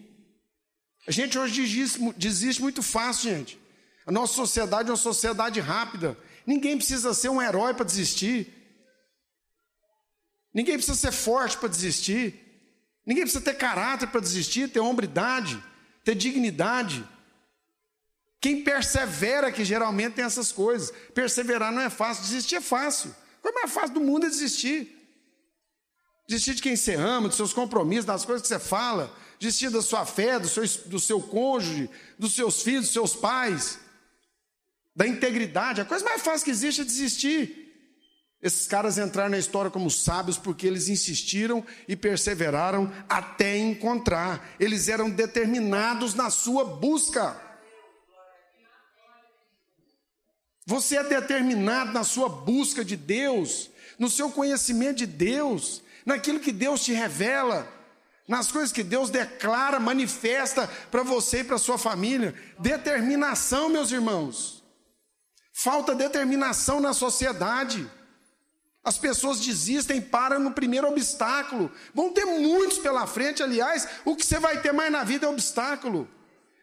A 1.07 1.12
gente 1.12 1.38
hoje 1.38 1.64
desiste, 2.16 2.61
muito 2.61 2.82
fácil, 2.82 3.30
gente. 3.30 3.57
A 4.05 4.11
nossa 4.11 4.34
sociedade 4.34 4.88
é 4.88 4.90
uma 4.90 4.96
sociedade 4.96 5.61
rápida. 5.61 6.18
Ninguém 6.44 6.76
precisa 6.76 7.14
ser 7.14 7.28
um 7.28 7.40
herói 7.40 7.72
para 7.72 7.84
desistir. 7.84 8.53
Ninguém 10.53 10.74
precisa 10.74 10.99
ser 10.99 11.12
forte 11.12 11.57
para 11.57 11.68
desistir. 11.68 12.47
Ninguém 13.09 13.24
precisa 13.24 13.42
ter 13.42 13.54
caráter 13.54 14.06
para 14.09 14.20
desistir, 14.20 14.68
ter 14.68 14.80
hombridade, 14.80 15.64
ter 16.04 16.14
dignidade. 16.14 17.02
Quem 18.38 18.62
persevera 18.62 19.50
que 19.50 19.64
geralmente 19.64 20.16
tem 20.16 20.26
essas 20.26 20.52
coisas. 20.52 20.92
Perseverar 21.14 21.72
não 21.72 21.80
é 21.80 21.88
fácil, 21.88 22.24
desistir 22.24 22.56
é 22.56 22.61
fácil. 22.61 23.16
A 23.38 23.42
coisa 23.42 23.59
mais 23.61 23.72
fácil 23.72 23.94
do 23.94 24.02
mundo 24.02 24.26
é 24.26 24.28
desistir. 24.28 24.94
Desistir 26.28 26.56
de 26.56 26.61
quem 26.61 26.76
você 26.76 26.96
ama, 26.96 27.28
dos 27.28 27.38
seus 27.38 27.54
compromissos, 27.54 28.04
das 28.04 28.26
coisas 28.26 28.42
que 28.42 28.48
você 28.48 28.59
fala, 28.59 29.11
desistir 29.38 29.70
da 29.70 29.80
sua 29.80 30.04
fé, 30.04 30.38
do 30.38 30.46
seu, 30.46 30.62
do 30.84 31.00
seu 31.00 31.22
cônjuge, 31.22 31.88
dos 32.18 32.34
seus 32.34 32.61
filhos, 32.62 32.84
dos 32.84 32.92
seus 32.92 33.16
pais, 33.16 33.78
da 34.94 35.06
integridade. 35.06 35.80
A 35.80 35.86
coisa 35.86 36.04
mais 36.04 36.20
fácil 36.20 36.44
que 36.44 36.50
existe 36.50 36.82
é 36.82 36.84
desistir. 36.84 37.67
Esses 38.41 38.68
caras 38.68 38.99
entraram 38.99 39.30
na 39.30 39.39
história 39.39 39.70
como 39.70 39.91
sábios 39.91 40.39
porque 40.39 40.66
eles 40.66 40.89
insistiram 40.89 41.64
e 41.89 41.97
perseveraram 41.97 42.93
até 43.09 43.59
encontrar. 43.59 44.55
Eles 44.61 44.89
eram 44.89 45.11
determinados 45.11 46.14
na 46.14 46.30
sua 46.30 46.64
busca. 46.64 47.36
Você 50.64 50.97
é 50.97 51.03
determinado 51.03 51.93
na 51.93 52.05
sua 52.05 52.28
busca 52.28 52.84
de 52.84 52.95
Deus, 52.95 53.70
no 53.99 54.09
seu 54.09 54.30
conhecimento 54.30 54.99
de 54.99 55.07
Deus, 55.07 55.82
naquilo 56.07 56.39
que 56.39 56.53
Deus 56.53 56.84
te 56.84 56.93
revela, 56.93 57.66
nas 58.28 58.53
coisas 58.53 58.70
que 58.70 58.84
Deus 58.84 59.11
declara, 59.11 59.80
manifesta 59.80 60.68
para 60.91 61.03
você 61.03 61.41
e 61.41 61.45
para 61.45 61.59
sua 61.59 61.78
família. 61.78 62.34
Determinação, 62.59 63.68
meus 63.68 63.91
irmãos. 63.91 64.62
Falta 65.55 65.95
determinação 65.95 66.78
na 66.78 66.93
sociedade. 66.93 67.91
As 68.89 68.97
pessoas 68.97 69.39
desistem, 69.39 70.01
param 70.01 70.41
no 70.41 70.53
primeiro 70.53 70.89
obstáculo. 70.89 71.70
Vão 71.93 72.11
ter 72.11 72.24
muitos 72.24 72.78
pela 72.78 73.07
frente, 73.07 73.43
aliás, 73.43 73.86
o 74.03 74.16
que 74.16 74.24
você 74.24 74.39
vai 74.39 74.62
ter 74.62 74.72
mais 74.72 74.91
na 74.91 75.05
vida 75.05 75.26
é 75.26 75.28
obstáculo. 75.28 76.09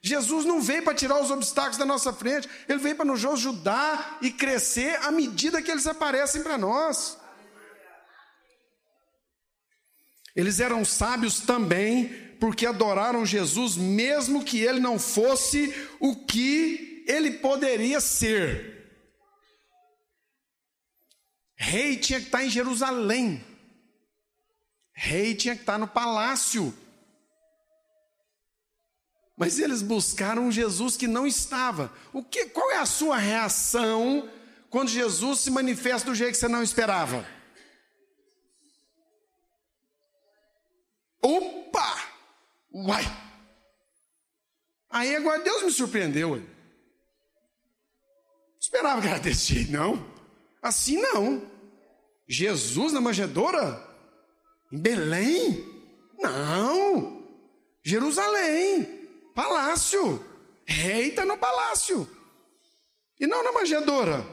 Jesus 0.02 0.44
não 0.44 0.60
veio 0.60 0.82
para 0.82 0.96
tirar 0.96 1.22
os 1.22 1.30
obstáculos 1.30 1.78
da 1.78 1.86
nossa 1.86 2.12
frente, 2.12 2.50
ele 2.68 2.80
veio 2.80 2.96
para 2.96 3.06
nos 3.06 3.24
ajudar 3.24 4.18
e 4.24 4.32
crescer 4.32 4.96
à 5.04 5.12
medida 5.12 5.62
que 5.62 5.70
eles 5.70 5.86
aparecem 5.86 6.42
para 6.42 6.58
nós. 6.58 7.16
Eles 10.36 10.60
eram 10.60 10.84
sábios 10.84 11.42
também, 11.42 12.08
porque 12.40 12.66
adoraram 12.66 13.24
Jesus, 13.24 13.78
mesmo 13.78 14.44
que 14.44 14.62
ele 14.62 14.80
não 14.80 14.98
fosse 14.98 15.72
o 16.00 16.16
que 16.26 17.06
ele 17.08 17.34
poderia 17.34 18.02
ser. 18.02 18.75
Rei 21.56 21.98
tinha 21.98 22.20
que 22.20 22.26
estar 22.26 22.44
em 22.44 22.50
Jerusalém. 22.50 23.44
Rei 24.94 25.36
tinha 25.36 25.56
que 25.56 25.62
estar 25.62 25.78
no 25.78 25.88
palácio. 25.88 26.74
Mas 29.38 29.60
eles 29.60 29.82
buscaram 29.82 30.52
Jesus 30.52 30.96
que 30.96 31.08
não 31.08 31.28
estava. 31.28 31.92
O 32.14 32.24
que, 32.24 32.48
qual 32.48 32.72
é 32.72 32.78
a 32.78 32.86
sua 32.86 33.18
reação 33.18 34.30
quando 34.70 34.90
Jesus 34.90 35.42
se 35.42 35.52
manifesta 35.52 36.10
do 36.10 36.16
jeito 36.16 36.32
que 36.32 36.38
você 36.38 36.48
não 36.48 36.64
esperava? 36.64 37.28
Opa! 41.22 42.10
Uai! 42.74 43.04
Aí 44.90 45.16
agora 45.16 45.44
Deus 45.44 45.64
me 45.64 45.72
surpreendeu. 45.72 46.38
Não 46.38 46.46
esperava 48.60 49.02
que 49.02 49.08
era 49.08 49.20
desse 49.20 49.54
jeito, 49.54 49.72
não. 49.72 50.15
Assim 50.66 50.98
não. 50.98 51.44
Jesus 52.28 52.92
na 52.92 53.00
manjedoura? 53.00 53.88
Em 54.72 54.80
Belém? 54.80 55.64
Não. 56.18 57.24
Jerusalém, 57.84 58.84
palácio. 59.36 60.26
Rei 60.66 61.10
está 61.10 61.24
no 61.24 61.38
palácio. 61.38 62.10
E 63.20 63.28
não 63.28 63.44
na 63.44 63.52
manjedoura. 63.52 64.26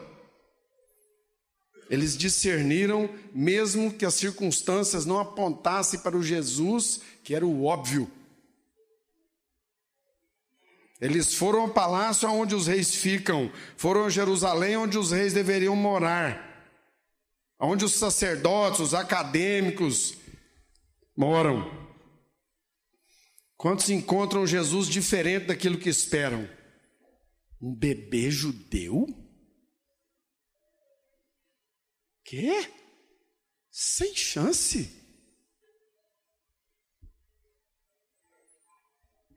Eles 1.90 2.16
discerniram, 2.16 3.10
mesmo 3.34 3.92
que 3.92 4.06
as 4.06 4.14
circunstâncias 4.14 5.04
não 5.04 5.18
apontassem 5.18 6.00
para 6.00 6.16
o 6.16 6.22
Jesus, 6.22 7.02
que 7.22 7.34
era 7.34 7.44
o 7.44 7.66
óbvio. 7.66 8.10
Eles 11.02 11.34
foram 11.34 11.62
ao 11.62 11.68
palácio 11.68 12.30
onde 12.30 12.54
os 12.54 12.68
reis 12.68 12.94
ficam, 12.94 13.50
foram 13.76 14.04
a 14.04 14.08
Jerusalém 14.08 14.76
onde 14.76 14.96
os 14.96 15.10
reis 15.10 15.32
deveriam 15.32 15.74
morar, 15.74 16.70
onde 17.58 17.84
os 17.84 17.94
sacerdotes, 17.94 18.78
os 18.78 18.94
acadêmicos 18.94 20.14
moram. 21.16 21.68
Quantos 23.56 23.90
encontram 23.90 24.46
Jesus 24.46 24.86
diferente 24.86 25.46
daquilo 25.46 25.76
que 25.76 25.88
esperam? 25.88 26.48
Um 27.60 27.74
bebê 27.74 28.30
judeu? 28.30 29.04
Quê? 32.24 32.70
Sem 33.72 34.14
chance. 34.14 35.01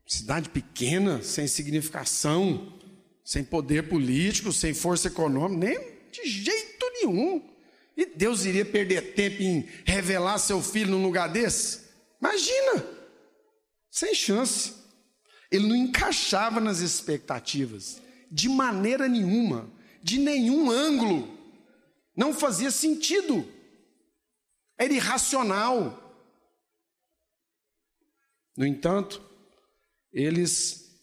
Cidade 0.06 0.48
pequena, 0.48 1.20
sem 1.22 1.46
significação, 1.46 2.72
sem 3.24 3.42
poder 3.42 3.88
político, 3.88 4.52
sem 4.52 4.72
força 4.72 5.08
econômica, 5.08 5.66
nem 5.66 5.96
de 6.12 6.28
jeito 6.28 6.86
nenhum. 6.92 7.50
E 7.96 8.06
Deus 8.06 8.44
iria 8.44 8.64
perder 8.64 9.14
tempo 9.14 9.42
em 9.42 9.68
revelar 9.84 10.38
seu 10.38 10.62
filho 10.62 10.90
num 10.90 11.02
lugar 11.02 11.28
desse? 11.28 11.86
Imagina! 12.20 12.86
Sem 13.90 14.14
chance. 14.14 14.74
Ele 15.50 15.66
não 15.66 15.76
encaixava 15.76 16.60
nas 16.60 16.80
expectativas, 16.80 18.00
de 18.30 18.48
maneira 18.48 19.08
nenhuma, 19.08 19.70
de 20.02 20.18
nenhum 20.18 20.70
ângulo. 20.70 21.36
Não 22.14 22.32
fazia 22.32 22.70
sentido. 22.70 23.46
Era 24.78 24.92
irracional. 24.92 26.02
No 28.56 28.66
entanto, 28.66 29.22
eles 30.16 30.98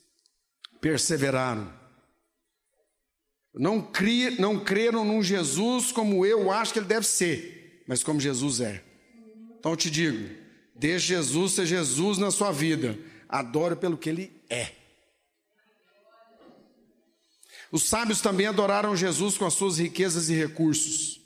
perseveraram. 0.81 1.71
Não, 3.53 3.79
cri, 3.79 4.31
não 4.41 4.59
creram 4.59 5.05
num 5.05 5.21
Jesus 5.21 5.91
como 5.91 6.25
eu 6.25 6.51
acho 6.51 6.73
que 6.73 6.79
ele 6.79 6.87
deve 6.87 7.05
ser, 7.05 7.83
mas 7.87 8.03
como 8.03 8.19
Jesus 8.19 8.59
é. 8.59 8.83
Então 9.59 9.71
eu 9.71 9.77
te 9.77 9.91
digo: 9.91 10.35
deixe 10.75 11.07
Jesus 11.07 11.53
ser 11.53 11.67
Jesus 11.67 12.17
na 12.17 12.31
sua 12.31 12.51
vida, 12.51 12.97
adore 13.29 13.75
pelo 13.75 13.97
que 13.97 14.09
ele 14.09 14.43
é. 14.49 14.71
Os 17.71 17.83
sábios 17.83 18.21
também 18.21 18.47
adoraram 18.47 18.95
Jesus 18.95 19.37
com 19.37 19.45
as 19.45 19.53
suas 19.53 19.77
riquezas 19.77 20.29
e 20.29 20.33
recursos. 20.33 21.21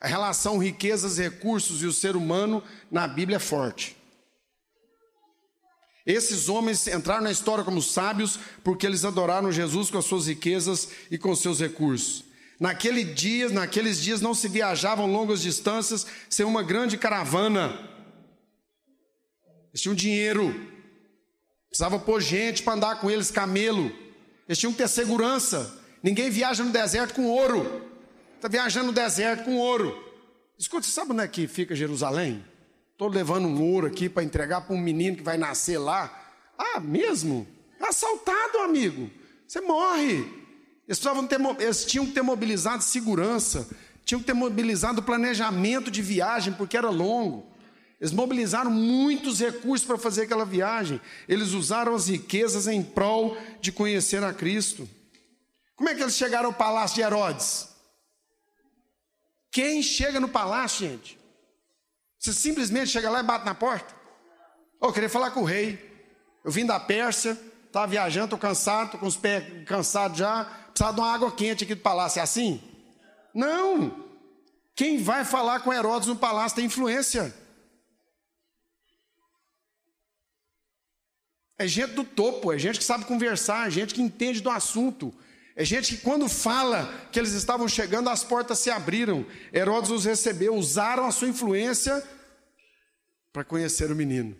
A 0.00 0.06
relação 0.06 0.58
riquezas, 0.58 1.18
recursos 1.18 1.82
e 1.82 1.86
o 1.86 1.92
ser 1.92 2.16
humano 2.16 2.62
na 2.90 3.06
Bíblia 3.06 3.36
é 3.36 3.40
forte. 3.40 3.97
Esses 6.08 6.48
homens 6.48 6.86
entraram 6.86 7.24
na 7.24 7.30
história 7.30 7.62
como 7.62 7.82
sábios 7.82 8.40
porque 8.64 8.86
eles 8.86 9.04
adoraram 9.04 9.52
Jesus 9.52 9.90
com 9.90 9.98
as 9.98 10.06
suas 10.06 10.26
riquezas 10.26 10.88
e 11.10 11.18
com 11.18 11.30
os 11.30 11.40
seus 11.40 11.60
recursos. 11.60 12.24
Naquele 12.58 13.04
dia, 13.04 13.50
naqueles 13.50 14.00
dias 14.00 14.22
não 14.22 14.32
se 14.32 14.48
viajavam 14.48 15.06
longas 15.06 15.42
distâncias 15.42 16.06
sem 16.30 16.46
uma 16.46 16.62
grande 16.62 16.96
caravana. 16.96 17.78
Eles 19.68 19.82
tinham 19.82 19.94
dinheiro, 19.94 20.58
precisava 21.68 21.98
pôr 21.98 22.22
gente 22.22 22.62
para 22.62 22.72
andar 22.72 23.00
com 23.02 23.10
eles, 23.10 23.30
camelo. 23.30 23.92
Eles 24.48 24.58
tinham 24.58 24.72
que 24.72 24.78
ter 24.78 24.88
segurança. 24.88 25.78
Ninguém 26.02 26.30
viaja 26.30 26.64
no 26.64 26.72
deserto 26.72 27.12
com 27.16 27.26
ouro. 27.26 27.86
Está 28.34 28.48
viajando 28.48 28.86
no 28.86 28.92
deserto 28.92 29.44
com 29.44 29.58
ouro. 29.58 29.94
Escuta, 30.58 30.86
sabe 30.86 31.12
onde 31.12 31.22
é 31.22 31.28
que 31.28 31.46
fica 31.46 31.76
Jerusalém? 31.76 32.42
Estou 32.98 33.08
levando 33.08 33.46
um 33.46 33.62
ouro 33.62 33.86
aqui 33.86 34.08
para 34.08 34.24
entregar 34.24 34.62
para 34.62 34.74
um 34.74 34.80
menino 34.80 35.18
que 35.18 35.22
vai 35.22 35.38
nascer 35.38 35.78
lá. 35.78 36.12
Ah, 36.58 36.80
mesmo? 36.80 37.46
É 37.78 37.86
assaltado, 37.86 38.58
amigo. 38.58 39.08
Você 39.46 39.60
morre. 39.60 40.26
Eles, 40.84 40.98
ter, 40.98 41.40
eles 41.60 41.84
tinham 41.84 42.04
que 42.04 42.10
ter 42.10 42.22
mobilizado 42.22 42.82
segurança, 42.82 43.68
tinham 44.04 44.18
que 44.18 44.26
ter 44.26 44.32
mobilizado 44.32 45.00
planejamento 45.00 45.92
de 45.92 46.02
viagem, 46.02 46.52
porque 46.54 46.76
era 46.76 46.90
longo. 46.90 47.46
Eles 48.00 48.12
mobilizaram 48.12 48.68
muitos 48.68 49.38
recursos 49.38 49.86
para 49.86 49.96
fazer 49.96 50.22
aquela 50.22 50.44
viagem. 50.44 51.00
Eles 51.28 51.52
usaram 51.52 51.94
as 51.94 52.08
riquezas 52.08 52.66
em 52.66 52.82
prol 52.82 53.36
de 53.60 53.70
conhecer 53.70 54.24
a 54.24 54.34
Cristo. 54.34 54.90
Como 55.76 55.88
é 55.88 55.94
que 55.94 56.02
eles 56.02 56.16
chegaram 56.16 56.46
ao 56.46 56.52
palácio 56.52 56.96
de 56.96 57.02
Herodes? 57.02 57.68
Quem 59.52 59.84
chega 59.84 60.18
no 60.18 60.28
palácio, 60.28 60.88
gente? 60.88 61.17
Você 62.18 62.32
simplesmente 62.32 62.90
chega 62.90 63.08
lá 63.08 63.20
e 63.20 63.22
bate 63.22 63.44
na 63.44 63.54
porta. 63.54 63.94
Eu 64.82 64.92
queria 64.92 65.08
falar 65.08 65.30
com 65.30 65.40
o 65.40 65.44
rei. 65.44 65.86
Eu 66.44 66.50
vim 66.50 66.66
da 66.66 66.80
Pérsia, 66.80 67.38
estava 67.66 67.86
viajando, 67.86 68.26
estou 68.26 68.38
cansado, 68.38 68.86
estou 68.86 69.00
com 69.00 69.06
os 69.06 69.16
pés 69.16 69.44
cansados 69.66 70.18
já. 70.18 70.44
Precisava 70.44 70.94
de 70.94 71.00
uma 71.00 71.12
água 71.12 71.32
quente 71.32 71.64
aqui 71.64 71.74
do 71.74 71.80
palácio. 71.80 72.18
É 72.18 72.22
assim? 72.22 72.62
Não. 73.34 74.04
Quem 74.74 75.02
vai 75.02 75.24
falar 75.24 75.60
com 75.60 75.72
Herodes 75.72 76.08
no 76.08 76.16
palácio 76.16 76.56
tem 76.56 76.66
influência. 76.66 77.34
É 81.58 81.66
gente 81.66 81.94
do 81.94 82.04
topo, 82.04 82.52
é 82.52 82.58
gente 82.58 82.78
que 82.78 82.84
sabe 82.84 83.04
conversar, 83.04 83.66
é 83.66 83.70
gente 83.70 83.92
que 83.92 84.00
entende 84.00 84.40
do 84.40 84.48
assunto. 84.48 85.12
É 85.58 85.64
gente 85.64 85.96
que, 85.96 86.02
quando 86.02 86.28
fala 86.28 86.88
que 87.10 87.18
eles 87.18 87.32
estavam 87.32 87.66
chegando, 87.66 88.08
as 88.08 88.22
portas 88.22 88.60
se 88.60 88.70
abriram. 88.70 89.26
Herodes 89.52 89.90
os 89.90 90.04
recebeu, 90.04 90.54
usaram 90.54 91.04
a 91.04 91.10
sua 91.10 91.26
influência 91.26 92.00
para 93.32 93.42
conhecer 93.42 93.90
o 93.90 93.96
menino. 93.96 94.36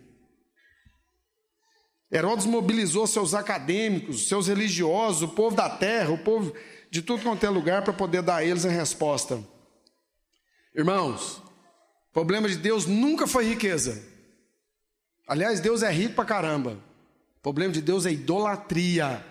Herodes 2.10 2.46
mobilizou 2.46 3.04
seus 3.04 3.34
acadêmicos, 3.34 4.28
seus 4.28 4.46
religiosos, 4.46 5.22
o 5.22 5.34
povo 5.34 5.56
da 5.56 5.68
terra, 5.68 6.12
o 6.12 6.22
povo 6.22 6.54
de 6.88 7.02
tudo 7.02 7.24
quanto 7.24 7.44
é 7.44 7.48
lugar 7.50 7.82
para 7.82 7.92
poder 7.92 8.22
dar 8.22 8.36
a 8.36 8.44
eles 8.44 8.64
a 8.64 8.70
resposta. 8.70 9.42
Irmãos, 10.72 11.38
o 12.10 12.12
problema 12.12 12.48
de 12.48 12.56
Deus 12.56 12.86
nunca 12.86 13.26
foi 13.26 13.44
riqueza. 13.44 14.00
Aliás, 15.26 15.58
Deus 15.58 15.82
é 15.82 15.90
rico 15.90 16.14
pra 16.14 16.24
caramba. 16.24 16.78
O 17.38 17.42
problema 17.42 17.72
de 17.72 17.82
Deus 17.82 18.06
é 18.06 18.12
idolatria. 18.12 19.26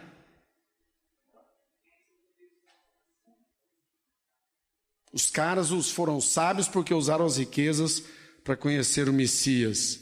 Os 5.11 5.27
caras 5.27 5.71
os 5.71 5.89
foram 5.89 6.19
sábios 6.19 6.67
porque 6.67 6.93
usaram 6.93 7.25
as 7.25 7.37
riquezas 7.37 8.03
para 8.43 8.57
conhecer 8.57 9.07
o 9.09 9.13
Messias. 9.13 10.01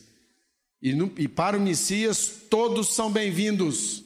E, 0.81 0.93
no, 0.93 1.11
e 1.17 1.27
para 1.27 1.57
o 1.57 1.61
Messias, 1.61 2.31
todos 2.49 2.93
são 2.93 3.11
bem-vindos. 3.11 4.03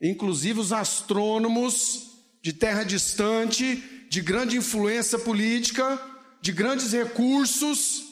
Inclusive 0.00 0.60
os 0.60 0.72
astrônomos 0.72 2.10
de 2.42 2.52
terra 2.52 2.84
distante, 2.84 3.82
de 4.08 4.20
grande 4.20 4.56
influência 4.56 5.18
política, 5.18 6.00
de 6.40 6.52
grandes 6.52 6.92
recursos. 6.92 8.04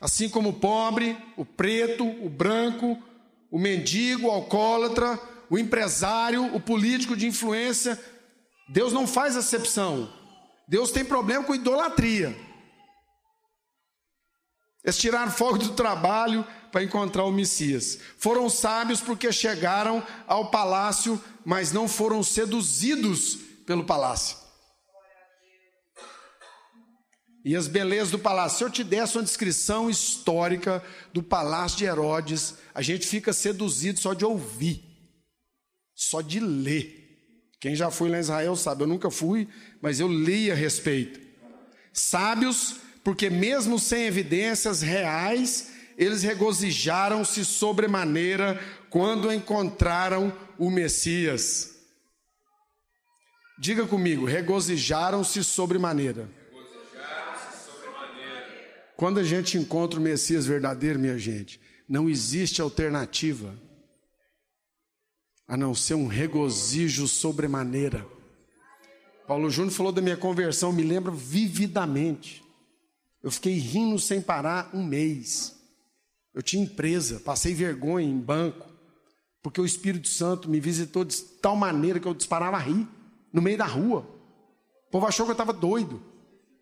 Assim 0.00 0.28
como 0.28 0.48
o 0.48 0.54
pobre, 0.54 1.16
o 1.36 1.44
preto, 1.44 2.04
o 2.04 2.28
branco, 2.28 3.00
o 3.50 3.58
mendigo, 3.58 4.26
o 4.26 4.30
alcoólatra, 4.30 5.20
o 5.48 5.58
empresário, 5.58 6.54
o 6.54 6.60
político 6.60 7.16
de 7.16 7.26
influência, 7.26 7.98
Deus 8.70 8.92
não 8.92 9.06
faz 9.06 9.36
acepção. 9.36 10.12
Deus 10.68 10.92
tem 10.92 11.04
problema 11.04 11.44
com 11.44 11.54
idolatria. 11.54 12.36
Eles 14.84 14.96
tiraram 14.96 15.30
fogo 15.30 15.58
do 15.58 15.72
trabalho 15.74 16.46
para 16.70 16.82
encontrar 16.82 17.24
o 17.24 17.32
Messias. 17.32 17.98
Foram 18.16 18.48
sábios 18.48 19.00
porque 19.00 19.32
chegaram 19.32 20.06
ao 20.26 20.50
palácio, 20.50 21.22
mas 21.44 21.72
não 21.72 21.88
foram 21.88 22.22
seduzidos 22.22 23.36
pelo 23.66 23.84
palácio. 23.84 24.38
E 27.44 27.56
as 27.56 27.66
belezas 27.66 28.10
do 28.10 28.18
palácio. 28.18 28.58
Se 28.58 28.64
eu 28.64 28.70
te 28.70 28.84
desse 28.84 29.16
uma 29.16 29.24
descrição 29.24 29.90
histórica 29.90 30.84
do 31.12 31.22
palácio 31.22 31.78
de 31.78 31.84
Herodes, 31.86 32.54
a 32.72 32.82
gente 32.82 33.06
fica 33.06 33.32
seduzido 33.32 33.98
só 33.98 34.14
de 34.14 34.24
ouvir, 34.24 34.84
só 35.94 36.20
de 36.20 36.38
ler. 36.38 36.99
Quem 37.60 37.76
já 37.76 37.90
foi 37.90 38.08
lá 38.08 38.16
em 38.16 38.20
Israel 38.20 38.56
sabe, 38.56 38.82
eu 38.82 38.86
nunca 38.86 39.10
fui, 39.10 39.46
mas 39.82 40.00
eu 40.00 40.08
li 40.08 40.50
a 40.50 40.54
respeito. 40.54 41.20
Sábios, 41.92 42.76
porque 43.04 43.28
mesmo 43.28 43.78
sem 43.78 44.06
evidências 44.06 44.80
reais, 44.80 45.70
eles 45.98 46.22
regozijaram-se 46.22 47.44
sobremaneira 47.44 48.58
quando 48.88 49.30
encontraram 49.30 50.32
o 50.58 50.70
Messias. 50.70 51.76
Diga 53.58 53.86
comigo, 53.86 54.24
regozijaram-se 54.24 55.44
sobremaneira. 55.44 56.26
Quando 58.96 59.20
a 59.20 59.22
gente 59.22 59.58
encontra 59.58 60.00
o 60.00 60.02
Messias 60.02 60.46
verdadeiro, 60.46 60.98
minha 60.98 61.18
gente, 61.18 61.60
não 61.86 62.08
existe 62.08 62.62
alternativa 62.62 63.54
a 65.50 65.56
não 65.56 65.74
ser 65.74 65.94
um 65.94 66.06
regozijo 66.06 67.08
sobremaneira. 67.08 68.06
Paulo 69.26 69.50
Júnior 69.50 69.74
falou 69.74 69.90
da 69.90 70.00
minha 70.00 70.16
conversão, 70.16 70.72
me 70.72 70.84
lembra 70.84 71.10
vividamente. 71.10 72.40
Eu 73.20 73.32
fiquei 73.32 73.54
rindo 73.54 73.98
sem 73.98 74.22
parar 74.22 74.70
um 74.72 74.84
mês. 74.84 75.60
Eu 76.32 76.40
tinha 76.40 76.62
empresa, 76.62 77.18
passei 77.18 77.52
vergonha 77.52 78.08
em 78.08 78.16
banco, 78.16 78.64
porque 79.42 79.60
o 79.60 79.66
Espírito 79.66 80.06
Santo 80.06 80.48
me 80.48 80.60
visitou 80.60 81.04
de 81.04 81.20
tal 81.20 81.56
maneira 81.56 81.98
que 81.98 82.06
eu 82.06 82.14
disparava 82.14 82.56
a 82.56 82.60
rir, 82.60 82.86
no 83.32 83.42
meio 83.42 83.58
da 83.58 83.66
rua. 83.66 84.06
O 84.86 84.90
povo 84.92 85.08
achou 85.08 85.26
que 85.26 85.30
eu 85.30 85.34
estava 85.34 85.52
doido. 85.52 86.00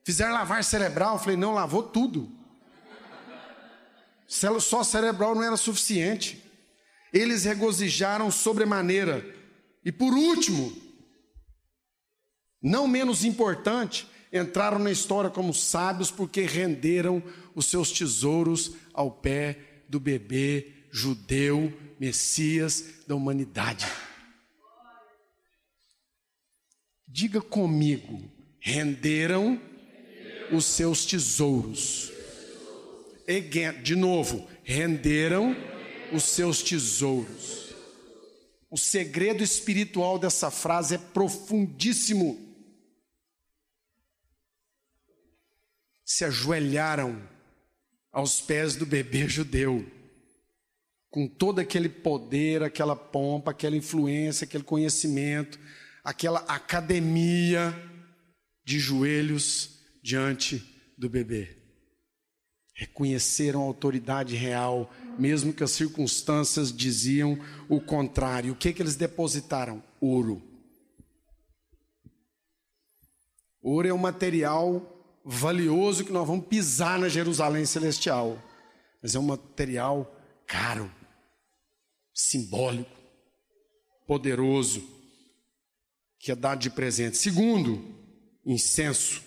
Fizeram 0.03 0.32
lavar 0.32 0.64
cerebral, 0.64 1.16
eu 1.16 1.18
falei, 1.18 1.36
não, 1.36 1.53
lavou 1.53 1.82
tudo. 1.82 2.32
Só 4.26 4.82
cerebral 4.82 5.34
não 5.34 5.43
era 5.43 5.59
suficiente 5.59 6.47
eles 7.12 7.44
regozijaram 7.44 8.30
sobremaneira. 8.30 9.24
E 9.84 9.92
por 9.92 10.12
último, 10.12 10.76
não 12.61 12.88
menos 12.88 13.24
importante, 13.24 14.06
entraram 14.32 14.78
na 14.78 14.90
história 14.90 15.30
como 15.30 15.54
sábios 15.54 16.11
porque 16.11 16.42
renderam 16.42 17.22
os 17.54 17.66
seus 17.66 17.90
tesouros 17.90 18.72
ao 18.92 19.11
pé 19.11 19.59
do 19.88 19.98
bebê 19.98 20.72
judeu, 20.90 21.72
Messias 21.98 22.84
da 23.06 23.14
humanidade. 23.14 23.86
Diga 27.06 27.40
comigo: 27.40 28.22
renderam 28.61 29.61
os 30.52 30.64
seus 30.64 31.04
tesouros. 31.04 32.12
De 33.82 33.94
novo, 33.94 34.48
renderam 34.62 35.54
os 36.12 36.24
seus 36.24 36.62
tesouros. 36.62 37.74
O 38.70 38.76
segredo 38.76 39.42
espiritual 39.42 40.18
dessa 40.18 40.50
frase 40.50 40.94
é 40.94 40.98
profundíssimo. 40.98 42.38
Se 46.04 46.24
ajoelharam 46.24 47.20
aos 48.12 48.40
pés 48.40 48.76
do 48.76 48.84
bebê 48.84 49.28
judeu, 49.28 49.86
com 51.11 51.26
todo 51.26 51.61
aquele 51.61 51.88
poder, 51.88 52.62
aquela 52.62 52.94
pompa, 52.94 53.50
aquela 53.50 53.76
influência, 53.76 54.44
aquele 54.44 54.64
conhecimento, 54.64 55.59
aquela 56.04 56.40
academia 56.40 57.74
de 58.64 58.78
joelhos 58.78 59.80
diante 60.02 60.62
do 60.96 61.09
bebê. 61.09 61.56
Reconheceram 62.74 63.62
a 63.62 63.64
autoridade 63.64 64.36
real, 64.36 64.92
mesmo 65.19 65.53
que 65.53 65.64
as 65.64 65.73
circunstâncias 65.73 66.73
diziam 66.73 67.39
o 67.69 67.81
contrário. 67.81 68.53
O 68.53 68.57
que, 68.57 68.73
que 68.73 68.81
eles 68.81 68.97
depositaram? 68.97 69.83
Ouro. 70.01 70.43
Ouro 73.61 73.89
é 73.89 73.93
um 73.93 73.99
material 73.99 75.21
valioso 75.25 76.05
que 76.05 76.12
nós 76.12 76.27
vamos 76.27 76.47
pisar 76.47 76.99
na 76.99 77.09
Jerusalém 77.09 77.66
celestial, 77.66 78.43
mas 79.03 79.14
é 79.14 79.19
um 79.19 79.25
material 79.25 80.16
caro, 80.47 80.91
simbólico, 82.14 82.91
poderoso, 84.07 84.83
que 86.19 86.33
é 86.33 86.37
dado 86.37 86.61
de 86.61 86.71
presente. 86.71 87.19
Segundo, 87.19 87.95
incenso. 88.47 89.23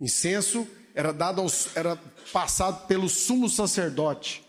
Incenso 0.00 0.66
era 0.94 1.12
dado 1.12 1.40
aos, 1.40 1.76
era 1.76 1.96
passado 2.32 2.86
pelo 2.86 3.08
sumo 3.08 3.48
sacerdote 3.48 4.42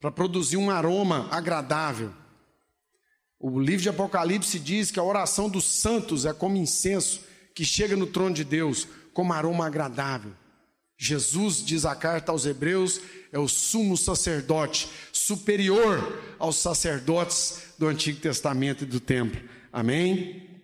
para 0.00 0.10
produzir 0.10 0.56
um 0.56 0.70
aroma 0.70 1.28
agradável. 1.30 2.12
O 3.38 3.60
livro 3.60 3.82
de 3.82 3.88
Apocalipse 3.88 4.58
diz 4.58 4.90
que 4.90 4.98
a 4.98 5.04
oração 5.04 5.48
dos 5.48 5.64
santos 5.64 6.26
é 6.26 6.32
como 6.32 6.56
incenso 6.56 7.20
que 7.54 7.64
chega 7.64 7.96
no 7.96 8.06
trono 8.06 8.34
de 8.34 8.44
Deus, 8.44 8.86
como 9.12 9.32
aroma 9.32 9.66
agradável. 9.66 10.32
Jesus, 10.96 11.64
diz 11.64 11.84
a 11.84 11.94
carta 11.94 12.32
aos 12.32 12.44
Hebreus, 12.44 13.00
é 13.30 13.38
o 13.38 13.46
sumo 13.46 13.96
sacerdote, 13.96 14.88
superior 15.12 16.20
aos 16.38 16.56
sacerdotes 16.56 17.74
do 17.78 17.86
Antigo 17.86 18.20
Testamento 18.20 18.82
e 18.82 18.86
do 18.86 18.98
Templo. 18.98 19.40
Amém? 19.72 20.60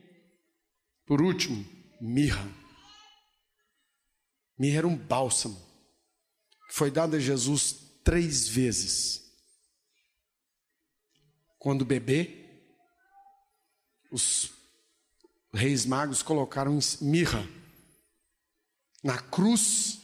Por 1.07 1.23
último, 1.23 1.65
mirra. 2.01 2.49
Mirra 4.59 4.79
era 4.79 4.89
um 4.89 4.97
bálsamo 4.97 5.57
que 6.69 6.75
foi 6.75 6.91
dado 6.91 7.15
a 7.15 7.21
Jesus 7.21 7.77
três 8.03 8.49
vezes. 8.49 9.24
Quando 11.65 11.83
bebê, 11.83 12.45
os 14.13 14.53
reis 15.51 15.87
magos 15.87 16.23
colocaram 16.23 16.79
mirra. 17.01 17.49
Na 19.03 19.17
cruz, 19.17 19.99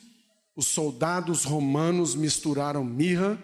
os 0.57 0.69
soldados 0.69 1.45
romanos 1.45 2.15
misturaram 2.15 2.83
mirra 2.83 3.39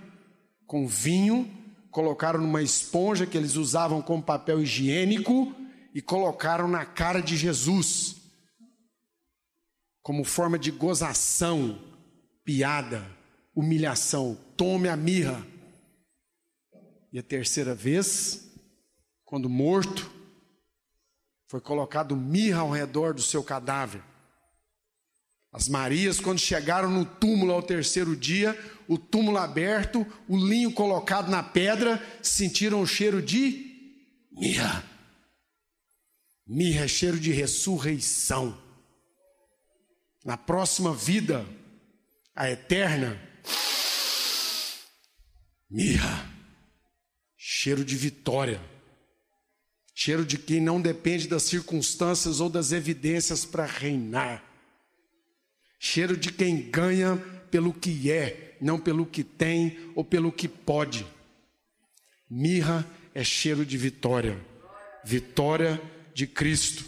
com 0.66 0.88
vinho, 0.88 1.46
colocaram 1.90 2.40
numa 2.40 2.62
esponja 2.62 3.26
que 3.26 3.36
eles 3.36 3.54
usavam 3.54 4.00
como 4.00 4.22
papel 4.22 4.62
higiênico 4.62 5.54
e 5.94 6.00
colocaram 6.00 6.66
na 6.66 6.86
cara 6.86 7.20
de 7.20 7.36
Jesus 7.36 8.16
como 10.02 10.24
forma 10.24 10.58
de 10.58 10.70
gozação, 10.70 11.78
piada, 12.42 13.06
humilhação. 13.54 14.38
Tome 14.56 14.88
a 14.88 14.96
mirra. 14.96 15.46
E 17.16 17.18
a 17.18 17.22
terceira 17.22 17.74
vez, 17.74 18.46
quando 19.24 19.48
morto, 19.48 20.12
foi 21.46 21.62
colocado 21.62 22.14
mirra 22.14 22.60
ao 22.60 22.70
redor 22.70 23.14
do 23.14 23.22
seu 23.22 23.42
cadáver. 23.42 24.02
As 25.50 25.66
Marias, 25.66 26.20
quando 26.20 26.38
chegaram 26.38 26.90
no 26.90 27.06
túmulo 27.06 27.54
ao 27.54 27.62
terceiro 27.62 28.14
dia, 28.14 28.54
o 28.86 28.98
túmulo 28.98 29.38
aberto, 29.38 30.06
o 30.28 30.36
linho 30.36 30.70
colocado 30.70 31.30
na 31.30 31.42
pedra, 31.42 32.06
sentiram 32.22 32.82
o 32.82 32.86
cheiro 32.86 33.22
de 33.22 34.04
mirra. 34.30 34.84
Mirra 36.46 36.84
é 36.84 36.88
cheiro 36.88 37.18
de 37.18 37.32
ressurreição 37.32 38.62
na 40.22 40.36
próxima 40.36 40.94
vida, 40.94 41.46
a 42.34 42.50
eterna, 42.50 43.18
mirra, 45.70 46.36
cheiro 47.49 47.84
de 47.84 47.94
vitória, 47.94 48.61
cheiro 49.94 50.26
de 50.26 50.36
quem 50.36 50.61
não 50.61 50.80
depende 50.80 51.28
das 51.28 51.44
circunstâncias 51.44 52.40
ou 52.40 52.51
das 52.51 52.72
evidências 52.72 53.44
para 53.44 53.64
reinar, 53.64 54.42
cheiro 55.78 56.16
de 56.16 56.32
quem 56.32 56.68
ganha 56.68 57.16
pelo 57.49 57.72
que 57.72 58.11
é, 58.11 58.57
não 58.61 58.80
pelo 58.80 59.07
que 59.07 59.22
tem 59.22 59.78
ou 59.94 60.03
pelo 60.05 60.32
que 60.32 60.49
pode. 60.49 61.07
Mirra 62.28 62.84
é 63.14 63.22
cheiro 63.22 63.64
de 63.64 63.78
vitória, 63.78 64.44
vitória 65.05 65.80
de 66.12 66.26
Cristo. 66.26 66.84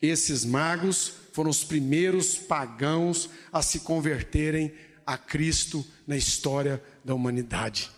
Esses 0.00 0.44
magos 0.44 1.10
foram 1.32 1.48
os 1.48 1.64
primeiros 1.64 2.36
pagãos 2.36 3.30
a 3.50 3.62
se 3.62 3.80
converterem 3.80 4.74
a 5.06 5.16
Cristo 5.16 5.82
na 6.06 6.18
história 6.18 6.84
da 7.02 7.14
humanidade. 7.14 7.95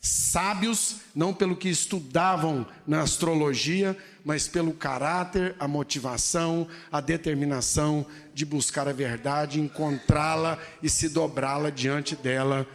Sábios, 0.00 0.96
não 1.14 1.34
pelo 1.34 1.54
que 1.54 1.68
estudavam 1.68 2.66
na 2.86 3.02
astrologia, 3.02 3.96
mas 4.24 4.48
pelo 4.48 4.72
caráter, 4.72 5.54
a 5.58 5.68
motivação, 5.68 6.66
a 6.90 7.00
determinação 7.00 8.06
de 8.32 8.46
buscar 8.46 8.88
a 8.88 8.92
verdade, 8.92 9.60
encontrá-la 9.60 10.58
e 10.82 10.88
se 10.88 11.08
dobrá-la 11.08 11.68
diante 11.68 12.16
dela, 12.16 12.66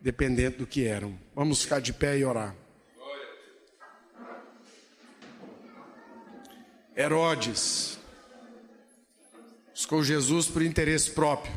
dependendo 0.00 0.58
do 0.58 0.66
que 0.66 0.86
eram. 0.86 1.18
Vamos 1.34 1.62
ficar 1.62 1.80
de 1.80 1.92
pé 1.92 2.18
e 2.18 2.24
orar. 2.24 2.54
Herodes, 6.94 7.98
Buscou 9.74 10.04
Jesus 10.04 10.46
por 10.46 10.62
interesse 10.62 11.10
próprio. 11.10 11.52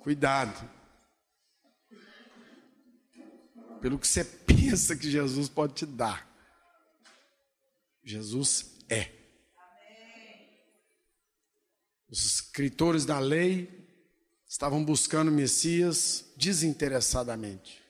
Cuidado. 0.00 0.68
Pelo 3.82 3.98
que 3.98 4.06
você 4.06 4.24
pensa 4.46 4.96
que 4.96 5.10
Jesus 5.10 5.48
pode 5.48 5.74
te 5.74 5.84
dar. 5.84 6.30
Jesus 8.04 8.76
é. 8.88 9.10
Os 12.08 12.24
escritores 12.24 13.04
da 13.04 13.18
lei 13.18 13.68
estavam 14.48 14.84
buscando 14.84 15.28
o 15.28 15.34
Messias 15.34 16.24
desinteressadamente. 16.36 17.82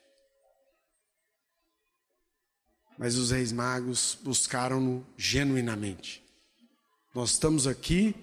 Mas 2.98 3.16
os 3.16 3.30
reis 3.30 3.52
magos 3.52 4.16
buscaram-no 4.22 5.06
genuinamente. 5.16 6.22
Nós 7.14 7.32
estamos 7.32 7.66
aqui 7.66 8.14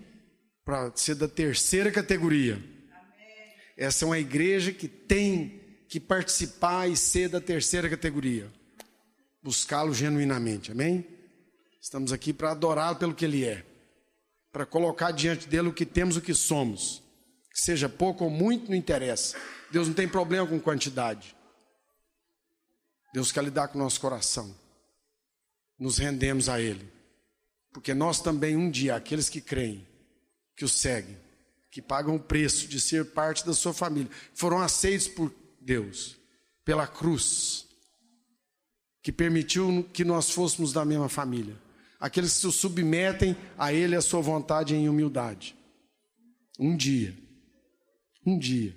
para 0.63 0.95
ser 0.95 1.15
da 1.15 1.27
terceira 1.27 1.91
categoria. 1.91 2.63
Essa 3.75 4.05
é 4.05 4.07
uma 4.07 4.19
igreja 4.19 4.71
que 4.71 4.87
tem 4.87 5.58
que 5.89 5.99
participar 5.99 6.87
e 6.87 6.95
ser 6.95 7.29
da 7.29 7.41
terceira 7.41 7.89
categoria. 7.89 8.49
Buscá-lo 9.41 9.91
genuinamente, 9.91 10.71
amém? 10.71 11.03
Estamos 11.81 12.13
aqui 12.13 12.31
para 12.31 12.51
adorá-lo 12.51 12.97
pelo 12.97 13.15
que 13.15 13.25
ele 13.25 13.43
é, 13.43 13.65
para 14.51 14.67
colocar 14.67 15.09
diante 15.09 15.47
dele 15.47 15.69
o 15.69 15.73
que 15.73 15.87
temos, 15.87 16.15
o 16.15 16.21
que 16.21 16.33
somos. 16.35 17.01
Que 17.51 17.59
seja 17.59 17.89
pouco 17.89 18.23
ou 18.23 18.29
muito, 18.29 18.69
não 18.69 18.77
interessa. 18.77 19.35
Deus 19.71 19.87
não 19.87 19.95
tem 19.95 20.07
problema 20.07 20.45
com 20.45 20.59
quantidade. 20.59 21.35
Deus 23.11 23.31
quer 23.31 23.43
lidar 23.43 23.69
com 23.69 23.79
o 23.79 23.81
nosso 23.81 23.99
coração. 23.99 24.55
Nos 25.79 25.97
rendemos 25.97 26.47
a 26.47 26.61
Ele. 26.61 26.87
Porque 27.73 27.95
nós 27.95 28.21
também, 28.21 28.55
um 28.55 28.69
dia, 28.69 28.95
aqueles 28.95 29.27
que 29.27 29.41
creem, 29.41 29.87
que 30.55 30.65
o 30.65 30.69
seguem, 30.69 31.17
que 31.71 31.81
pagam 31.81 32.15
o 32.15 32.19
preço 32.19 32.67
de 32.67 32.79
ser 32.79 33.05
parte 33.05 33.43
da 33.43 33.53
sua 33.53 33.73
família, 33.73 34.11
foram 34.33 34.59
aceitos 34.59 35.07
por 35.07 35.31
Deus, 35.69 36.17
pela 36.65 36.87
cruz, 36.87 37.67
que 39.03 39.11
permitiu 39.11 39.87
que 39.93 40.03
nós 40.03 40.31
fôssemos 40.31 40.73
da 40.73 40.83
mesma 40.83 41.07
família. 41.07 41.55
Aqueles 41.99 42.33
que 42.33 42.39
se 42.39 42.51
submetem 42.51 43.37
a 43.55 43.71
Ele 43.71 43.95
a 43.95 44.01
sua 44.01 44.19
vontade 44.19 44.73
em 44.73 44.89
humildade. 44.89 45.55
Um 46.57 46.75
dia, 46.75 47.15
um 48.25 48.39
dia, 48.39 48.75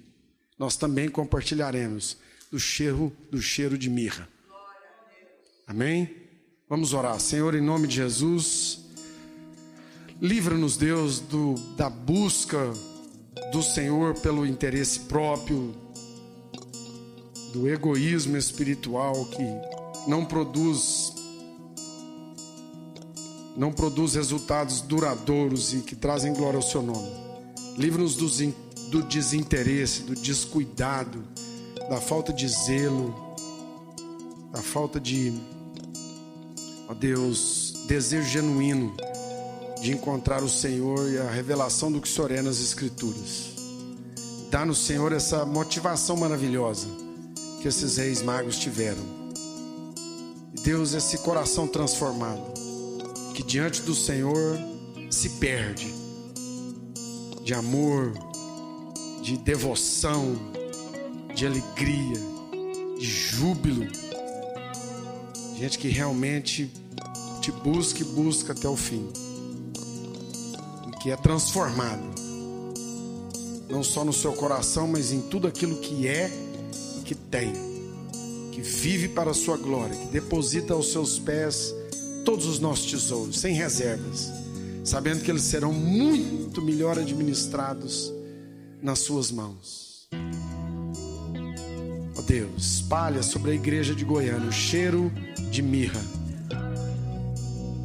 nós 0.58 0.76
também 0.76 1.08
compartilharemos 1.08 2.18
do 2.50 2.60
cheiro, 2.60 3.10
do 3.30 3.40
cheiro 3.40 3.78
de 3.78 3.88
mirra. 3.88 4.28
Amém? 5.66 6.14
Vamos 6.68 6.92
orar. 6.92 7.18
Senhor, 7.20 7.54
em 7.54 7.62
nome 7.62 7.88
de 7.88 7.96
Jesus, 7.96 8.80
livra-nos, 10.20 10.76
Deus, 10.76 11.20
do, 11.20 11.54
da 11.74 11.88
busca 11.88 12.70
do 13.50 13.62
Senhor 13.62 14.20
pelo 14.20 14.44
interesse 14.44 15.00
próprio, 15.00 15.74
do 17.52 17.68
egoísmo 17.68 18.36
espiritual 18.36 19.26
que 19.26 19.44
não 20.08 20.24
produz 20.24 21.12
não 23.54 23.70
produz 23.70 24.14
resultados 24.14 24.80
duradouros 24.80 25.74
e 25.74 25.80
que 25.80 25.94
trazem 25.94 26.32
glória 26.32 26.56
ao 26.56 26.62
seu 26.62 26.80
nome. 26.80 27.12
Livra-nos 27.76 28.16
do 28.16 29.02
desinteresse, 29.02 30.04
do 30.04 30.14
descuidado, 30.14 31.22
da 31.90 32.00
falta 32.00 32.32
de 32.32 32.48
zelo, 32.48 33.14
da 34.50 34.62
falta 34.62 34.98
de, 34.98 35.38
ó 36.88 36.94
Deus, 36.94 37.74
desejo 37.86 38.26
genuíno 38.26 38.96
de 39.82 39.92
encontrar 39.92 40.42
o 40.42 40.48
Senhor 40.48 41.10
e 41.10 41.18
a 41.18 41.30
revelação 41.30 41.92
do 41.92 42.00
que 42.00 42.08
o 42.08 42.10
Senhor 42.10 42.30
é 42.30 42.40
nas 42.40 42.58
Escrituras. 42.58 43.52
Dá 44.50 44.64
no 44.64 44.74
Senhor 44.74 45.12
essa 45.12 45.44
motivação 45.44 46.16
maravilhosa 46.16 47.01
que 47.62 47.68
esses 47.68 47.96
reis 47.96 48.20
magos 48.22 48.58
tiveram. 48.58 49.04
Deus, 50.64 50.94
esse 50.94 51.18
coração 51.18 51.68
transformado, 51.68 52.42
que 53.34 53.42
diante 53.44 53.82
do 53.82 53.94
Senhor 53.94 54.58
se 55.08 55.28
perde 55.30 55.94
de 57.44 57.54
amor, 57.54 58.12
de 59.22 59.36
devoção, 59.36 60.34
de 61.36 61.46
alegria, 61.46 62.20
de 62.98 63.06
júbilo. 63.06 63.86
Gente 65.56 65.78
que 65.78 65.86
realmente 65.86 66.68
te 67.40 67.52
busca 67.52 68.02
e 68.02 68.04
busca 68.04 68.52
até 68.54 68.68
o 68.68 68.76
fim. 68.76 69.08
E 70.88 70.96
que 71.00 71.12
é 71.12 71.16
transformado. 71.16 72.02
Não 73.70 73.84
só 73.84 74.04
no 74.04 74.12
seu 74.12 74.32
coração, 74.32 74.88
mas 74.88 75.12
em 75.12 75.20
tudo 75.20 75.46
aquilo 75.46 75.76
que 75.76 76.08
é 76.08 76.28
que 77.02 77.14
tem. 77.14 77.52
Que 78.52 78.60
vive 78.60 79.08
para 79.08 79.30
a 79.30 79.34
sua 79.34 79.56
glória, 79.56 79.96
que 79.96 80.06
deposita 80.06 80.74
aos 80.74 80.92
seus 80.92 81.18
pés 81.18 81.74
todos 82.24 82.46
os 82.46 82.58
nossos 82.58 82.90
tesouros, 82.90 83.40
sem 83.40 83.54
reservas, 83.54 84.30
sabendo 84.84 85.22
que 85.22 85.30
eles 85.30 85.42
serão 85.42 85.72
muito 85.72 86.62
melhor 86.62 86.98
administrados 86.98 88.12
nas 88.80 89.00
suas 89.00 89.30
mãos. 89.30 90.08
Ó 92.14 92.18
oh 92.18 92.22
Deus, 92.22 92.74
espalha 92.74 93.22
sobre 93.22 93.52
a 93.52 93.54
igreja 93.54 93.94
de 93.94 94.04
Goiânia 94.04 94.48
o 94.48 94.52
cheiro 94.52 95.10
de 95.50 95.62
mirra 95.62 96.00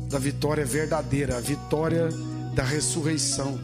da 0.09 0.18
vitória 0.18 0.65
verdadeira, 0.65 1.38
a 1.38 1.41
vitória 1.41 2.09
da 2.55 2.63
ressurreição. 2.63 3.59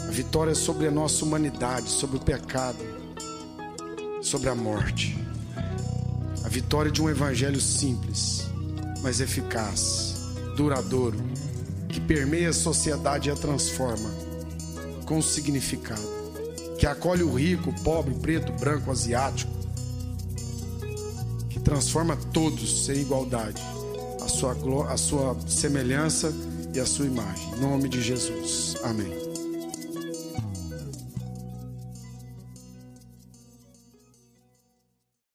A 0.00 0.10
vitória 0.10 0.54
sobre 0.54 0.86
a 0.86 0.90
nossa 0.90 1.24
humanidade, 1.24 1.88
sobre 1.90 2.16
o 2.16 2.20
pecado, 2.20 2.78
sobre 4.24 4.48
a 4.48 4.54
morte. 4.54 5.16
A 6.42 6.48
vitória 6.48 6.90
de 6.90 7.00
um 7.00 7.08
evangelho 7.08 7.60
simples, 7.60 8.48
mas 9.02 9.20
eficaz, 9.20 10.32
duradouro, 10.56 11.18
que 11.88 12.00
permeia 12.00 12.48
a 12.48 12.52
sociedade 12.52 13.28
e 13.28 13.32
a 13.32 13.36
transforma 13.36 14.10
com 15.06 15.20
significado, 15.20 16.08
que 16.78 16.86
acolhe 16.86 17.22
o 17.22 17.34
rico, 17.34 17.70
o 17.70 17.80
pobre, 17.82 18.14
preto, 18.14 18.52
branco, 18.52 18.90
asiático, 18.90 19.52
que 21.50 21.60
transforma 21.60 22.16
todos 22.32 22.88
em 22.88 23.02
igualdade, 23.02 23.62
a 24.22 24.28
sua, 24.28 24.56
a 24.90 24.96
sua 24.96 25.36
semelhança 25.46 26.32
e 26.74 26.80
a 26.80 26.86
sua 26.86 27.06
imagem. 27.06 27.54
Em 27.54 27.60
nome 27.60 27.88
de 27.88 28.02
Jesus. 28.02 28.76
Amém. 28.82 29.23